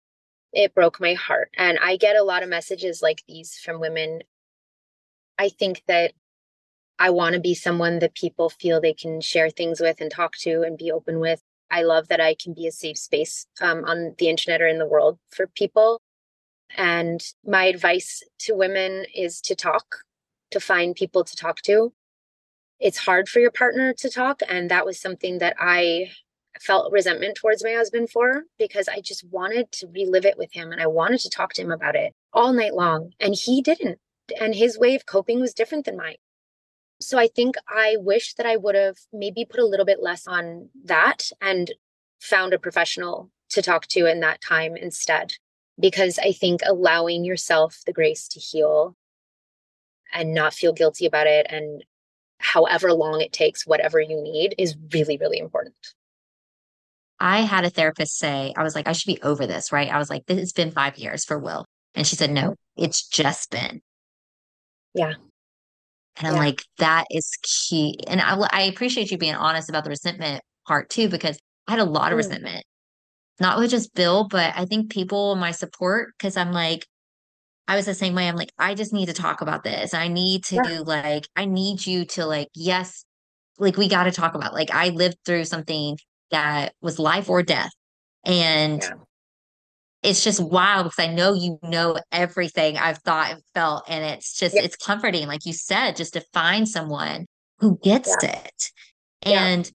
it 0.52 0.74
broke 0.74 0.98
my 1.00 1.14
heart. 1.14 1.50
And 1.56 1.78
I 1.80 1.96
get 1.96 2.16
a 2.16 2.24
lot 2.24 2.42
of 2.42 2.48
messages 2.48 3.02
like 3.02 3.22
these 3.28 3.54
from 3.62 3.78
women. 3.78 4.22
I 5.38 5.50
think 5.50 5.82
that 5.86 6.14
I 6.98 7.10
want 7.10 7.34
to 7.34 7.40
be 7.40 7.54
someone 7.54 8.00
that 8.00 8.14
people 8.14 8.48
feel 8.48 8.80
they 8.80 8.94
can 8.94 9.20
share 9.20 9.50
things 9.50 9.80
with 9.80 10.00
and 10.00 10.10
talk 10.10 10.36
to 10.38 10.62
and 10.62 10.76
be 10.76 10.90
open 10.90 11.20
with. 11.20 11.42
I 11.70 11.82
love 11.82 12.08
that 12.08 12.20
I 12.20 12.34
can 12.34 12.54
be 12.54 12.66
a 12.66 12.72
safe 12.72 12.96
space 12.96 13.46
um, 13.60 13.84
on 13.84 14.14
the 14.18 14.28
internet 14.28 14.62
or 14.62 14.66
in 14.66 14.78
the 14.78 14.86
world 14.86 15.18
for 15.30 15.46
people. 15.46 16.00
And 16.76 17.22
my 17.44 17.64
advice 17.64 18.22
to 18.40 18.54
women 18.54 19.04
is 19.14 19.40
to 19.42 19.54
talk, 19.54 19.96
to 20.50 20.58
find 20.58 20.96
people 20.96 21.22
to 21.22 21.36
talk 21.36 21.60
to. 21.62 21.92
It's 22.80 22.98
hard 22.98 23.28
for 23.28 23.40
your 23.40 23.50
partner 23.50 23.92
to 23.94 24.10
talk. 24.10 24.40
And 24.48 24.70
that 24.70 24.86
was 24.86 25.00
something 25.00 25.38
that 25.38 25.56
I 25.58 26.10
felt 26.60 26.92
resentment 26.92 27.36
towards 27.36 27.62
my 27.62 27.72
husband 27.72 28.10
for 28.10 28.44
because 28.58 28.88
I 28.88 29.00
just 29.00 29.24
wanted 29.30 29.70
to 29.72 29.88
relive 29.88 30.24
it 30.24 30.38
with 30.38 30.52
him 30.52 30.72
and 30.72 30.80
I 30.80 30.86
wanted 30.86 31.20
to 31.20 31.30
talk 31.30 31.52
to 31.54 31.62
him 31.62 31.70
about 31.70 31.96
it 31.96 32.14
all 32.32 32.52
night 32.52 32.74
long. 32.74 33.12
And 33.20 33.34
he 33.34 33.62
didn't. 33.62 33.98
And 34.40 34.54
his 34.54 34.78
way 34.78 34.94
of 34.94 35.06
coping 35.06 35.40
was 35.40 35.54
different 35.54 35.84
than 35.84 35.96
mine. 35.96 36.16
So 37.00 37.18
I 37.18 37.28
think 37.28 37.56
I 37.68 37.96
wish 37.98 38.34
that 38.34 38.46
I 38.46 38.56
would 38.56 38.74
have 38.74 38.96
maybe 39.12 39.44
put 39.44 39.60
a 39.60 39.66
little 39.66 39.86
bit 39.86 40.02
less 40.02 40.26
on 40.26 40.68
that 40.84 41.30
and 41.40 41.72
found 42.20 42.52
a 42.52 42.58
professional 42.58 43.30
to 43.50 43.62
talk 43.62 43.86
to 43.88 44.06
in 44.06 44.20
that 44.20 44.40
time 44.40 44.76
instead. 44.76 45.34
Because 45.80 46.18
I 46.18 46.32
think 46.32 46.60
allowing 46.66 47.24
yourself 47.24 47.82
the 47.86 47.92
grace 47.92 48.26
to 48.28 48.40
heal 48.40 48.96
and 50.12 50.34
not 50.34 50.54
feel 50.54 50.72
guilty 50.72 51.06
about 51.06 51.28
it 51.28 51.46
and 51.48 51.84
however 52.38 52.92
long 52.92 53.20
it 53.20 53.32
takes, 53.32 53.66
whatever 53.66 54.00
you 54.00 54.20
need, 54.20 54.54
is 54.58 54.76
really, 54.92 55.16
really 55.18 55.38
important. 55.38 55.74
I 57.20 57.40
had 57.40 57.64
a 57.64 57.70
therapist 57.70 58.16
say, 58.16 58.54
I 58.56 58.62
was 58.62 58.74
like, 58.74 58.86
I 58.86 58.92
should 58.92 59.12
be 59.12 59.20
over 59.22 59.46
this, 59.46 59.72
right? 59.72 59.90
I 59.90 59.98
was 59.98 60.08
like, 60.08 60.22
it's 60.28 60.52
been 60.52 60.70
five 60.70 60.96
years 60.98 61.24
for 61.24 61.38
Will. 61.38 61.64
And 61.94 62.06
she 62.06 62.14
said, 62.14 62.30
no, 62.30 62.54
it's 62.76 63.06
just 63.08 63.50
been. 63.50 63.80
Yeah. 64.94 65.14
And 66.16 66.28
I'm 66.28 66.34
Yeah. 66.34 66.40
like, 66.40 66.62
that 66.78 67.06
is 67.10 67.36
key. 67.42 67.98
And 68.06 68.20
I, 68.20 68.36
I 68.52 68.62
appreciate 68.62 69.10
you 69.10 69.18
being 69.18 69.34
honest 69.34 69.68
about 69.68 69.84
the 69.84 69.90
resentment 69.90 70.42
part 70.66 70.90
too, 70.90 71.08
because 71.08 71.38
I 71.66 71.72
had 71.72 71.80
a 71.80 71.84
lot 71.84 72.12
of 72.12 72.16
Mm. 72.16 72.18
resentment, 72.18 72.64
not 73.40 73.58
with 73.58 73.70
just 73.70 73.94
Bill, 73.94 74.28
but 74.28 74.52
I 74.56 74.64
think 74.64 74.90
people 74.90 75.32
in 75.32 75.38
my 75.38 75.50
support, 75.50 76.12
because 76.16 76.36
I'm 76.36 76.52
like, 76.52 76.86
I 77.68 77.76
was 77.76 77.84
the 77.84 77.94
same 77.94 78.14
way. 78.14 78.26
I'm 78.26 78.36
like, 78.36 78.52
I 78.58 78.74
just 78.74 78.94
need 78.94 79.06
to 79.06 79.12
talk 79.12 79.42
about 79.42 79.62
this. 79.62 79.92
I 79.92 80.08
need 80.08 80.42
to 80.44 80.56
Yeah. 80.64 80.80
like, 80.80 81.28
I 81.36 81.44
need 81.44 81.86
you 81.86 82.06
to 82.06 82.24
like, 82.24 82.48
yes, 82.54 83.04
like 83.58 83.76
we 83.76 83.88
got 83.88 84.04
to 84.04 84.10
talk 84.10 84.34
about 84.34 84.54
like 84.54 84.70
I 84.70 84.88
lived 84.88 85.18
through 85.26 85.44
something 85.44 85.98
that 86.30 86.72
was 86.80 86.98
life 86.98 87.28
or 87.28 87.42
death. 87.42 87.70
And 88.24 88.82
Yeah. 88.82 88.94
it's 90.02 90.24
just 90.24 90.40
wild 90.40 90.86
because 90.86 91.04
I 91.04 91.12
know 91.12 91.34
you 91.34 91.58
know 91.62 91.98
everything 92.10 92.78
I've 92.78 92.98
thought 92.98 93.32
and 93.32 93.42
felt. 93.52 93.84
And 93.86 94.02
it's 94.02 94.38
just, 94.38 94.54
Yeah. 94.54 94.62
it's 94.62 94.76
comforting, 94.76 95.28
like 95.28 95.44
you 95.44 95.52
said, 95.52 95.96
just 95.96 96.14
to 96.14 96.22
find 96.32 96.66
someone 96.66 97.26
who 97.58 97.78
gets 97.82 98.16
it. 98.22 98.70
And 99.22 99.70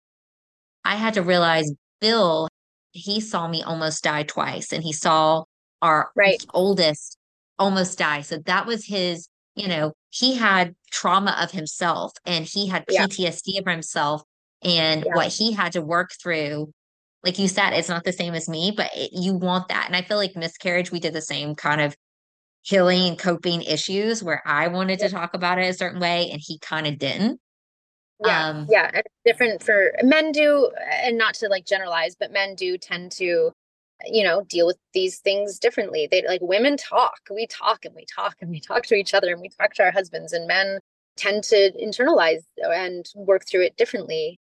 I 0.86 0.96
had 0.96 1.16
to 1.16 1.24
realize 1.24 1.72
Bill, 2.02 2.50
he 2.92 3.20
saw 3.20 3.48
me 3.48 3.64
almost 3.64 4.04
die 4.04 4.24
twice, 4.24 4.74
and 4.74 4.84
he 4.84 4.94
saw 4.94 5.46
our 5.82 6.12
Right. 6.16 6.44
oldest 6.54 7.18
almost 7.60 7.99
die. 7.99 8.22
So 8.22 8.38
that 8.45 8.66
was 8.66 8.86
his, 8.86 9.28
you 9.55 9.68
know, 9.68 9.93
he 10.10 10.36
had 10.36 10.76
trauma 10.91 11.38
of 11.41 11.51
himself 11.51 12.14
and 12.26 12.45
he 12.45 12.68
had 12.68 12.86
Yeah. 12.89 13.05
PTSD 13.05 13.60
of 13.60 13.68
himself 13.68 14.24
and 14.64 15.03
Yeah. 15.05 15.14
what 15.14 15.28
he 15.28 15.51
had 15.51 15.74
to 15.74 15.82
work 15.82 16.12
through. 16.22 16.72
Like 17.24 17.38
you 17.38 17.47
said, 17.49 17.74
it's 17.74 17.89
not 17.89 18.05
the 18.05 18.14
same 18.14 18.34
as 18.34 18.47
me, 18.47 18.72
but 18.76 18.89
it, 18.95 19.12
you 19.14 19.34
want 19.34 19.68
that. 19.68 19.88
And 19.88 19.95
I 19.95 20.01
feel 20.01 20.18
like 20.18 20.36
miscarriage, 20.36 20.91
we 20.91 21.01
did 21.01 21.14
the 21.14 21.22
same 21.22 21.53
kind 21.53 21.82
of 21.82 21.95
healing 22.62 23.10
and 23.10 23.20
coping 23.20 23.62
issues 23.62 24.24
where 24.24 24.41
I 24.45 24.68
wanted 24.70 24.99
to 24.99 25.10
talk 25.10 25.34
about 25.34 25.60
it 25.60 25.70
a 25.70 25.74
certain 25.74 25.99
way 25.99 26.30
and 26.32 26.41
he 26.43 26.60
kind 26.60 26.88
of 26.88 26.97
didn't. 26.97 27.39
Yeah, 28.24 28.49
Um, 28.49 28.68
yeah, 28.70 28.91
it's 28.93 29.14
different 29.26 29.64
for 29.64 29.93
men 30.03 30.32
do, 30.32 30.72
and 31.03 31.18
not 31.18 31.36
to 31.36 31.47
like 31.47 31.66
generalize, 31.66 32.16
but 32.16 32.32
men 32.32 32.55
do 32.55 32.78
tend 32.78 33.12
to, 33.14 33.51
you 34.06 34.24
know, 34.24 34.43
deal 34.43 34.66
with 34.66 34.78
these 34.93 35.20
things 35.20 35.60
differently. 35.60 36.08
They 36.10 36.26
like 36.28 36.41
women 36.41 36.78
talk, 36.78 37.20
we 37.32 37.47
talk 37.47 37.86
and 37.86 37.95
we 37.95 38.06
talk 38.06 38.38
and 38.41 38.50
we 38.50 38.60
talk 38.60 38.86
to 38.88 38.95
each 38.95 39.14
other 39.14 39.32
and 39.32 39.41
we 39.41 39.50
talk 39.50 39.74
to 39.76 39.84
our 39.84 39.91
husbands, 39.91 40.34
and 40.34 40.47
men 40.47 40.80
tend 41.18 41.43
to 41.45 41.72
internalize 41.82 42.43
and 42.64 43.06
work 43.16 43.45
through 43.47 43.64
it 43.64 43.78
differently. 43.78 44.39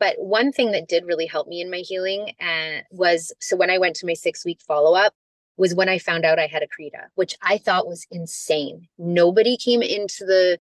But 0.00 0.16
one 0.18 0.52
thing 0.52 0.72
that 0.72 0.88
did 0.88 1.06
really 1.06 1.26
help 1.26 1.48
me 1.48 1.60
in 1.60 1.70
my 1.70 1.78
healing 1.78 2.32
uh, 2.40 2.82
was 2.90 3.32
so 3.40 3.56
when 3.56 3.70
I 3.70 3.78
went 3.78 3.96
to 3.96 4.06
my 4.06 4.14
six 4.14 4.44
week 4.44 4.60
follow 4.66 4.94
up 4.94 5.12
was 5.56 5.74
when 5.74 5.88
I 5.88 5.98
found 5.98 6.24
out 6.24 6.38
I 6.38 6.46
had 6.46 6.62
accreta, 6.62 7.06
which 7.16 7.36
I 7.42 7.58
thought 7.58 7.88
was 7.88 8.06
insane. 8.10 8.86
Nobody 8.96 9.56
came 9.56 9.82
into 9.82 10.24
the 10.24 10.58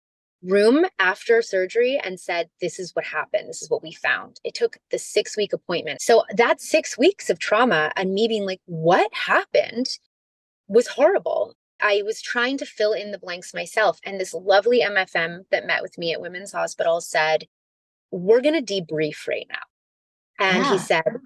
room 0.43 0.85
after 0.99 1.41
surgery 1.41 1.99
and 2.03 2.19
said, 2.19 2.49
This 2.61 2.79
is 2.79 2.91
what 2.93 3.05
happened. 3.05 3.49
This 3.49 3.61
is 3.61 3.69
what 3.69 3.83
we 3.83 3.91
found. 3.93 4.39
It 4.43 4.53
took 4.53 4.77
the 4.91 4.99
six 4.99 5.37
week 5.37 5.53
appointment. 5.53 6.01
So 6.01 6.23
that 6.35 6.61
six 6.61 6.97
weeks 6.97 7.29
of 7.29 7.39
trauma 7.39 7.91
and 7.95 8.13
me 8.13 8.27
being 8.27 8.45
like, 8.45 8.61
What 8.65 9.11
happened 9.13 9.87
was 10.67 10.87
horrible. 10.87 11.55
I 11.81 12.01
was 12.05 12.21
trying 12.21 12.57
to 12.59 12.65
fill 12.65 12.93
in 12.93 13.11
the 13.11 13.19
blanks 13.19 13.53
myself. 13.53 13.99
And 14.05 14.19
this 14.19 14.33
lovely 14.33 14.81
MFM 14.81 15.41
that 15.51 15.67
met 15.67 15.81
with 15.81 15.97
me 15.97 16.13
at 16.13 16.21
Women's 16.21 16.53
Hospital 16.53 17.01
said, 17.01 17.45
We're 18.11 18.41
going 18.41 18.63
to 18.63 18.81
debrief 18.81 19.27
right 19.27 19.47
now. 19.49 19.63
And 20.39 20.63
Yeah. 20.63 20.71
he 20.73 20.77
said, 20.79 21.03
oh. 21.07 21.19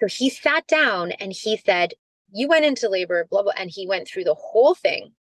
So 0.00 0.06
he 0.06 0.30
sat 0.30 0.66
down 0.66 1.12
and 1.12 1.32
he 1.32 1.56
said, 1.58 1.92
You 2.32 2.48
went 2.48 2.64
into 2.64 2.88
labor, 2.88 3.26
blah, 3.30 3.42
blah. 3.42 3.52
And 3.56 3.70
he 3.70 3.86
went 3.86 4.08
through 4.08 4.24
the 4.24 4.34
whole 4.34 4.74
thing 4.74 5.12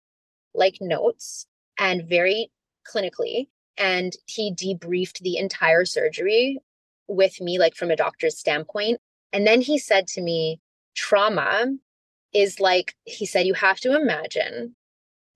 like 0.54 0.78
notes 0.82 1.45
and 1.78 2.08
very 2.08 2.50
clinically. 2.92 3.48
And 3.78 4.14
he 4.26 4.54
debriefed 4.54 5.20
the 5.20 5.38
entire 5.38 5.86
surgery 5.86 6.60
with 7.08 7.40
me, 7.40 7.60
like 7.60 7.76
from 7.76 7.92
a 7.92 7.96
doctor's 7.96 8.38
standpoint. 8.38 9.00
And 9.32 9.46
then 9.48 9.62
he 9.62 9.78
said 9.78 10.08
to 10.08 10.22
me, 10.22 10.60
trauma 10.96 11.74
is 12.34 12.60
like, 12.60 12.96
he 13.06 13.26
said, 13.26 13.46
you 13.46 13.54
have 13.54 13.80
to 13.82 13.96
imagine 13.96 14.76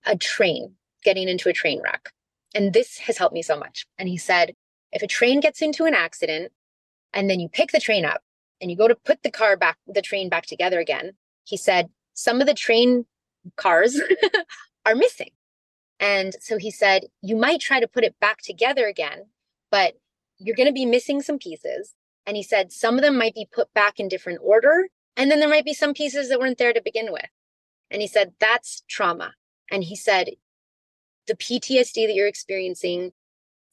a 0.06 0.18
train 0.18 0.76
getting 1.04 1.30
into 1.30 1.50
a 1.50 1.54
train 1.54 1.82
wreck. 1.82 2.12
And 2.54 2.74
this 2.74 2.98
has 3.00 3.18
helped 3.18 3.34
me 3.34 3.42
so 3.42 3.58
much. 3.58 3.86
And 3.98 4.08
he 4.10 4.18
said, 4.18 4.54
if 4.92 5.02
a 5.02 5.08
train 5.08 5.40
gets 5.40 5.62
into 5.62 5.86
an 5.86 5.94
accident 5.94 6.52
and 7.14 7.30
then 7.30 7.40
you 7.40 7.50
pick 7.50 7.72
the 7.72 7.80
train 7.80 8.06
up 8.06 8.22
and 8.62 8.70
you 8.70 8.78
go 8.78 8.88
to 8.88 8.96
put 8.96 9.24
the 9.24 9.32
car 9.32 9.58
back, 9.58 9.78
the 9.88 10.02
train 10.02 10.30
back 10.30 10.46
together 10.46 10.80
again, 10.80 11.14
he 11.46 11.58
said, 11.58 11.90
some 12.14 12.42
of 12.42 12.48
the 12.48 12.54
train 12.54 13.06
cars 13.56 14.00
are 14.86 14.96
missing. 14.96 15.32
And 16.00 16.36
so 16.40 16.58
he 16.58 16.72
said, 16.72 17.06
you 17.22 17.36
might 17.36 17.62
try 17.62 17.80
to 17.80 17.88
put 17.88 18.04
it 18.04 18.20
back 18.20 18.42
together 18.42 18.88
again, 18.88 19.28
but 19.72 19.94
you're 20.38 20.56
going 20.56 20.68
to 20.68 20.74
be 20.74 20.86
missing 20.86 21.22
some 21.22 21.38
pieces. 21.38 21.94
And 22.26 22.36
he 22.36 22.44
said, 22.44 22.72
some 22.72 22.96
of 22.96 23.02
them 23.02 23.18
might 23.18 23.36
be 23.36 23.48
put 23.52 23.74
back 23.74 24.00
in 24.00 24.08
different 24.08 24.40
order. 24.42 24.88
And 25.16 25.30
then 25.30 25.40
there 25.40 25.50
might 25.50 25.66
be 25.66 25.74
some 25.74 25.94
pieces 25.94 26.30
that 26.30 26.40
weren't 26.40 26.58
there 26.58 26.74
to 26.74 26.82
begin 26.82 27.12
with. 27.12 27.30
And 27.92 28.02
he 28.02 28.08
said, 28.08 28.34
that's 28.40 28.84
trauma. 28.90 29.34
And 29.72 29.84
he 29.84 29.96
said, 29.96 30.32
the 31.28 31.36
PTSD 31.36 32.08
that 32.08 32.16
you're 32.16 32.28
experiencing, 32.28 33.12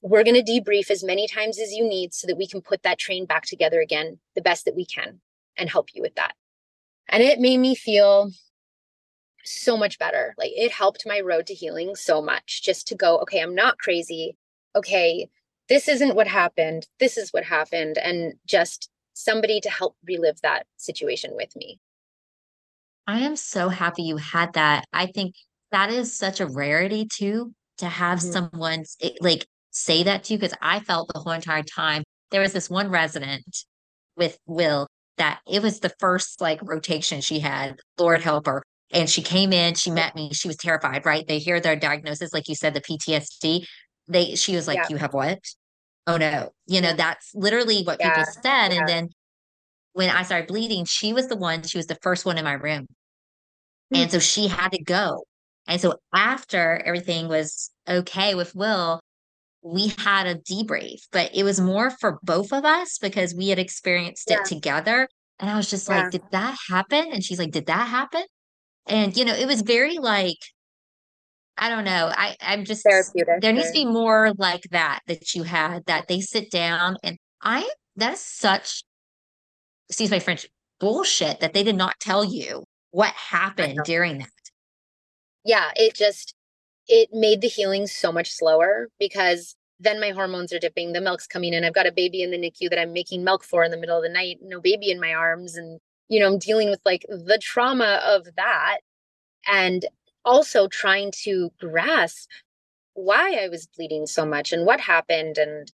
we're 0.03 0.25
going 0.25 0.43
to 0.43 0.53
debrief 0.53 0.91
as 0.91 1.03
many 1.03 1.27
times 1.27 1.59
as 1.59 1.73
you 1.73 1.89
need 1.89 2.15
so 2.15 2.27
that 2.27 2.37
we 2.37 2.47
can 2.47 2.61
put 2.61 2.83
that 2.83 2.99
train 2.99 3.27
back 3.27 3.45
together 3.45 3.81
again 3.81 4.19
the 4.35 4.43
best 4.43 4.65
that 4.67 4.77
we 4.77 4.85
can 4.85 5.21
and 5.57 5.69
help 5.69 5.89
you 5.95 6.03
with 6.03 6.15
that. 6.15 6.35
And 7.09 7.23
it 7.23 7.41
made 7.41 7.59
me 7.59 7.75
feel 7.75 8.31
so 9.45 9.77
much 9.77 9.99
better. 9.99 10.35
Like 10.39 10.53
it 10.55 10.73
helped 10.73 11.07
my 11.07 11.21
road 11.21 11.47
to 11.47 11.55
healing 11.55 11.97
so 11.97 12.21
much 12.23 12.63
just 12.63 12.87
to 12.89 12.95
go, 12.95 13.19
okay, 13.21 13.41
I'm 13.41 13.55
not 13.55 13.79
crazy. 13.79 14.37
Okay, 14.77 15.29
this 15.69 15.89
isn't 15.89 16.15
what 16.15 16.27
happened. 16.27 16.87
This 16.99 17.17
is 17.17 17.31
what 17.33 17.45
happened. 17.45 17.99
And 17.99 18.35
just 18.47 18.91
somebody 19.15 19.61
to 19.61 19.71
help 19.71 19.97
relive 20.05 20.41
that 20.43 20.67
situation 20.77 21.33
with 21.35 21.55
me. 21.57 21.79
I 23.07 23.21
am 23.21 23.37
so 23.37 23.69
happy 23.69 24.03
you 24.03 24.17
had 24.17 24.53
that. 24.55 24.85
I 24.93 25.07
think 25.07 25.35
that 25.73 25.91
is 25.91 26.17
such 26.17 26.41
a 26.41 26.47
rarity 26.47 27.07
too, 27.07 27.53
to 27.79 27.87
have 27.87 28.21
Mhm. 28.21 28.33
someone 28.33 28.85
like 29.21 29.47
say 29.71 30.03
that 30.05 30.25
to 30.25 30.35
you 30.35 30.39
because 30.39 30.57
I 30.61 30.81
felt 30.81 31.13
the 31.13 31.21
whole 31.21 31.33
entire 31.33 31.63
time. 31.63 32.05
There 32.31 32.41
was 32.41 32.53
this 32.53 32.71
one 32.71 32.91
resident 32.91 33.65
with 34.17 34.39
Will 34.47 34.87
that 35.17 35.41
it 35.47 35.63
was 35.63 35.81
the 35.81 35.93
first 35.99 36.41
like 36.41 36.61
rotation 36.63 37.21
she 37.21 37.41
had, 37.41 37.81
Lord 37.99 38.23
help 38.23 38.47
her. 38.47 38.63
And 38.93 39.09
she 39.09 39.23
came 39.23 39.53
in, 39.53 39.75
she 39.75 39.91
met 39.91 40.15
me, 40.17 40.33
she 40.33 40.49
was 40.49 40.57
terrified, 40.57 41.07
right? 41.07 41.27
They 41.27 41.39
hear 41.39 41.61
their 41.61 41.77
diagnosis, 41.77 42.33
like 42.33 42.49
you 42.49 42.55
said, 42.55 42.75
the 42.75 42.81
PTSD. 42.81 43.67
They 44.09 44.35
she 44.35 44.57
was 44.57 44.67
like, 44.67 44.77
Yeah. 44.79 44.87
You 44.91 44.97
have 44.97 45.15
what? 45.15 45.39
Oh 46.07 46.17
no. 46.17 46.51
You 46.67 46.81
know, 46.81 46.93
that's 46.93 47.31
literally 47.35 47.83
what 47.83 48.01
people 48.01 48.25
said. 48.43 48.73
yeah. 48.73 48.79
And 48.81 48.89
then 48.89 49.09
when 49.93 50.11
I 50.11 50.23
started 50.23 50.49
bleeding, 50.49 50.85
she 50.85 51.13
was 51.13 51.29
the 51.29 51.37
one, 51.37 51.63
she 51.63 51.79
was 51.79 51.87
the 51.87 51.99
first 52.03 52.25
one 52.27 52.39
in 52.39 52.45
my 52.45 52.55
room. 52.55 52.87
Hmm. 53.93 53.97
And 53.97 54.11
so 54.11 54.19
she 54.19 54.49
had 54.49 54.73
to 54.73 54.83
go. 54.83 55.25
And 55.69 55.81
so 55.81 55.95
after 56.15 56.83
everything 56.85 57.29
was 57.29 57.71
okay 57.89 58.35
with 58.35 58.55
Will, 58.57 59.01
we 59.63 59.93
had 59.99 60.27
a 60.27 60.35
debrief, 60.37 61.03
but 61.13 61.31
it 61.35 61.45
was 61.45 61.61
more 61.61 61.91
for 61.91 62.19
both 62.23 62.53
of 62.53 62.65
us 62.65 62.99
because 62.99 63.35
we 63.35 63.49
had 63.49 63.59
experienced 63.59 64.29
Yeah. 64.31 64.41
it 64.41 64.47
together. 64.47 65.07
And 65.39 65.51
I 65.51 65.57
was 65.57 65.69
just 65.71 65.89
Yeah. 65.89 66.03
like, 66.03 66.11
did 66.13 66.23
that 66.33 66.57
happen? 66.69 67.13
And 67.13 67.23
she's 67.23 67.39
like, 67.39 67.51
did 67.53 67.67
that 67.67 67.89
happen? 67.89 68.25
And 68.87 69.17
you 69.17 69.25
know, 69.25 69.35
it 69.35 69.47
was 69.47 69.63
very 69.63 69.99
like, 69.99 70.39
I 71.57 71.69
don't 71.69 71.85
know. 71.85 72.11
I, 72.15 72.37
I'm 72.41 72.65
just 72.65 72.83
Therapeutic. 72.83 73.41
there 73.41 73.53
needs 73.53 73.69
to 73.69 73.73
be 73.73 73.85
more 73.85 74.33
like 74.39 74.63
that 74.71 75.01
that 75.07 75.35
you 75.35 75.43
had 75.43 75.85
that 75.87 76.09
they 76.09 76.21
sit 76.21 76.51
down 76.51 76.97
and 77.03 77.19
I 77.43 77.69
that 77.97 78.15
is 78.15 78.21
such 78.21 78.83
excuse 79.89 80.11
my 80.11 80.19
French 80.19 80.47
bullshit 80.79 81.41
that 81.41 81.53
they 81.53 81.63
did 81.63 81.77
not 81.77 81.99
tell 82.01 82.25
you 82.25 82.65
what 82.91 83.13
happened 83.13 83.81
during 83.85 84.19
that. 84.19 84.31
yeah, 85.45 85.71
it 85.77 85.95
just 85.95 86.35
it 86.89 87.11
made 87.13 87.41
the 87.41 87.49
healing 87.49 87.87
so 87.87 88.11
much 88.11 88.31
slower 88.31 88.89
because 88.99 89.55
then 89.79 90.01
my 90.01 90.11
hormones 90.11 90.53
are 90.53 90.59
dipping, 90.59 90.93
the 90.93 91.01
milk's 91.01 91.27
coming 91.27 91.55
in. 91.55 91.65
I've 91.65 91.75
got 91.75 91.87
a 91.87 91.93
baby 91.93 92.23
in 92.23 92.31
the 92.31 92.39
NICU 92.39 92.69
that 92.71 92.79
I'm 92.79 92.93
making 92.93 93.25
milk 93.25 93.45
for 93.45 93.65
in 93.65 93.71
the 93.71 93.79
middle 93.79 93.97
of 93.97 94.03
the 94.03 94.09
night, 94.09 94.39
no 94.43 94.61
baby 94.61 94.91
in 94.91 95.01
my 95.01 95.15
arms 95.15 95.57
and 95.57 95.81
you 96.11 96.21
know, 96.21 96.27
I'm 96.27 96.39
dealing 96.39 96.69
with 96.69 96.81
like 96.85 97.07
the 97.09 97.39
trauma 97.41 98.03
of 98.05 98.27
that 98.37 98.81
and 99.47 99.87
also 100.25 100.69
trying 100.69 101.13
to 101.23 101.51
grasp 101.59 102.29
why 102.95 103.39
I 103.43 103.49
was 103.49 103.69
bleeding 103.69 104.07
so 104.07 104.27
much 104.27 104.53
and 104.53 104.67
what 104.67 104.81
happened 104.81 105.39
and 105.39 105.73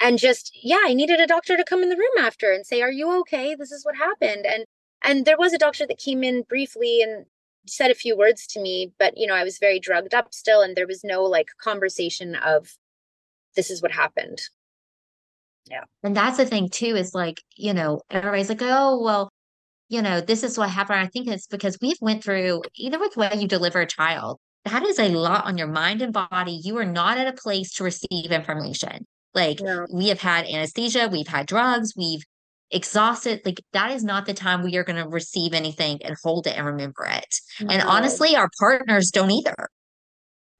and 0.00 0.18
just 0.18 0.58
yeah, 0.62 0.80
I 0.84 0.94
needed 0.94 1.20
a 1.20 1.28
doctor 1.28 1.56
to 1.56 1.64
come 1.64 1.82
in 1.82 1.88
the 1.88 1.96
room 1.96 2.18
after 2.18 2.52
and 2.52 2.66
say, 2.66 2.82
"Are 2.82 2.90
you 2.90 3.20
okay? 3.20 3.54
This 3.54 3.70
is 3.70 3.84
what 3.84 3.96
happened." 3.96 4.44
And 4.44 4.66
and 5.00 5.24
there 5.24 5.38
was 5.38 5.52
a 5.52 5.58
doctor 5.58 5.86
that 5.86 5.98
came 5.98 6.24
in 6.24 6.42
briefly 6.42 7.02
and 7.02 7.26
said 7.66 7.92
a 7.92 7.94
few 7.94 8.16
words 8.16 8.46
to 8.48 8.60
me, 8.60 8.92
but 8.98 9.16
you 9.16 9.28
know, 9.28 9.34
I 9.34 9.44
was 9.44 9.58
very 9.58 9.78
drugged 9.78 10.12
up 10.14 10.34
still 10.34 10.60
and 10.62 10.76
there 10.76 10.88
was 10.88 11.04
no 11.04 11.22
like 11.22 11.48
conversation 11.62 12.34
of 12.34 12.76
this 13.54 13.70
is 13.70 13.80
what 13.80 13.92
happened. 13.92 14.42
Yeah. 15.70 15.84
And 16.02 16.16
that's 16.16 16.36
the 16.36 16.46
thing 16.46 16.68
too, 16.68 16.96
is 16.96 17.14
like, 17.14 17.42
you 17.56 17.72
know, 17.72 18.02
everybody's 18.10 18.48
like, 18.48 18.62
oh, 18.62 19.00
well, 19.00 19.28
you 19.92 20.00
know, 20.00 20.22
this 20.22 20.42
is 20.42 20.56
what 20.56 20.70
happened. 20.70 21.00
I 21.00 21.06
think 21.06 21.28
it's 21.28 21.46
because 21.46 21.76
we've 21.82 22.00
went 22.00 22.24
through 22.24 22.62
either 22.76 22.98
with 22.98 23.14
when 23.14 23.42
you 23.42 23.46
deliver 23.46 23.82
a 23.82 23.86
child, 23.86 24.40
that 24.64 24.82
is 24.86 24.98
a 24.98 25.10
lot 25.10 25.44
on 25.44 25.58
your 25.58 25.66
mind 25.66 26.00
and 26.00 26.14
body. 26.14 26.58
You 26.64 26.78
are 26.78 26.86
not 26.86 27.18
at 27.18 27.26
a 27.26 27.34
place 27.34 27.74
to 27.74 27.84
receive 27.84 28.30
information. 28.30 29.06
Like 29.34 29.60
we 29.92 30.08
have 30.08 30.22
had 30.22 30.46
anesthesia, 30.46 31.10
we've 31.12 31.28
had 31.28 31.46
drugs, 31.46 31.92
we've 31.94 32.24
exhausted. 32.70 33.42
Like 33.44 33.62
that 33.74 33.90
is 33.90 34.02
not 34.02 34.24
the 34.24 34.32
time 34.32 34.62
we 34.62 34.76
are 34.76 34.84
going 34.84 34.96
to 34.96 35.06
receive 35.06 35.52
anything 35.52 35.98
and 36.02 36.16
hold 36.24 36.46
it 36.46 36.56
and 36.56 36.64
remember 36.64 37.04
it. 37.10 37.34
No. 37.60 37.74
And 37.74 37.82
honestly, 37.82 38.34
our 38.34 38.48
partners 38.58 39.10
don't 39.10 39.30
either. 39.30 39.68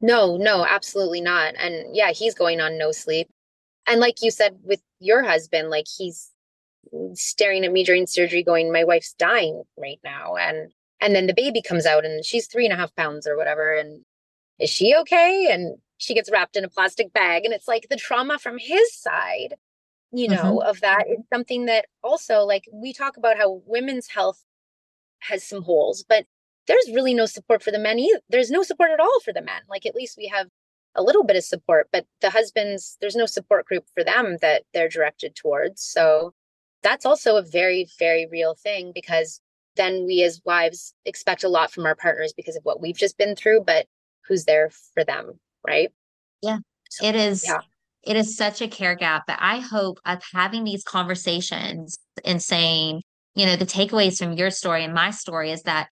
No, 0.02 0.36
no, 0.36 0.66
absolutely 0.66 1.22
not. 1.22 1.54
And 1.56 1.96
yeah, 1.96 2.12
he's 2.12 2.34
going 2.34 2.60
on 2.60 2.76
no 2.76 2.92
sleep. 2.92 3.30
And 3.86 3.98
like 3.98 4.16
you 4.20 4.30
said 4.30 4.58
with 4.62 4.82
your 5.00 5.22
husband, 5.22 5.70
like 5.70 5.86
he's 5.96 6.31
staring 7.14 7.64
at 7.64 7.72
me 7.72 7.84
during 7.84 8.06
surgery, 8.06 8.42
going, 8.42 8.72
My 8.72 8.84
wife's 8.84 9.14
dying 9.14 9.62
right 9.76 10.00
now. 10.04 10.36
And 10.36 10.72
and 11.00 11.14
then 11.14 11.26
the 11.26 11.34
baby 11.34 11.62
comes 11.62 11.86
out 11.86 12.04
and 12.04 12.24
she's 12.24 12.46
three 12.46 12.64
and 12.64 12.72
a 12.72 12.76
half 12.76 12.94
pounds 12.94 13.26
or 13.26 13.36
whatever. 13.36 13.74
And 13.74 14.04
is 14.58 14.70
she 14.70 14.94
okay? 15.00 15.48
And 15.50 15.78
she 15.98 16.14
gets 16.14 16.30
wrapped 16.30 16.56
in 16.56 16.64
a 16.64 16.68
plastic 16.68 17.12
bag. 17.12 17.44
And 17.44 17.52
it's 17.52 17.66
like 17.66 17.88
the 17.90 17.96
trauma 17.96 18.38
from 18.38 18.58
his 18.58 18.94
side 18.94 19.54
you 20.12 20.28
know 20.28 20.58
mm-hmm. 20.58 20.68
of 20.68 20.80
that 20.80 21.06
is 21.08 21.18
something 21.32 21.64
that 21.66 21.86
also 22.04 22.40
like 22.40 22.68
we 22.72 22.92
talk 22.92 23.16
about 23.16 23.36
how 23.36 23.62
women's 23.66 24.08
health 24.08 24.44
has 25.20 25.42
some 25.42 25.62
holes 25.62 26.04
but 26.08 26.26
there's 26.68 26.90
really 26.92 27.14
no 27.14 27.26
support 27.26 27.62
for 27.62 27.70
the 27.70 27.78
men 27.78 27.98
either 27.98 28.20
there's 28.28 28.50
no 28.50 28.62
support 28.62 28.90
at 28.90 29.00
all 29.00 29.20
for 29.20 29.32
the 29.32 29.42
men 29.42 29.62
like 29.68 29.86
at 29.86 29.94
least 29.94 30.16
we 30.16 30.26
have 30.26 30.46
a 30.94 31.02
little 31.02 31.24
bit 31.24 31.36
of 31.36 31.44
support 31.44 31.88
but 31.92 32.04
the 32.20 32.30
husbands 32.30 32.98
there's 33.00 33.16
no 33.16 33.26
support 33.26 33.64
group 33.64 33.84
for 33.94 34.04
them 34.04 34.36
that 34.42 34.62
they're 34.74 34.88
directed 34.88 35.34
towards 35.34 35.82
so 35.82 36.32
that's 36.82 37.06
also 37.06 37.36
a 37.36 37.42
very 37.42 37.86
very 37.98 38.26
real 38.30 38.54
thing 38.54 38.92
because 38.94 39.40
then 39.76 40.04
we 40.06 40.22
as 40.22 40.40
wives 40.44 40.94
expect 41.04 41.44
a 41.44 41.48
lot 41.48 41.72
from 41.72 41.86
our 41.86 41.94
partners 41.94 42.32
because 42.36 42.56
of 42.56 42.64
what 42.64 42.80
we've 42.80 42.96
just 42.96 43.18
been 43.18 43.34
through 43.34 43.62
but 43.66 43.86
who's 44.28 44.44
there 44.44 44.70
for 44.94 45.04
them 45.04 45.38
right 45.66 45.90
yeah 46.42 46.58
so, 46.90 47.06
it 47.06 47.14
is 47.14 47.46
yeah 47.46 47.60
it 48.04 48.16
is 48.16 48.36
such 48.36 48.60
a 48.60 48.68
care 48.68 48.94
gap 48.94 49.24
but 49.26 49.36
i 49.40 49.58
hope 49.58 49.98
of 50.04 50.22
having 50.32 50.64
these 50.64 50.82
conversations 50.82 51.98
and 52.24 52.42
saying 52.42 53.02
you 53.34 53.46
know 53.46 53.56
the 53.56 53.66
takeaways 53.66 54.18
from 54.18 54.32
your 54.32 54.50
story 54.50 54.84
and 54.84 54.94
my 54.94 55.10
story 55.10 55.50
is 55.50 55.62
that 55.62 55.88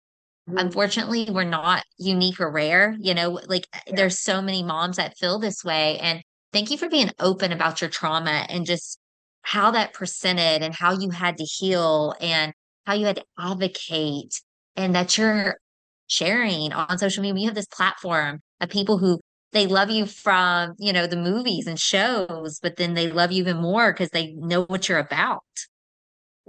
mm-hmm. 0.49 0.59
unfortunately 0.59 1.29
we're 1.31 1.45
not 1.45 1.85
unique 1.99 2.41
or 2.41 2.51
rare 2.51 2.97
you 3.01 3.15
know 3.15 3.41
like 3.47 3.67
yeah. 3.75 3.95
there's 3.97 4.21
so 4.21 4.41
many 4.41 4.63
moms 4.63 4.97
that 4.97 5.17
feel 5.19 5.39
this 5.39 5.65
way 5.65 5.99
and 5.99 6.23
thank 6.53 6.71
you 6.71 6.79
for 6.79 6.89
being 6.89 7.11
open 7.19 7.53
about 7.53 7.81
your 7.81 7.91
trauma 7.91 8.47
and 8.49 8.67
just 8.67 8.99
how 9.47 9.71
that 9.71 9.93
presented 9.93 10.65
and 10.65 10.75
how 10.75 10.93
you 10.93 11.09
had 11.11 11.37
to 11.37 11.45
heal 11.45 12.13
and 12.21 12.53
how 12.85 12.95
you 12.95 13.07
had 13.07 13.15
to 13.15 13.25
advocate 13.39 14.43
and 14.75 14.93
that 14.97 15.17
you're 15.17 15.57
sharing 16.09 16.73
on 16.73 16.99
social 16.99 17.23
media. 17.23 17.43
You 17.43 17.47
have 17.47 17.55
this 17.55 17.67
platform 17.67 18.41
of 18.61 18.71
people 18.71 18.99
who 18.99 19.21
they 19.53 19.69
love 19.69 19.89
you 19.89 20.05
from 20.05 20.75
you 20.79 20.93
know 20.93 21.07
the 21.07 21.17
movies 21.17 21.69
and 21.69 21.79
shows 21.79 22.59
but 22.61 22.75
then 22.77 22.95
they 22.95 23.09
love 23.09 23.31
you 23.31 23.39
even 23.39 23.59
more 23.59 23.93
because 23.93 24.11
they 24.11 24.33
know 24.33 24.65
what 24.65 24.89
you're 24.89 24.99
about. 24.99 25.45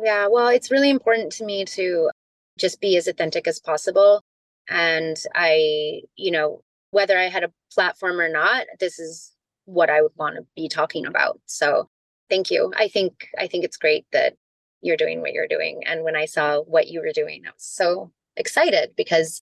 Yeah 0.03 0.27
well 0.27 0.47
it's 0.47 0.71
really 0.71 0.89
important 0.89 1.31
to 1.33 1.45
me 1.45 1.65
to 1.65 2.09
just 2.57 2.81
be 2.81 2.97
as 2.97 3.07
authentic 3.07 3.47
as 3.47 3.59
possible. 3.59 4.23
And 4.67 5.15
i 5.35 6.01
you 6.15 6.31
know 6.31 6.63
whether 6.89 7.15
i 7.15 7.29
had 7.29 7.43
a 7.43 7.53
platform 7.71 8.19
or 8.19 8.27
not 8.29 8.65
this 8.79 8.97
is 8.97 9.33
what 9.65 9.91
i 9.91 10.01
would 10.01 10.13
want 10.15 10.35
to 10.35 10.47
be 10.55 10.67
talking 10.67 11.05
about. 11.05 11.39
So 11.45 11.89
thank 12.29 12.51
you. 12.51 12.71
I 12.77 12.87
think 12.87 13.29
i 13.39 13.47
think 13.47 13.63
it's 13.63 13.77
great 13.77 14.05
that 14.11 14.33
you're 14.81 14.97
doing 14.97 15.21
what 15.21 15.33
you're 15.33 15.47
doing 15.47 15.81
and 15.85 16.03
when 16.03 16.15
i 16.15 16.25
saw 16.25 16.61
what 16.61 16.87
you 16.87 17.01
were 17.01 17.11
doing 17.11 17.43
i 17.45 17.49
was 17.49 17.63
so 17.63 18.11
excited 18.35 18.91
because 18.95 19.41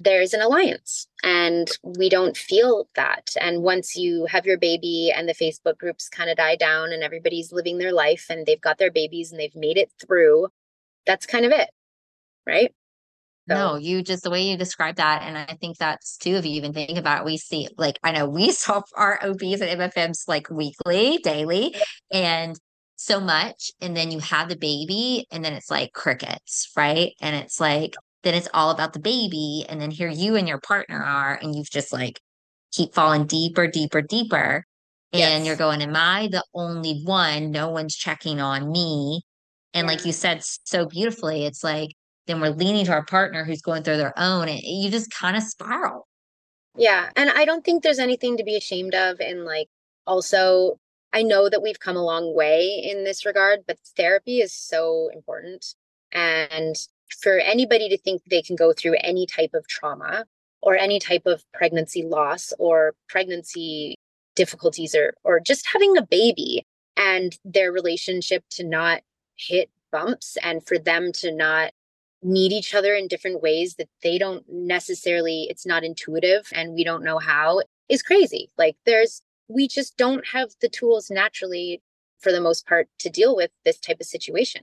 there's 0.00 0.32
an 0.32 0.40
alliance 0.40 1.08
and 1.24 1.68
we 1.82 2.08
don't 2.08 2.36
feel 2.36 2.88
that 2.94 3.30
and 3.40 3.62
once 3.62 3.96
you 3.96 4.26
have 4.26 4.46
your 4.46 4.58
baby 4.58 5.12
and 5.14 5.28
the 5.28 5.34
facebook 5.34 5.78
groups 5.78 6.08
kind 6.08 6.30
of 6.30 6.36
die 6.36 6.54
down 6.54 6.92
and 6.92 7.02
everybody's 7.02 7.52
living 7.52 7.78
their 7.78 7.92
life 7.92 8.26
and 8.30 8.46
they've 8.46 8.60
got 8.60 8.78
their 8.78 8.92
babies 8.92 9.32
and 9.32 9.40
they've 9.40 9.56
made 9.56 9.76
it 9.76 9.90
through 10.00 10.46
that's 11.06 11.26
kind 11.26 11.44
of 11.44 11.50
it 11.50 11.70
right 12.46 12.72
so. 13.48 13.54
No, 13.54 13.76
you 13.76 14.02
just 14.02 14.22
the 14.22 14.30
way 14.30 14.42
you 14.42 14.56
describe 14.56 14.96
that, 14.96 15.22
and 15.22 15.36
I 15.36 15.56
think 15.60 15.78
that's 15.78 16.16
too. 16.16 16.36
If 16.36 16.44
you 16.44 16.52
even 16.52 16.72
think 16.72 16.98
about, 16.98 17.22
it, 17.22 17.24
we 17.24 17.36
see 17.36 17.68
like 17.76 17.98
I 18.02 18.12
know 18.12 18.28
we 18.28 18.50
saw 18.52 18.82
our 18.94 19.18
OBs 19.22 19.60
and 19.60 19.80
MFMs 19.80 20.28
like 20.28 20.50
weekly, 20.50 21.18
daily, 21.22 21.74
and 22.10 22.58
so 22.96 23.20
much, 23.20 23.70
and 23.80 23.96
then 23.96 24.10
you 24.10 24.18
have 24.18 24.48
the 24.48 24.56
baby, 24.56 25.26
and 25.30 25.44
then 25.44 25.52
it's 25.52 25.70
like 25.70 25.92
crickets, 25.92 26.70
right? 26.76 27.12
And 27.20 27.36
it's 27.36 27.60
like 27.60 27.94
then 28.22 28.34
it's 28.34 28.48
all 28.52 28.70
about 28.70 28.92
the 28.92 29.00
baby. 29.00 29.64
And 29.68 29.80
then 29.80 29.90
here 29.90 30.08
you 30.10 30.36
and 30.36 30.48
your 30.48 30.60
partner 30.60 31.02
are, 31.02 31.38
and 31.40 31.54
you've 31.54 31.70
just 31.70 31.92
like 31.92 32.20
keep 32.72 32.94
falling 32.94 33.26
deeper, 33.26 33.66
deeper, 33.66 34.02
deeper. 34.02 34.64
And 35.12 35.20
yes. 35.20 35.46
you're 35.46 35.56
going, 35.56 35.80
Am 35.80 35.96
I 35.96 36.28
the 36.30 36.44
only 36.54 37.02
one? 37.04 37.50
No 37.50 37.70
one's 37.70 37.96
checking 37.96 38.40
on 38.40 38.70
me. 38.70 39.22
And 39.74 39.86
yeah. 39.86 39.92
like 39.92 40.04
you 40.04 40.12
said 40.12 40.42
so 40.42 40.86
beautifully, 40.86 41.46
it's 41.46 41.64
like 41.64 41.90
then 42.28 42.40
we're 42.40 42.50
leaning 42.50 42.84
to 42.84 42.92
our 42.92 43.04
partner 43.04 43.44
who's 43.44 43.62
going 43.62 43.82
through 43.82 43.96
their 43.96 44.16
own. 44.16 44.48
And 44.48 44.60
you 44.62 44.90
just 44.90 45.10
kind 45.10 45.36
of 45.36 45.42
spiral. 45.42 46.06
Yeah. 46.76 47.10
And 47.16 47.30
I 47.30 47.44
don't 47.44 47.64
think 47.64 47.82
there's 47.82 47.98
anything 47.98 48.36
to 48.36 48.44
be 48.44 48.56
ashamed 48.56 48.94
of. 48.94 49.18
And 49.18 49.44
like 49.44 49.68
also, 50.06 50.78
I 51.12 51.22
know 51.22 51.48
that 51.48 51.62
we've 51.62 51.80
come 51.80 51.96
a 51.96 52.04
long 52.04 52.34
way 52.34 52.80
in 52.84 53.02
this 53.02 53.26
regard, 53.26 53.60
but 53.66 53.78
therapy 53.96 54.38
is 54.38 54.52
so 54.52 55.10
important. 55.12 55.74
And 56.12 56.76
for 57.20 57.38
anybody 57.38 57.88
to 57.88 57.98
think 57.98 58.22
they 58.24 58.42
can 58.42 58.54
go 58.54 58.72
through 58.72 58.96
any 59.00 59.26
type 59.26 59.54
of 59.54 59.66
trauma 59.66 60.26
or 60.62 60.76
any 60.76 60.98
type 60.98 61.26
of 61.26 61.42
pregnancy 61.52 62.02
loss 62.02 62.52
or 62.58 62.94
pregnancy 63.08 63.96
difficulties 64.36 64.94
or 64.94 65.14
or 65.24 65.40
just 65.40 65.66
having 65.72 65.96
a 65.96 66.06
baby 66.06 66.64
and 66.96 67.38
their 67.44 67.72
relationship 67.72 68.44
to 68.50 68.64
not 68.64 69.02
hit 69.36 69.70
bumps 69.90 70.36
and 70.42 70.64
for 70.66 70.78
them 70.78 71.12
to 71.12 71.32
not 71.34 71.72
need 72.22 72.52
each 72.52 72.74
other 72.74 72.94
in 72.94 73.08
different 73.08 73.42
ways 73.42 73.76
that 73.76 73.88
they 74.02 74.18
don't 74.18 74.44
necessarily 74.48 75.46
it's 75.48 75.66
not 75.66 75.84
intuitive 75.84 76.48
and 76.52 76.74
we 76.74 76.82
don't 76.82 77.04
know 77.04 77.18
how 77.18 77.60
is 77.88 78.02
crazy 78.02 78.50
like 78.58 78.76
there's 78.86 79.22
we 79.48 79.68
just 79.68 79.96
don't 79.96 80.26
have 80.28 80.50
the 80.60 80.68
tools 80.68 81.10
naturally 81.10 81.80
for 82.18 82.32
the 82.32 82.40
most 82.40 82.66
part 82.66 82.88
to 82.98 83.08
deal 83.08 83.36
with 83.36 83.50
this 83.64 83.78
type 83.78 83.98
of 84.00 84.06
situation 84.06 84.62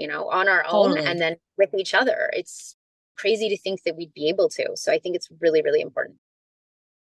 you 0.00 0.06
know, 0.06 0.28
on 0.30 0.48
our 0.48 0.64
own 0.66 0.90
totally. 0.90 1.06
and 1.06 1.20
then 1.20 1.36
with 1.58 1.74
each 1.74 1.94
other. 1.94 2.30
It's 2.32 2.74
crazy 3.16 3.50
to 3.50 3.58
think 3.58 3.82
that 3.84 3.96
we'd 3.96 4.14
be 4.14 4.28
able 4.28 4.48
to. 4.48 4.70
So 4.74 4.90
I 4.90 4.98
think 4.98 5.14
it's 5.14 5.28
really, 5.40 5.62
really 5.62 5.82
important. 5.82 6.16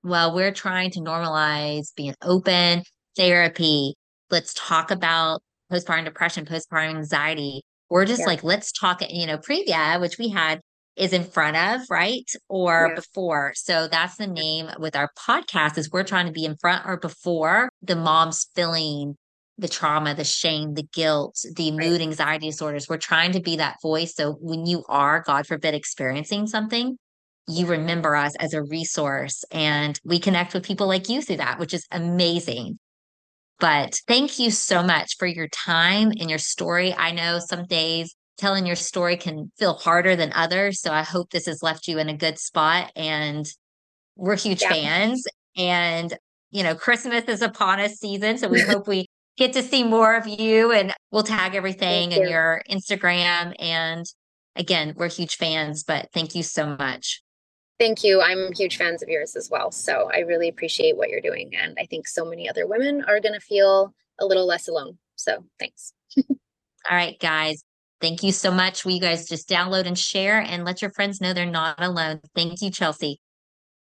Well, 0.05 0.35
we're 0.35 0.53
trying 0.53 0.91
to 0.93 1.01
normalize 1.01 1.95
being 1.97 2.15
open, 2.23 2.83
therapy. 3.17 3.95
Let's 4.31 4.53
talk 4.55 4.91
about 4.91 5.43
postpartum 5.73 6.05
depression, 6.05 6.45
postpartum 6.45 6.97
anxiety. 6.97 7.63
We're 7.93 8.07
just 8.07 8.21
yeah. 8.21 8.27
like, 8.29 8.43
let's 8.43 8.73
talk, 8.73 9.03
you 9.11 9.27
know, 9.27 9.37
Previa, 9.37 10.01
which 10.01 10.17
we 10.17 10.31
had 10.31 10.63
is 10.97 11.13
in 11.13 11.25
front 11.25 11.59
of, 11.59 11.83
right? 11.91 12.25
Or 12.49 12.87
yeah. 12.89 12.95
before. 12.95 13.53
So 13.55 13.87
that's 13.87 14.17
the 14.17 14.27
name 14.27 14.71
with 14.79 14.97
our 14.97 15.11
podcast 15.19 15.77
is 15.77 15.91
we're 15.91 16.03
trying 16.03 16.25
to 16.25 16.33
be 16.33 16.47
in 16.47 16.57
front 16.57 16.87
or 16.87 16.97
before 16.97 17.69
the 17.83 17.95
mom's 17.95 18.47
feeling 18.55 19.19
the 19.59 19.69
trauma, 19.69 20.15
the 20.15 20.25
shame, 20.25 20.73
the 20.73 20.89
guilt, 20.95 21.45
the 21.55 21.71
right. 21.71 21.81
mood 21.81 22.01
anxiety 22.01 22.47
disorders. 22.47 22.89
We're 22.89 22.97
trying 22.97 23.33
to 23.33 23.41
be 23.41 23.57
that 23.57 23.77
voice. 23.83 24.15
So 24.15 24.39
when 24.41 24.65
you 24.65 24.85
are, 24.89 25.21
God 25.21 25.47
forbid, 25.47 25.75
experiencing 25.75 26.47
something, 26.47 26.97
you 27.47 27.67
remember 27.67 28.17
us 28.17 28.35
as 28.37 28.55
a 28.55 28.63
resource 28.63 29.45
and 29.51 30.01
we 30.03 30.19
connect 30.19 30.55
with 30.55 30.65
people 30.65 30.87
like 30.87 31.11
you 31.11 31.21
through 31.21 31.37
that, 31.37 31.59
which 31.59 31.75
is 31.75 31.87
amazing. 31.91 32.79
But 33.63 33.95
thank 34.09 34.41
you 34.41 34.51
so 34.51 34.83
much 34.83 35.17
for 35.19 35.27
your 35.27 35.47
time 35.47 36.11
and 36.11 36.29
your 36.29 36.41
story. 36.41 36.93
I 36.93 37.13
know 37.13 37.39
some 37.39 37.65
days 37.65 38.13
telling 38.37 38.67
your 38.67 38.75
story 38.75 39.17
can 39.17 39.53
feel 39.57 39.75
harder 39.75 40.17
than 40.17 40.33
others. 40.35 40.81
So 40.81 40.93
I 40.93 41.05
hope 41.05 41.31
this 41.31 41.47
has 41.47 41.63
left 41.63 41.87
you 41.87 42.01
in 42.01 42.09
a 42.09 42.17
good 42.17 42.41
spot. 42.41 42.91
And 42.97 43.47
we're 44.17 44.37
huge 44.37 44.63
yeah. 44.63 44.71
fans. 44.71 45.25
And, 45.57 46.13
you 46.51 46.65
know, 46.65 46.75
Christmas 46.75 47.23
is 47.29 47.41
upon 47.41 47.79
us 47.79 48.01
season. 48.01 48.37
So 48.37 48.49
we 48.49 48.61
hope 48.63 48.89
we 48.89 49.07
get 49.39 49.53
to 49.53 49.63
see 49.63 49.85
more 49.85 50.17
of 50.17 50.27
you 50.27 50.73
and 50.73 50.93
we'll 51.13 51.23
tag 51.23 51.55
everything 51.55 52.11
in 52.11 52.29
your 52.29 52.63
Instagram. 52.69 53.55
And 53.61 54.05
again, 54.57 54.95
we're 54.97 55.09
huge 55.09 55.37
fans, 55.37 55.85
but 55.85 56.09
thank 56.13 56.35
you 56.35 56.43
so 56.43 56.75
much. 56.77 57.23
Thank 57.83 58.05
you. 58.05 58.23
I'm 58.23 58.53
huge 58.53 58.77
fans 58.77 59.03
of 59.03 59.09
yours 59.09 59.35
as 59.35 59.51
well. 59.51 59.73
So 59.73 60.09
I 60.15 60.21
really 60.21 60.49
appreciate 60.49 60.97
what 60.97 61.09
you're 61.09 61.21
doing. 61.21 61.51
And 61.61 61.77
I 61.81 61.87
think 61.87 62.07
so 62.07 62.25
many 62.25 62.49
other 62.49 62.65
women 62.65 63.03
are 63.09 63.19
going 63.19 63.33
to 63.33 63.41
feel 63.41 63.93
a 64.21 64.25
little 64.25 64.47
less 64.47 64.69
alone. 64.69 64.99
So 65.17 65.45
thanks. 65.59 65.93
All 66.29 66.37
right, 66.93 67.19
guys. 67.19 67.65
Thank 68.01 68.23
you 68.23 68.31
so 68.31 68.53
much. 68.53 68.85
Will 68.85 68.93
you 68.93 69.01
guys 69.01 69.29
just 69.29 69.49
download 69.49 69.87
and 69.87 69.99
share 69.99 70.39
and 70.39 70.65
let 70.65 70.81
your 70.81 70.93
friends 70.93 71.21
know 71.21 71.33
they're 71.33 71.45
not 71.45 71.83
alone? 71.83 72.21
Thank 72.37 72.63
you, 72.63 72.71
Chelsea. 72.71 73.19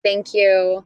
Thank 0.03 0.34
you. 0.34 0.84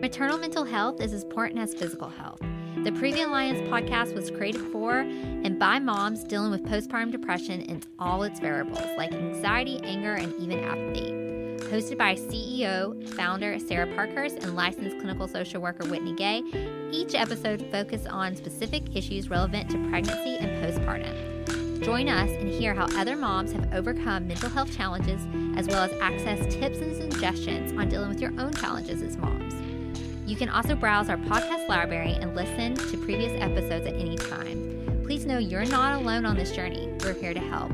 Maternal 0.00 0.38
mental 0.38 0.64
health 0.64 1.00
is 1.00 1.12
as 1.12 1.22
important 1.22 1.60
as 1.60 1.72
physical 1.72 2.08
health. 2.08 2.40
The 2.76 2.90
Previa 2.92 3.26
Alliance 3.26 3.60
podcast 3.68 4.14
was 4.14 4.30
created 4.30 4.62
for 4.72 5.00
and 5.00 5.58
by 5.58 5.78
moms 5.78 6.24
dealing 6.24 6.50
with 6.50 6.64
postpartum 6.64 7.12
depression 7.12 7.62
and 7.62 7.86
all 7.98 8.22
its 8.22 8.40
variables 8.40 8.86
like 8.96 9.12
anxiety, 9.12 9.80
anger, 9.82 10.14
and 10.14 10.32
even 10.40 10.64
apathy. 10.64 11.12
hosted 11.70 11.98
by 11.98 12.14
CEO, 12.14 13.06
founder 13.10 13.58
Sarah 13.58 13.86
Parkhurst, 13.94 14.38
and 14.38 14.56
licensed 14.56 14.98
clinical 14.98 15.28
social 15.28 15.60
worker 15.60 15.86
Whitney 15.88 16.14
Gay. 16.14 16.42
Each 16.90 17.14
episode 17.14 17.70
focuses 17.70 18.06
on 18.06 18.34
specific 18.34 18.96
issues 18.96 19.28
relevant 19.28 19.70
to 19.70 19.88
pregnancy 19.88 20.36
and 20.36 20.50
postpartum. 20.64 21.84
Join 21.84 22.08
us 22.08 22.30
and 22.30 22.48
hear 22.48 22.74
how 22.74 22.86
other 22.98 23.16
moms 23.16 23.52
have 23.52 23.72
overcome 23.74 24.26
mental 24.26 24.48
health 24.48 24.74
challenges, 24.74 25.20
as 25.56 25.66
well 25.66 25.82
as 25.82 25.92
access 26.00 26.40
tips 26.54 26.78
and 26.78 26.96
suggestions 26.96 27.72
on 27.72 27.88
dealing 27.88 28.08
with 28.08 28.20
your 28.20 28.32
own 28.38 28.52
challenges 28.54 29.02
as 29.02 29.16
moms. 29.16 29.49
You 30.30 30.36
can 30.36 30.48
also 30.48 30.76
browse 30.76 31.08
our 31.08 31.16
podcast 31.16 31.66
library 31.68 32.12
and 32.12 32.36
listen 32.36 32.76
to 32.76 32.96
previous 32.98 33.32
episodes 33.42 33.84
at 33.84 33.94
any 33.94 34.14
time. 34.14 35.02
Please 35.04 35.26
know 35.26 35.38
you're 35.38 35.64
not 35.64 36.00
alone 36.00 36.24
on 36.24 36.36
this 36.36 36.52
journey. 36.52 36.88
We're 37.02 37.14
here 37.14 37.34
to 37.34 37.40
help. 37.40 37.72